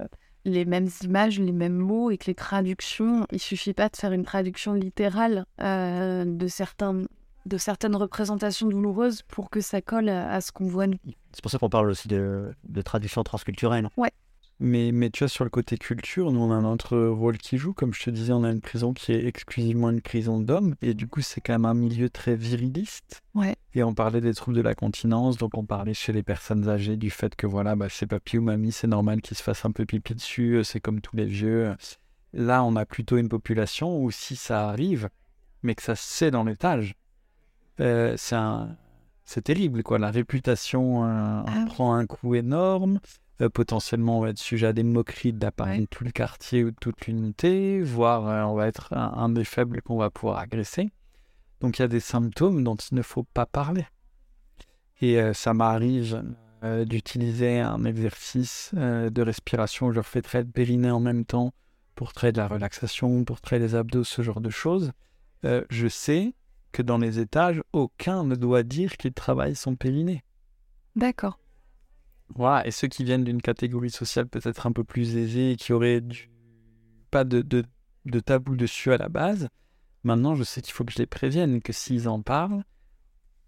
les 0.44 0.64
mêmes 0.64 0.88
images, 1.03 1.38
les 1.40 1.53
mêmes 1.53 1.77
mots 1.77 2.11
et 2.11 2.18
que 2.18 2.27
les 2.27 2.35
traductions, 2.35 3.27
il 3.33 3.40
suffit 3.40 3.73
pas 3.73 3.88
de 3.88 3.97
faire 3.97 4.12
une 4.12 4.25
traduction 4.25 4.75
littérale 4.75 5.47
euh, 5.62 6.25
de, 6.27 6.47
certains, 6.47 7.03
de 7.47 7.57
certaines 7.57 7.97
représentations 7.97 8.68
douloureuses 8.68 9.23
pour 9.23 9.49
que 9.49 9.61
ça 9.61 9.81
colle 9.81 10.11
à, 10.11 10.33
à 10.33 10.40
ce 10.42 10.53
qu'on 10.53 10.66
voit 10.66 10.87
nous. 10.87 10.99
C'est 11.33 11.40
pour 11.40 11.51
ça 11.51 11.59
qu'on 11.59 11.70
parle 11.70 11.88
aussi 11.88 12.09
de, 12.09 12.53
de 12.64 12.83
traduction 12.83 13.23
transculturelle. 13.23 13.88
Mais, 14.60 14.92
mais 14.92 15.10
tu 15.10 15.20
vois, 15.20 15.28
sur 15.28 15.44
le 15.44 15.50
côté 15.50 15.76
culture, 15.76 16.30
nous, 16.30 16.40
on 16.40 16.52
a 16.52 16.60
notre 16.60 16.96
rôle 16.98 17.38
qui 17.38 17.58
joue. 17.58 17.72
Comme 17.72 17.92
je 17.92 18.04
te 18.04 18.10
disais, 18.10 18.32
on 18.32 18.44
a 18.44 18.50
une 18.50 18.60
prison 18.60 18.92
qui 18.92 19.12
est 19.12 19.26
exclusivement 19.26 19.90
une 19.90 20.00
prison 20.00 20.40
d'hommes. 20.40 20.76
Et 20.80 20.94
du 20.94 21.08
coup, 21.08 21.22
c'est 21.22 21.40
quand 21.40 21.54
même 21.54 21.64
un 21.64 21.74
milieu 21.74 22.08
très 22.08 22.36
viriliste. 22.36 23.22
Ouais. 23.34 23.56
Et 23.74 23.82
on 23.82 23.94
parlait 23.94 24.20
des 24.20 24.32
troubles 24.32 24.56
de 24.56 24.62
la 24.62 24.74
continence. 24.74 25.36
Donc, 25.36 25.58
on 25.58 25.64
parlait 25.64 25.94
chez 25.94 26.12
les 26.12 26.22
personnes 26.22 26.68
âgées 26.68 26.96
du 26.96 27.10
fait 27.10 27.34
que, 27.34 27.46
voilà, 27.46 27.74
bah, 27.74 27.88
c'est 27.90 28.06
papy 28.06 28.38
ou 28.38 28.42
mamie, 28.42 28.72
c'est 28.72 28.86
normal 28.86 29.20
qu'ils 29.20 29.36
se 29.36 29.42
fassent 29.42 29.64
un 29.64 29.72
peu 29.72 29.84
pipi 29.84 30.14
dessus. 30.14 30.60
C'est 30.62 30.80
comme 30.80 31.00
tous 31.00 31.16
les 31.16 31.26
vieux. 31.26 31.74
Là, 32.32 32.64
on 32.64 32.76
a 32.76 32.86
plutôt 32.86 33.16
une 33.16 33.28
population 33.28 34.02
où 34.02 34.10
si 34.10 34.36
ça 34.36 34.68
arrive, 34.68 35.08
mais 35.62 35.74
que 35.74 35.82
ça 35.82 35.96
se 35.96 36.04
sait 36.04 36.30
dans 36.30 36.44
l'étage, 36.44 36.94
euh, 37.80 38.14
c'est 38.16 38.36
un... 38.36 38.76
C'est 39.26 39.42
terrible, 39.42 39.82
quoi. 39.82 39.98
La 39.98 40.10
réputation 40.10 41.06
euh, 41.06 41.42
Ah 41.46 41.64
prend 41.66 41.94
un 41.94 42.04
coup 42.04 42.34
énorme. 42.34 43.00
Euh, 43.40 43.49
potentiellement, 43.49 44.18
on 44.18 44.23
va 44.23 44.31
être 44.31 44.38
sujet 44.38 44.68
à 44.68 44.73
des 44.73 44.85
moqueries 44.85 45.33
de 45.33 45.44
la 45.44 45.51
part 45.51 45.77
de 45.77 45.87
tout 45.87 46.05
le 46.05 46.12
quartier 46.12 46.62
ou 46.62 46.70
de 46.70 46.77
toute 46.81 47.07
l'unité, 47.07 47.83
voire 47.83 48.29
euh, 48.29 48.42
on 48.44 48.55
va 48.55 48.68
être 48.68 48.92
un, 48.92 49.12
un 49.14 49.29
des 49.29 49.44
faibles 49.44 49.83
qu'on 49.83 49.97
va 49.97 50.11
pouvoir 50.11 50.38
agresser. 50.38 50.92
Donc 51.61 51.79
il 51.79 51.83
y 51.83 51.85
a 51.85 51.88
des 51.88 52.01
symptômes 52.01 52.62
dont 52.62 52.77
il 52.77 52.94
ne 52.94 53.03
faut 53.03 53.25
pas 53.25 53.47
parler. 53.47 53.87
Et 55.01 55.20
euh, 55.20 55.33
ça 55.33 55.55
m'arrive 55.55 56.23
d'utiliser 56.87 57.61
un 57.61 57.85
exercice 57.85 58.70
de 58.75 59.20
respiration 59.20 59.88
où 59.88 59.92
je 59.92 59.99
refais 59.99 60.23
très 60.23 60.44
de 60.44 60.51
périnée 60.51 60.90
en 60.90 60.99
même 60.99 61.27
temps 61.27 61.53
pour 61.94 62.14
traiter 62.14 62.33
de 62.33 62.38
la 62.38 62.49
relaxation, 62.49 63.23
pour 63.25 63.42
traiter 63.42 63.66
les 63.66 63.75
abdos, 63.75 64.03
ce 64.03 64.23
genre 64.23 64.40
de 64.40 64.49
choses. 64.49 64.92
Je 65.42 65.88
sais 65.88 66.33
que 66.73 66.81
dans 66.81 66.97
les 66.97 67.18
étages, 67.18 67.62
aucun 67.75 68.25
ne 68.25 68.35
doit 68.35 68.62
dire 68.62 68.97
qu'il 68.97 69.12
travaille 69.12 69.55
son 69.55 69.77
périnée. 69.77 70.25
D'accord. 70.97 71.38
Voilà, 72.30 72.66
et 72.66 72.70
ceux 72.70 72.88
qui 72.88 73.04
viennent 73.04 73.24
d'une 73.24 73.42
catégorie 73.42 73.90
sociale 73.90 74.26
peut-être 74.26 74.66
un 74.66 74.72
peu 74.72 74.84
plus 74.84 75.16
aisée 75.16 75.52
et 75.52 75.56
qui 75.56 75.72
auraient 75.72 76.00
du- 76.00 76.30
pas 77.10 77.24
de, 77.24 77.42
de, 77.42 77.64
de 78.06 78.20
tabou 78.20 78.56
dessus 78.56 78.92
à 78.92 78.98
la 78.98 79.08
base, 79.08 79.48
maintenant 80.02 80.34
je 80.34 80.42
sais 80.42 80.62
qu'il 80.62 80.72
faut 80.72 80.84
que 80.84 80.92
je 80.92 80.98
les 80.98 81.06
prévienne, 81.06 81.60
que 81.60 81.72
s'ils 81.72 82.08
en 82.08 82.22
parlent, 82.22 82.64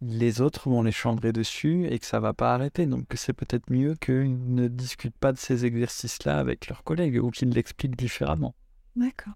les 0.02 0.42
autres 0.42 0.68
vont 0.68 0.82
les 0.82 0.92
chambrer 0.92 1.32
dessus 1.32 1.86
et 1.86 1.98
que 1.98 2.04
ça 2.06 2.20
va 2.20 2.34
pas 2.34 2.54
arrêter. 2.54 2.86
Donc 2.86 3.06
c'est 3.14 3.32
peut-être 3.32 3.70
mieux 3.70 3.94
qu'ils 3.94 4.54
ne 4.54 4.68
discutent 4.68 5.18
pas 5.18 5.32
de 5.32 5.38
ces 5.38 5.64
exercices-là 5.64 6.38
avec 6.38 6.68
leurs 6.68 6.84
collègues 6.84 7.18
ou 7.22 7.30
qu'ils 7.30 7.48
l'expliquent 7.48 7.96
différemment. 7.96 8.54
D'accord. 8.94 9.34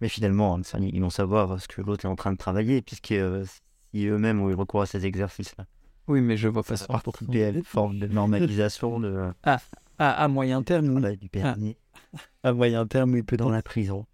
Mais 0.00 0.08
finalement, 0.08 0.60
ils 0.78 1.00
vont 1.00 1.10
savoir 1.10 1.60
ce 1.60 1.68
que 1.68 1.80
l'autre 1.80 2.04
est 2.04 2.08
en 2.08 2.16
train 2.16 2.32
de 2.32 2.38
travailler, 2.38 2.80
puisque 2.80 3.12
euh, 3.12 3.44
si 3.92 4.06
eux-mêmes 4.06 4.40
ont 4.40 4.50
eu 4.50 4.54
recours 4.54 4.82
à 4.82 4.86
ces 4.86 5.04
exercices-là, 5.04 5.66
Oui, 6.10 6.20
mais 6.20 6.36
je 6.36 6.48
vois 6.48 6.64
pas 6.64 6.76
ça 6.76 6.86
participer 6.88 7.44
à 7.44 7.48
une 7.50 7.62
forme 7.62 8.00
de 8.00 8.08
normalisation 8.08 8.98
de, 8.98 9.30
À, 9.44 9.60
à 9.98 10.26
moyen 10.26 10.62
terme, 10.64 10.90
voilà, 10.90 11.14
du 11.14 11.28
périnée 11.28 11.78
à 12.42 12.52
moyen 12.52 12.84
terme, 12.84 13.12
oui, 13.12 13.22
peut-être. 13.22 13.44
dans 13.44 13.50
la 13.50 13.62
prison. 13.62 14.06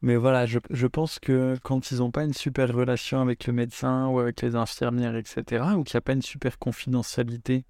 Mais 0.00 0.14
voilà, 0.14 0.46
je, 0.46 0.60
je 0.70 0.86
pense 0.86 1.18
que 1.18 1.56
quand 1.64 1.90
ils 1.90 1.98
n'ont 1.98 2.12
pas 2.12 2.22
une 2.24 2.34
super 2.34 2.72
relation 2.72 3.20
avec 3.20 3.46
le 3.48 3.52
médecin 3.52 4.06
ou 4.08 4.20
avec 4.20 4.42
les 4.42 4.54
infirmières, 4.54 5.16
etc., 5.16 5.64
ou 5.76 5.82
qu'il 5.82 5.96
n'y 5.96 5.98
a 5.98 6.02
pas 6.02 6.12
une 6.12 6.22
super 6.22 6.56
confidentialité, 6.58 7.64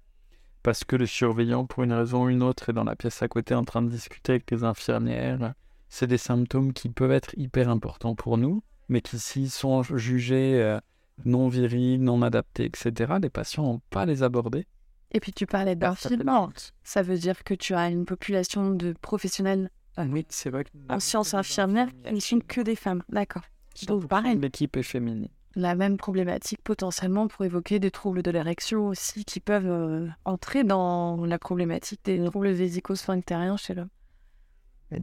parce 0.61 0.83
que 0.83 0.95
le 0.95 1.07
surveillant, 1.07 1.65
pour 1.65 1.83
une 1.83 1.93
raison 1.93 2.25
ou 2.25 2.29
une 2.29 2.43
autre, 2.43 2.69
est 2.69 2.73
dans 2.73 2.83
la 2.83 2.95
pièce 2.95 3.23
à 3.23 3.27
côté 3.27 3.55
en 3.55 3.63
train 3.63 3.81
de 3.81 3.89
discuter 3.89 4.33
avec 4.33 4.51
les 4.51 4.63
infirmières, 4.63 5.53
c'est 5.89 6.07
des 6.07 6.17
symptômes 6.17 6.73
qui 6.73 6.89
peuvent 6.89 7.11
être 7.11 7.33
hyper 7.35 7.69
importants 7.69 8.15
pour 8.15 8.37
nous, 8.37 8.61
mais 8.89 9.01
qui, 9.01 9.17
s'ils 9.17 9.49
sont 9.49 9.81
jugés 9.81 10.61
euh, 10.61 10.79
non 11.23 11.47
virils, 11.47 11.99
non 11.99 12.21
adaptés, 12.21 12.65
etc., 12.65 13.13
les 13.21 13.29
patients 13.29 13.63
n'ont 13.63 13.81
pas 13.89 14.01
à 14.01 14.05
les 14.05 14.23
aborder. 14.23 14.65
Et 15.11 15.19
puis 15.19 15.31
tu 15.31 15.45
parlais 15.45 15.75
d'infirmières. 15.75 16.49
Ça 16.83 17.01
veut 17.01 17.17
dire 17.17 17.43
que 17.43 17.53
tu 17.53 17.73
as 17.73 17.89
une 17.89 18.05
population 18.05 18.71
de 18.71 18.93
professionnels 19.01 19.69
Oui, 19.97 20.25
c'est 20.29 20.49
vrai 20.49 20.65
que 20.65 20.69
en 20.89 20.99
sciences 20.99 21.33
infirmières 21.33 21.89
qui 22.03 22.13
ne 22.13 22.19
sont 22.19 22.39
que 22.45 22.61
des 22.61 22.75
femmes. 22.75 23.03
D'accord. 23.09 23.43
Donc 23.87 24.07
pareil, 24.07 24.37
L'équipe 24.37 24.75
est 24.77 24.83
féminine. 24.83 25.29
la 25.55 25.75
même 25.75 25.95
problématique 25.97 26.59
potentiellement 26.63 27.27
pour 27.27 27.45
évoquer 27.45 27.79
des 27.79 27.91
troubles 27.91 28.23
de 28.23 28.31
l'érection 28.31 28.87
aussi 28.87 29.23
qui 29.23 29.39
peuvent 29.39 29.65
euh, 29.69 30.07
entrer 30.25 30.63
dans 30.65 31.25
la 31.25 31.39
problématique 31.39 32.01
des 32.03 32.23
troubles 32.25 32.49
vésico-sphinctériens 32.51 33.57
chez 33.57 33.73
l'homme. 33.73 33.89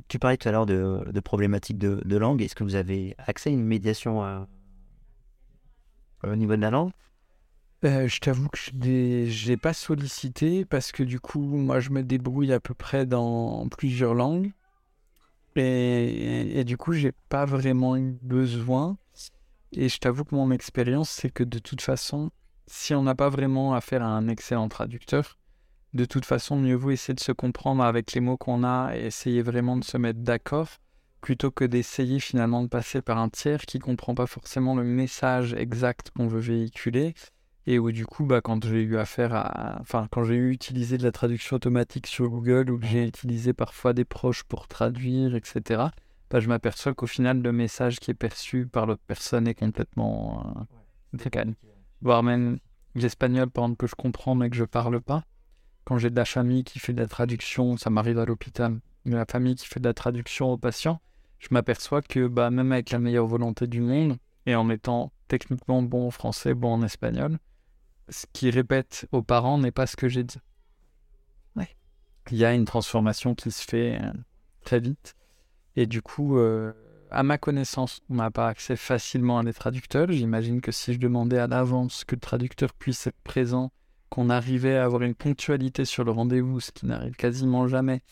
Tu 0.09 0.19
parlais 0.19 0.37
tout 0.37 0.49
à 0.49 0.53
l'heure 0.53 0.67
de, 0.67 1.05
de 1.11 1.21
problématiques 1.21 1.79
de, 1.79 2.01
de 2.05 2.17
langue. 2.17 2.41
Est-ce 2.43 2.55
que 2.55 2.65
vous 2.65 2.77
avez 2.77 3.15
accès 3.19 3.51
à 3.51 3.53
une 3.53 3.65
médiation 3.65 4.25
euh, 4.25 4.41
au 6.25 6.37
niveau 6.37 6.57
de 6.57 6.61
la 6.63 6.71
langue 6.71 6.93
Euh, 7.85 8.07
je 8.07 8.21
t'avoue 8.21 8.49
que 8.49 8.59
je 8.59 9.49
n'ai 9.49 9.57
pas 9.57 9.73
sollicité 9.73 10.65
parce 10.65 10.93
que 10.93 11.03
du 11.03 11.19
coup, 11.21 11.41
moi, 11.43 11.81
je 11.81 11.91
me 11.91 12.03
débrouille 12.03 12.53
à 12.53 12.61
peu 12.61 12.75
près 12.75 13.07
dans 13.07 13.69
plusieurs 13.69 14.15
langues. 14.15 14.53
Et, 15.57 16.61
et 16.61 16.65
du 16.65 16.77
coup, 16.77 16.93
j'ai 16.93 17.13
pas 17.29 17.45
vraiment 17.45 17.97
eu 17.97 18.19
besoin. 18.23 18.97
Et 19.73 19.89
je 19.89 19.99
t'avoue 19.99 20.25
que 20.25 20.35
mon 20.35 20.51
expérience, 20.51 21.11
c'est 21.11 21.31
que 21.31 21.45
de 21.45 21.59
toute 21.59 21.81
façon, 21.83 22.31
si 22.67 22.95
on 22.95 23.03
n'a 23.03 23.15
pas 23.15 23.29
vraiment 23.31 23.75
affaire 23.75 24.03
à 24.03 24.07
un 24.07 24.29
excellent 24.29 24.69
traducteur, 24.69 25.39
de 25.95 26.05
toute 26.05 26.25
façon, 26.27 26.57
mieux 26.57 26.75
vaut 26.77 26.91
essayer 26.91 27.15
de 27.15 27.21
se 27.21 27.33
comprendre 27.33 27.85
avec 27.85 28.13
les 28.13 28.21
mots 28.21 28.37
qu'on 28.39 28.65
a 28.65 28.93
et 28.97 29.07
essayer 29.07 29.43
vraiment 29.43 29.77
de 29.77 29.85
se 29.85 29.99
mettre 29.99 30.21
d'accord 30.21 30.69
plutôt 31.23 31.51
que 31.51 31.65
d'essayer 31.65 32.21
finalement 32.21 32.63
de 32.63 32.69
passer 32.69 33.01
par 33.01 33.17
un 33.17 33.31
tiers 33.31 33.63
qui 33.63 33.79
comprend 33.79 34.15
pas 34.15 34.27
forcément 34.27 34.75
le 34.75 34.85
message 34.85 35.55
exact 35.55 36.11
qu'on 36.11 36.27
veut 36.27 36.41
véhiculer 36.41 37.15
et 37.67 37.79
où 37.79 37.93
du 37.93 38.07
coup, 38.07 38.27
bah, 38.27 38.41
quand 38.41 38.65
j'ai 38.67 38.83
eu 38.83 38.99
affaire 38.99 39.35
à, 39.35 39.79
enfin, 39.81 40.09
quand 40.11 40.25
j'ai 40.25 40.35
eu 40.35 40.51
utilisé 40.51 40.99
de 40.99 41.05
la 41.05 41.13
traduction 41.13 41.57
automatique 41.57 42.09
sur 42.09 42.29
Google 42.29 42.71
ou 42.71 42.79
que 42.79 42.87
j'ai 42.87 43.07
utilisé 43.07 43.53
parfois 43.53 43.93
des 43.93 44.05
proches 44.05 44.43
pour 44.43 44.67
traduire, 44.67 45.37
etc., 45.37 45.85
bah, 46.29 46.41
je 46.41 46.49
m'aperçois 46.49 46.93
qu'au 46.95 47.07
final, 47.07 47.41
le 47.41 47.53
message 47.53 48.01
qui 48.01 48.11
est 48.11 48.15
perçu 48.15 48.67
par 48.67 48.87
l'autre 48.87 49.03
personne 49.07 49.47
est 49.47 49.55
complètement 49.55 50.55
euh, 50.57 50.63
décalé. 51.13 51.55
Voire 52.01 52.25
même 52.25 52.59
l'espagnol, 52.97 53.49
par 53.49 53.65
exemple, 53.65 53.77
que 53.79 53.87
je 53.87 53.95
comprends 53.95 54.35
mais 54.35 54.51
que 54.51 54.57
je 54.57 54.65
parle 54.65 55.01
pas. 55.01 55.23
Quand 55.85 55.99
j'ai 55.99 56.11
de 56.11 56.17
la 56.17 56.25
famille 56.25 56.65
qui 56.65 56.81
fait 56.81 56.93
de 56.93 57.01
la 57.01 57.09
traduction, 57.09 57.77
ça 57.77 57.91
m'arrive 57.91 58.19
à 58.19 58.25
l'hôpital, 58.25 58.81
de 59.05 59.15
la 59.15 59.27
famille 59.27 59.55
qui 59.55 59.67
fait 59.67 59.81
de 59.81 59.89
la 59.89 59.95
traduction 59.95 60.51
aux 60.51 60.59
patients, 60.59 61.01
je 61.43 61.49
m'aperçois 61.51 62.03
que 62.03 62.29
bah, 62.29 62.51
même 62.51 62.73
avec 62.73 62.91
la 62.91 63.01
meilleure 63.01 63.27
volonté 63.27 63.67
du 63.67 63.81
monde, 63.81 64.17
et 64.47 64.55
en 64.55 64.71
étant 64.71 65.13
techniquement 65.29 65.83
bon 65.83 66.07
en 66.07 66.11
français, 66.11 66.55
bon 66.55 66.75
en 66.75 66.83
espagnol, 66.83 67.39
ce 68.09 68.27
qu'ils 68.33 68.51
répètent 68.51 69.07
aux 69.13 69.23
parents 69.23 69.59
n'est 69.59 69.73
pas 69.73 69.87
ce 69.87 69.97
que 69.97 70.09
j'ai 70.09 70.25
dit. 70.25 70.39
Ouais. 71.57 71.77
Il 72.31 72.37
y 72.37 72.45
a 72.45 72.55
une 72.55 72.65
transformation 72.65 73.35
qui 73.35 73.51
se 73.51 73.65
fait 73.65 73.99
euh, 74.01 74.13
très 74.65 74.81
vite. 74.81 75.15
Et 75.75 75.87
du 75.87 76.01
coup, 76.01 76.39
euh, 76.39 76.73
à 77.11 77.23
ma 77.23 77.39
connaissance, 77.39 78.01
on 78.09 78.17
n'a 78.17 78.31
pas 78.31 78.49
accès 78.49 78.77
facilement 78.77 79.39
à 79.39 79.45
des 79.45 79.53
traducteurs. 79.53 80.11
J'imagine 80.11 80.61
que 80.61 80.71
si 80.71 80.93
je 80.95 80.99
demandais 80.99 81.39
à 81.39 81.47
l'avance 81.47 82.05
que 82.05 82.15
le 82.15 82.21
traducteur 82.21 82.73
puisse 82.75 83.07
être 83.07 83.21
présent, 83.25 83.73
qu'on 84.11 84.31
arrivait 84.31 84.77
à 84.77 84.85
avoir 84.85 85.03
une 85.03 85.15
ponctualité 85.15 85.85
sur 85.85 86.05
le 86.05 86.11
rendez-vous, 86.11 86.61
ce 86.61 86.71
qui 86.71 86.87
n'arrive 86.87 87.15
quasiment 87.17 87.67
jamais, 87.67 88.03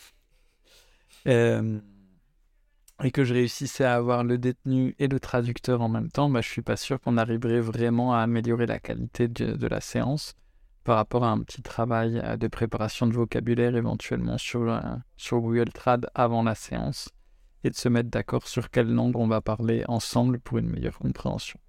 euh, 1.26 1.78
et 3.02 3.10
que 3.10 3.24
je 3.24 3.34
réussissais 3.34 3.84
à 3.84 3.94
avoir 3.94 4.24
le 4.24 4.38
détenu 4.38 4.94
et 4.98 5.08
le 5.08 5.20
traducteur 5.20 5.80
en 5.80 5.88
même 5.88 6.10
temps, 6.10 6.28
bah, 6.28 6.40
je 6.40 6.48
suis 6.48 6.62
pas 6.62 6.76
sûr 6.76 7.00
qu'on 7.00 7.16
arriverait 7.16 7.60
vraiment 7.60 8.14
à 8.14 8.18
améliorer 8.18 8.66
la 8.66 8.78
qualité 8.78 9.28
de, 9.28 9.66
la 9.66 9.80
séance 9.80 10.34
par 10.84 10.96
rapport 10.96 11.24
à 11.24 11.30
un 11.30 11.38
petit 11.40 11.62
travail 11.62 12.20
euh, 12.24 12.36
de 12.36 12.48
préparation 12.48 13.06
de 13.06 13.12
vocabulaire 13.12 13.76
éventuellement 13.76 14.38
sur, 14.38 14.62
euh, 14.62 14.80
sur 15.16 15.40
Google 15.40 15.70
Trad 15.72 16.08
avant 16.14 16.42
la 16.42 16.54
séance 16.54 17.10
et 17.64 17.70
de 17.70 17.74
se 17.74 17.88
mettre 17.88 18.08
d'accord 18.08 18.48
sur 18.48 18.70
quelle 18.70 18.92
langue 18.92 19.16
on 19.16 19.26
va 19.26 19.40
parler 19.40 19.84
ensemble 19.88 20.40
pour 20.40 20.58
une 20.58 20.68
meilleure 20.68 20.98
compréhension. 20.98 21.60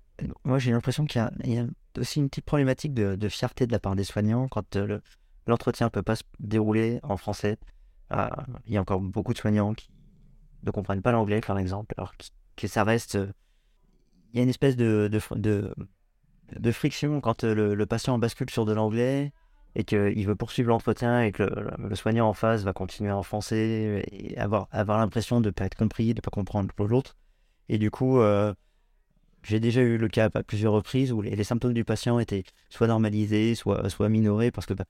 Moi, 0.46 0.60
j'ai 0.60 0.72
l'impression 0.72 1.06
qu'il 1.06 1.22
y 1.46 1.58
a, 1.58 1.66
aussi 1.98 2.20
une 2.20 2.30
petite 2.30 2.46
problématique 2.46 2.94
de, 2.94 3.30
fierté 3.30 3.68
de 3.68 3.72
la 3.72 3.80
part 3.80 3.96
des 3.96 4.04
soignants 4.04 4.48
quand 4.48 4.76
euh, 4.76 4.88
le- 4.88 5.02
l'entretien 5.48 5.88
ne 5.88 5.90
peut 5.90 6.04
pas 6.04 6.16
se 6.16 6.24
dérouler 6.40 7.00
en 7.04 7.18
français. 7.18 7.58
Euh, 8.14 8.28
il 8.66 8.74
y 8.74 8.78
a 8.78 8.82
encore 8.82 9.02
beaucoup 9.02 9.34
de 9.34 9.38
soignants 9.38 9.74
qui 9.74 9.90
ne 10.64 10.72
comprennent 10.72 11.02
pas 11.02 11.12
l'anglais, 11.12 11.42
par 11.42 11.58
exemple, 11.58 11.94
alors 11.98 12.14
que 12.56 12.68
ça 12.68 12.84
reste. 12.84 13.16
euh, 13.16 13.32
il 14.34 14.38
y 14.38 14.40
a 14.40 14.44
une 14.44 14.50
espèce 14.50 14.78
de, 14.78 15.10
de, 15.12 15.74
de, 16.58 16.72
friction 16.72 17.20
quand 17.20 17.44
euh, 17.44 17.76
le, 17.76 17.86
patient 17.86 18.18
bascule 18.18 18.50
sur 18.50 18.66
de 18.66 18.72
l'anglais 18.72 19.34
et 19.76 19.84
qu'il 19.84 20.26
veut 20.26 20.36
poursuivre 20.36 20.70
l'entretien 20.70 21.22
et 21.22 21.32
que 21.32 21.44
le, 21.44 21.96
soignant 21.96 22.30
en 22.30 22.34
face 22.34 22.64
va 22.64 22.72
continuer 22.74 23.12
en 23.12 23.24
français 23.24 24.04
et 24.12 24.38
avoir, 24.38 24.68
avoir 24.72 25.00
l'impression 25.00 25.42
de 25.42 25.48
ne 25.48 25.52
pas 25.52 25.66
être 25.66 25.76
compris, 25.76 26.14
de 26.14 26.20
ne 26.20 26.22
pas 26.22 26.32
comprendre 26.32 26.74
l'autre. 26.80 27.18
Et 27.68 27.78
du 27.78 27.92
coup, 27.92 28.20
euh, 28.20 28.54
j'ai 29.44 29.60
déjà 29.60 29.82
eu 29.82 29.98
le 29.98 30.08
cas 30.08 30.30
à 30.34 30.44
plusieurs 30.44 30.74
reprises 30.74 31.12
où 31.12 31.22
les, 31.22 31.44
symptômes 31.44 31.74
du 31.74 31.84
patient 31.84 32.20
étaient 32.20 32.44
soit 32.70 32.88
normalisés, 32.88 33.56
soit, 33.56 33.90
soit 33.90 34.10
minorés 34.10 34.52
parce 34.52 34.66
que, 34.66 34.74
bah, 34.74 34.86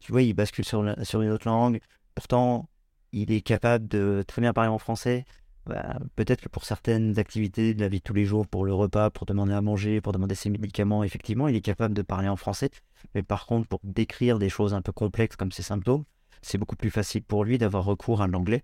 tu 0.00 0.12
vois, 0.12 0.22
il 0.22 0.34
bascule 0.34 0.64
sur, 0.64 0.84
sur 1.02 1.20
une 1.22 1.30
autre 1.30 1.46
langue. 1.46 1.80
Pourtant, 2.14 2.68
il 3.12 3.32
est 3.32 3.40
capable 3.40 3.88
de 3.88 4.24
très 4.26 4.42
bien 4.42 4.52
parler 4.52 4.70
en 4.70 4.78
français. 4.78 5.24
Bah, 5.66 5.98
peut-être 6.16 6.40
que 6.40 6.48
pour 6.48 6.64
certaines 6.64 7.18
activités 7.18 7.74
de 7.74 7.80
la 7.80 7.88
vie 7.88 7.98
de 7.98 8.02
tous 8.02 8.14
les 8.14 8.24
jours, 8.24 8.46
pour 8.46 8.64
le 8.64 8.72
repas, 8.72 9.10
pour 9.10 9.26
demander 9.26 9.52
à 9.52 9.60
manger, 9.60 10.00
pour 10.00 10.12
demander 10.12 10.34
ses 10.34 10.48
médicaments, 10.48 11.04
effectivement, 11.04 11.46
il 11.48 11.56
est 11.56 11.60
capable 11.60 11.94
de 11.94 12.02
parler 12.02 12.28
en 12.28 12.36
français. 12.36 12.70
Mais 13.14 13.22
par 13.22 13.46
contre, 13.46 13.68
pour 13.68 13.80
décrire 13.84 14.38
des 14.38 14.48
choses 14.48 14.72
un 14.72 14.80
peu 14.80 14.92
complexes 14.92 15.36
comme 15.36 15.52
ses 15.52 15.62
symptômes, 15.62 16.04
c'est 16.40 16.58
beaucoup 16.58 16.76
plus 16.76 16.90
facile 16.90 17.22
pour 17.22 17.44
lui 17.44 17.58
d'avoir 17.58 17.84
recours 17.84 18.22
à 18.22 18.26
l'anglais. 18.26 18.62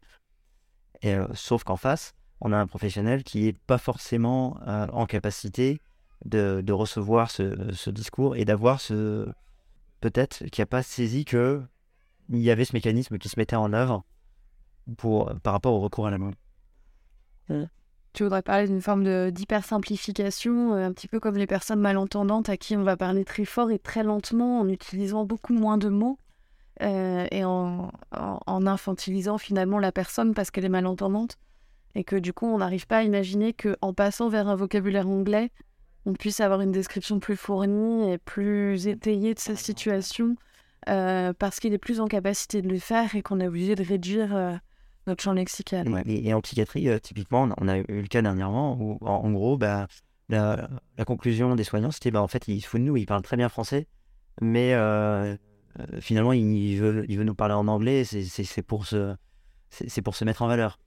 Euh, 1.04 1.26
sauf 1.34 1.64
qu'en 1.64 1.76
face, 1.76 2.14
on 2.40 2.52
a 2.52 2.56
un 2.56 2.66
professionnel 2.66 3.22
qui 3.22 3.42
n'est 3.42 3.52
pas 3.52 3.78
forcément 3.78 4.58
euh, 4.66 4.86
en 4.92 5.06
capacité 5.06 5.80
de, 6.24 6.72
recevoir 6.72 7.30
ce, 7.30 7.90
discours 7.90 8.36
et 8.36 8.44
d'avoir 8.44 8.80
ce. 8.80 9.28
Peut-être 10.00 10.44
qui 10.46 10.60
n'a 10.60 10.66
pas 10.66 10.82
saisi 10.82 11.24
que 11.24 11.62
il 12.30 12.38
y 12.38 12.50
avait 12.50 12.64
ce 12.64 12.74
mécanisme 12.74 13.18
qui 13.18 13.28
se 13.28 13.38
mettait 13.38 13.56
en 13.56 13.72
œuvre 13.72 14.04
pour, 14.96 15.32
par 15.42 15.52
rapport 15.52 15.74
au 15.74 15.80
recours 15.80 16.06
à 16.06 16.10
la 16.10 16.18
langue. 16.18 16.34
Tu 18.14 18.22
voudrais 18.22 18.42
parler 18.42 18.68
d'une 18.68 18.80
forme 18.80 19.32
d'hypersimplification, 19.32 20.74
euh, 20.74 20.86
un 20.86 20.92
petit 20.92 21.08
peu 21.08 21.18
comme 21.18 21.36
les 21.36 21.48
personnes 21.48 21.80
malentendantes 21.80 22.48
à 22.48 22.56
qui 22.56 22.76
on 22.76 22.84
va 22.84 22.96
parler 22.96 23.24
très 23.24 23.44
fort 23.44 23.72
et 23.72 23.80
très 23.80 24.04
lentement 24.04 24.60
en 24.60 24.68
utilisant 24.68 25.24
beaucoup 25.24 25.52
moins 25.52 25.78
de 25.78 25.88
mots 25.88 26.16
euh, 26.80 27.26
et 27.32 27.44
en, 27.44 27.90
infantilisant 28.46 29.36
finalement 29.36 29.80
la 29.80 29.90
personne 29.90 30.32
parce 30.32 30.52
qu'elle 30.52 30.64
est 30.64 30.68
malentendante. 30.68 31.38
Et 31.96 32.04
que 32.04 32.14
du 32.14 32.32
coup, 32.32 32.46
on 32.46 32.58
n'arrive 32.58 32.86
pas 32.86 32.98
à 32.98 33.02
imaginer 33.02 33.52
qu'en 33.52 33.92
passant 33.92 34.28
vers 34.28 34.46
un 34.46 34.54
vocabulaire 34.54 35.08
anglais, 35.08 35.50
on 36.06 36.12
puisse 36.12 36.38
avoir 36.38 36.60
une 36.60 36.72
description 36.72 37.18
plus 37.18 37.36
fournie 37.36 38.12
et 38.12 38.18
plus 38.18 38.86
étayée 38.86 39.34
de 39.34 39.40
sa 39.40 39.56
situation 39.56 40.36
euh, 40.88 41.32
parce 41.36 41.58
qu'il 41.58 41.72
est 41.72 41.78
plus 41.78 41.98
en 41.98 42.06
capacité 42.06 42.62
de 42.62 42.68
le 42.68 42.78
faire 42.78 43.16
et 43.16 43.22
qu'on 43.22 43.40
est 43.40 43.48
obligé 43.48 43.74
de 43.74 43.82
réduire 43.82 44.60
notre 45.06 45.22
champ 45.22 45.32
lexical. 45.32 46.02
et, 46.06 46.34
en 46.34 46.40
psychiatrie, 46.40 46.88
euh, 46.88 46.98
typiquement, 46.98 47.48
on 47.58 47.68
a 47.68 47.78
eu 47.78 47.84
le 47.88 48.06
cas 48.06 48.22
dernièrement 48.22 48.76
où, 48.80 48.98
en, 49.02 49.30
gros, 49.32 49.56
bah, 49.56 49.86
la, 50.28 50.68
conclusion 51.06 51.54
des 51.54 51.64
soignants, 51.64 51.90
c'était 51.90 52.10
bah, 52.10 52.22
en 52.22 52.28
fait, 52.28 52.48
il 52.48 52.60
se 52.60 52.68
fout 52.68 52.80
de 52.80 52.86
nous, 52.86 52.96
il 52.96 53.06
parle 53.06 53.22
très 53.22 53.36
bien 53.36 53.48
français, 53.48 53.86
mais 54.40 54.74
euh, 54.74 55.36
euh, 55.78 56.00
finalement, 56.00 56.32
il 56.32 56.76
veut, 56.76 57.04
il 57.08 57.18
veut 57.18 57.24
nous 57.24 57.34
parler 57.34 57.54
en 57.54 57.68
anglais, 57.68 58.04
c'est 58.04 58.62
pour, 58.62 58.86
se, 58.86 59.14
pour 60.02 60.16
se 60.16 60.24
mettre 60.24 60.42
en 60.42 60.48
valeur. 60.48 60.78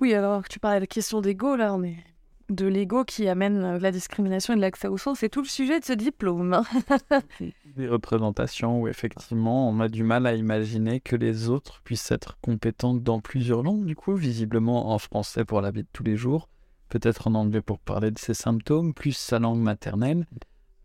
Oui, 0.00 0.14
alors 0.14 0.48
tu 0.48 0.58
parlais 0.58 0.78
de 0.78 0.82
la 0.82 0.86
question 0.86 1.20
d'ego, 1.20 1.56
là, 1.56 1.74
on 1.74 1.82
est 1.82 1.96
de 2.52 2.66
l'ego 2.66 3.04
qui 3.04 3.28
amène 3.28 3.78
la 3.78 3.90
discrimination 3.90 4.54
et 4.54 4.56
de 4.56 4.60
l'accès 4.60 4.88
au 4.88 4.98
sens. 4.98 5.18
C'est 5.20 5.28
tout 5.28 5.42
le 5.42 5.48
sujet 5.48 5.80
de 5.80 5.84
ce 5.84 5.92
diplôme. 5.92 6.62
Des 7.76 7.88
représentations 7.88 8.80
où 8.80 8.88
effectivement 8.88 9.68
on 9.68 9.80
a 9.80 9.88
du 9.88 10.04
mal 10.04 10.26
à 10.26 10.34
imaginer 10.34 11.00
que 11.00 11.16
les 11.16 11.48
autres 11.48 11.80
puissent 11.82 12.10
être 12.10 12.38
compétents 12.40 12.94
dans 12.94 13.20
plusieurs 13.20 13.62
langues, 13.62 13.84
du 13.84 13.96
coup, 13.96 14.14
visiblement 14.14 14.92
en 14.92 14.98
français 14.98 15.44
pour 15.44 15.60
la 15.60 15.70
vie 15.70 15.82
de 15.82 15.88
tous 15.92 16.04
les 16.04 16.16
jours, 16.16 16.48
peut-être 16.88 17.28
en 17.28 17.34
anglais 17.34 17.62
pour 17.62 17.78
parler 17.78 18.10
de 18.10 18.18
ses 18.18 18.34
symptômes, 18.34 18.94
plus 18.94 19.16
sa 19.16 19.38
langue 19.38 19.60
maternelle, 19.60 20.26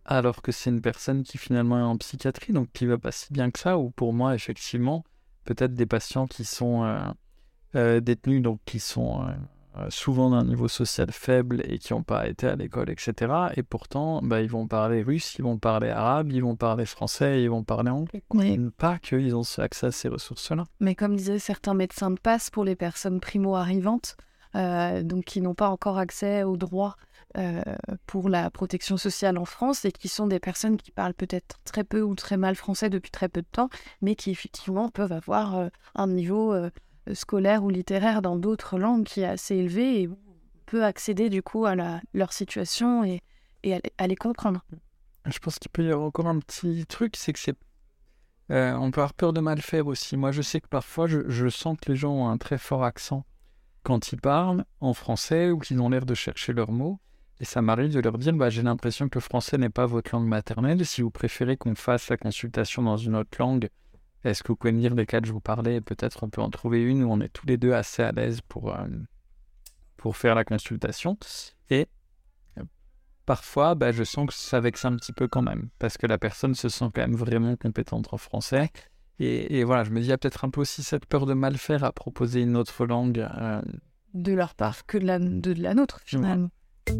alors 0.05 0.41
que 0.41 0.51
c'est 0.51 0.69
une 0.69 0.81
personne 0.81 1.23
qui 1.23 1.37
finalement 1.37 1.77
est 1.77 1.83
en 1.83 1.97
psychiatrie, 1.97 2.53
donc 2.53 2.69
qui 2.71 2.85
va 2.85 2.97
pas 2.97 3.11
si 3.11 3.33
bien 3.33 3.51
que 3.51 3.59
ça, 3.59 3.77
ou 3.77 3.89
pour 3.89 4.13
moi, 4.13 4.33
effectivement, 4.33 5.03
peut-être 5.43 5.73
des 5.73 5.85
patients 5.85 6.27
qui 6.27 6.45
sont 6.45 6.83
euh, 6.83 6.99
euh, 7.75 7.99
détenus, 7.99 8.41
donc 8.41 8.59
qui 8.65 8.79
sont 8.79 9.21
euh, 9.21 9.33
souvent 9.89 10.29
d'un 10.29 10.43
niveau 10.43 10.67
social 10.67 11.11
faible 11.11 11.61
et 11.65 11.77
qui 11.77 11.93
n'ont 11.93 12.03
pas 12.03 12.27
été 12.27 12.47
à 12.47 12.55
l'école, 12.55 12.89
etc. 12.89 13.33
Et 13.55 13.63
pourtant, 13.63 14.21
bah, 14.23 14.41
ils 14.41 14.49
vont 14.49 14.67
parler 14.67 15.01
russe, 15.01 15.35
ils 15.37 15.43
vont 15.43 15.57
parler 15.57 15.89
arabe, 15.89 16.31
ils 16.31 16.41
vont 16.41 16.55
parler 16.55 16.85
français, 16.85 17.43
ils 17.43 17.49
vont 17.49 17.63
parler 17.63 17.91
anglais. 17.91 18.23
Mais... 18.33 18.57
Pas 18.77 18.97
qu'ils 18.99 19.35
ont 19.35 19.43
accès 19.57 19.87
à 19.87 19.91
ces 19.91 20.07
ressources-là. 20.07 20.65
Mais 20.79 20.95
comme 20.95 21.15
disaient 21.15 21.39
certains 21.39 21.73
médecins 21.73 22.11
de 22.11 22.19
passe 22.19 22.49
pour 22.49 22.63
les 22.63 22.75
personnes 22.75 23.19
primo-arrivantes, 23.19 24.17
euh, 24.55 25.03
donc 25.03 25.25
qui 25.25 25.41
n'ont 25.41 25.53
pas 25.53 25.69
encore 25.69 25.97
accès 25.97 26.43
aux 26.43 26.57
droits 26.57 26.95
euh, 27.37 27.61
pour 28.05 28.29
la 28.29 28.49
protection 28.49 28.97
sociale 28.97 29.37
en 29.37 29.45
France 29.45 29.85
et 29.85 29.91
qui 29.91 30.07
sont 30.07 30.27
des 30.27 30.39
personnes 30.39 30.77
qui 30.77 30.91
parlent 30.91 31.13
peut-être 31.13 31.59
très 31.65 31.83
peu 31.83 32.01
ou 32.01 32.15
très 32.15 32.37
mal 32.37 32.55
français 32.55 32.89
depuis 32.89 33.11
très 33.11 33.29
peu 33.29 33.41
de 33.41 33.47
temps, 33.51 33.69
mais 34.01 34.15
qui 34.15 34.31
effectivement 34.31 34.89
peuvent 34.89 35.11
avoir 35.11 35.69
un 35.95 36.07
niveau 36.07 36.55
scolaire 37.13 37.63
ou 37.63 37.69
littéraire 37.69 38.21
dans 38.21 38.35
d'autres 38.35 38.77
langues 38.77 39.03
qui 39.03 39.21
est 39.21 39.25
assez 39.25 39.55
élevé 39.55 40.01
et 40.01 40.09
peut 40.65 40.83
accéder 40.83 41.29
du 41.29 41.41
coup 41.41 41.65
à 41.65 41.75
la, 41.75 42.01
leur 42.13 42.33
situation 42.33 43.03
et, 43.03 43.21
à, 43.97 44.07
les 44.07 44.15
comprendre. 44.15 44.63
Je 45.25 45.39
pense 45.39 45.59
qu'il 45.59 45.71
peut 45.71 45.83
y 45.83 45.91
avoir 45.91 46.07
encore 46.07 46.27
un 46.27 46.39
petit 46.39 46.85
truc, 46.85 47.15
c'est 47.17 47.33
que 47.33 47.39
c'est 47.39 47.57
euh, 48.49 48.73
on 48.75 48.91
peut 48.91 49.01
avoir 49.01 49.13
peur 49.13 49.33
de 49.33 49.41
mal 49.41 49.61
faire 49.61 49.87
aussi. 49.87 50.15
Moi, 50.15 50.31
je 50.31 50.41
sais 50.41 50.61
que 50.61 50.69
parfois, 50.69 51.07
je, 51.07 51.27
je, 51.27 51.49
sens 51.49 51.77
que 51.81 51.91
les 51.91 51.97
gens 51.97 52.13
ont 52.13 52.29
un 52.29 52.37
très 52.37 52.57
fort 52.57 52.85
accent 52.85 53.25
quand 53.83 54.13
ils 54.13 54.21
parlent 54.21 54.63
en 54.79 54.93
français 54.93 55.51
ou 55.51 55.59
qu'ils 55.59 55.81
ont 55.81 55.89
l'air 55.89 56.05
de 56.05 56.13
chercher 56.13 56.53
leurs 56.53 56.71
mots. 56.71 56.99
Et 57.39 57.45
ça 57.45 57.61
m'arrive 57.61 57.93
de 57.93 57.99
leur 57.99 58.17
dire 58.17 58.33
bah, 58.33 58.49
j'ai 58.49 58.63
l'impression 58.63 59.09
que 59.09 59.17
le 59.17 59.21
français 59.21 59.57
n'est 59.57 59.69
pas 59.69 59.85
votre 59.85 60.15
langue 60.15 60.27
maternelle. 60.27 60.85
Si 60.85 61.01
vous 61.01 61.11
préférez 61.11 61.57
qu'on 61.57 61.75
fasse 61.75 62.09
la 62.09 62.17
consultation 62.17 62.81
dans 62.81 62.97
une 62.97 63.15
autre 63.15 63.37
langue, 63.39 63.69
est-ce 64.23 64.43
que 64.43 64.49
vous 64.49 64.55
pouvez 64.55 64.73
me 64.73 64.79
dire 64.79 64.95
lesquels 64.95 65.25
je 65.25 65.31
vous 65.31 65.39
parlais? 65.39 65.81
Peut-être 65.81 66.23
on 66.23 66.29
peut 66.29 66.41
en 66.41 66.49
trouver 66.49 66.81
une 66.81 67.03
où 67.03 67.11
on 67.11 67.21
est 67.21 67.29
tous 67.29 67.45
les 67.45 67.57
deux 67.57 67.73
assez 67.73 68.03
à 68.03 68.11
l'aise 68.11 68.41
pour, 68.41 68.73
euh, 68.73 68.87
pour 69.95 70.17
faire 70.17 70.35
la 70.35 70.43
consultation. 70.43 71.17
Et 71.69 71.87
euh, 72.57 72.63
parfois, 73.25 73.75
bah, 73.75 73.91
je 73.91 74.03
sens 74.03 74.27
que 74.27 74.33
ça 74.33 74.59
vexe 74.59 74.85
un 74.85 74.95
petit 74.95 75.13
peu 75.13 75.27
quand 75.27 75.41
même, 75.41 75.69
parce 75.79 75.97
que 75.97 76.07
la 76.07 76.17
personne 76.17 76.55
se 76.55 76.69
sent 76.69 76.85
quand 76.93 77.01
même 77.01 77.15
vraiment 77.15 77.55
compétente 77.55 78.13
en 78.13 78.17
français. 78.17 78.69
Et, 79.19 79.63
voilà, 79.63 79.83
je 79.83 79.89
me 79.89 79.99
dis, 79.99 80.05
il 80.05 80.09
y 80.09 80.13
a 80.13 80.17
peut-être 80.19 80.45
un 80.45 80.51
peu 80.51 80.61
aussi 80.61 80.83
cette 80.83 81.07
peur 81.07 81.25
de 81.25 81.33
mal 81.33 81.57
faire 81.57 81.83
à 81.83 81.91
proposer 81.91 82.41
une 82.41 82.55
autre 82.55 82.85
langue. 82.85 83.17
Euh, 83.17 83.61
de 84.13 84.33
leur 84.33 84.53
part 84.53 84.85
que 84.85 84.99
de 84.99 85.05
la, 85.05 85.17
de, 85.17 85.53
la 85.53 85.73
nôtre, 85.73 86.01
finalement. 86.05 86.49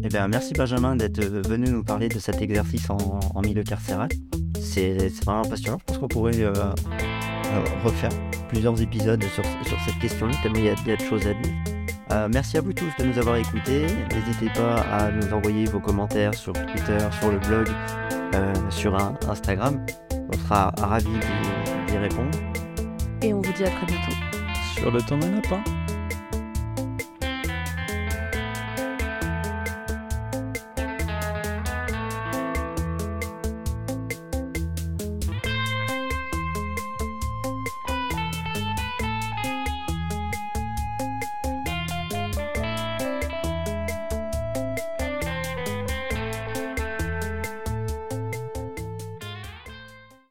Eh 0.02 0.08
bien, 0.08 0.26
merci 0.26 0.52
Benjamin 0.52 0.96
d'être 0.96 1.24
venu 1.48 1.70
nous 1.70 1.84
parler 1.84 2.08
de 2.08 2.18
cet 2.18 2.42
exercice 2.42 2.90
en, 2.90 2.98
en 2.98 3.40
milieu 3.40 3.62
carcéral. 3.62 4.08
C'est 4.60 4.96
vraiment 5.24 5.42
passionnant. 5.42 5.78
Je 5.80 5.84
pense 5.84 5.98
qu'on 5.98 6.08
pourrait 6.08 6.40
euh, 6.40 6.52
refaire 7.84 8.10
plusieurs 8.48 8.80
épisodes 8.80 9.22
sur, 9.34 9.44
sur 9.66 9.78
cette 9.86 9.98
question 10.00 10.30
tellement 10.42 10.58
il 10.58 10.64
y, 10.64 10.70
a, 10.70 10.96
de 10.96 11.02
choses 11.02 11.26
à 11.26 11.34
dire. 11.34 11.52
Euh, 12.10 12.28
merci 12.32 12.56
à 12.56 12.62
vous 12.62 12.72
tous 12.72 12.90
de 12.98 13.04
nous 13.04 13.18
avoir 13.18 13.36
écoutés. 13.36 13.86
N'hésitez 14.14 14.50
pas 14.54 14.76
à 14.76 15.10
nous 15.10 15.32
envoyer 15.32 15.66
vos 15.66 15.80
commentaires 15.80 16.34
sur 16.34 16.52
Twitter, 16.52 16.98
sur 17.20 17.30
le 17.30 17.38
blog, 17.38 17.68
euh, 18.34 18.54
sur 18.70 18.94
Instagram. 19.28 19.84
On 20.32 20.38
sera 20.38 20.72
ravis 20.78 21.08
d'y 21.86 21.98
répondre. 21.98 22.38
Et 23.22 23.34
on 23.34 23.40
vous 23.40 23.52
dit 23.52 23.64
à 23.64 23.70
très 23.70 23.86
bientôt. 23.86 24.12
Sur 24.76 24.90
le 24.90 25.02
temps 25.02 25.18
d'un 25.18 25.32
lapin. 25.32 25.62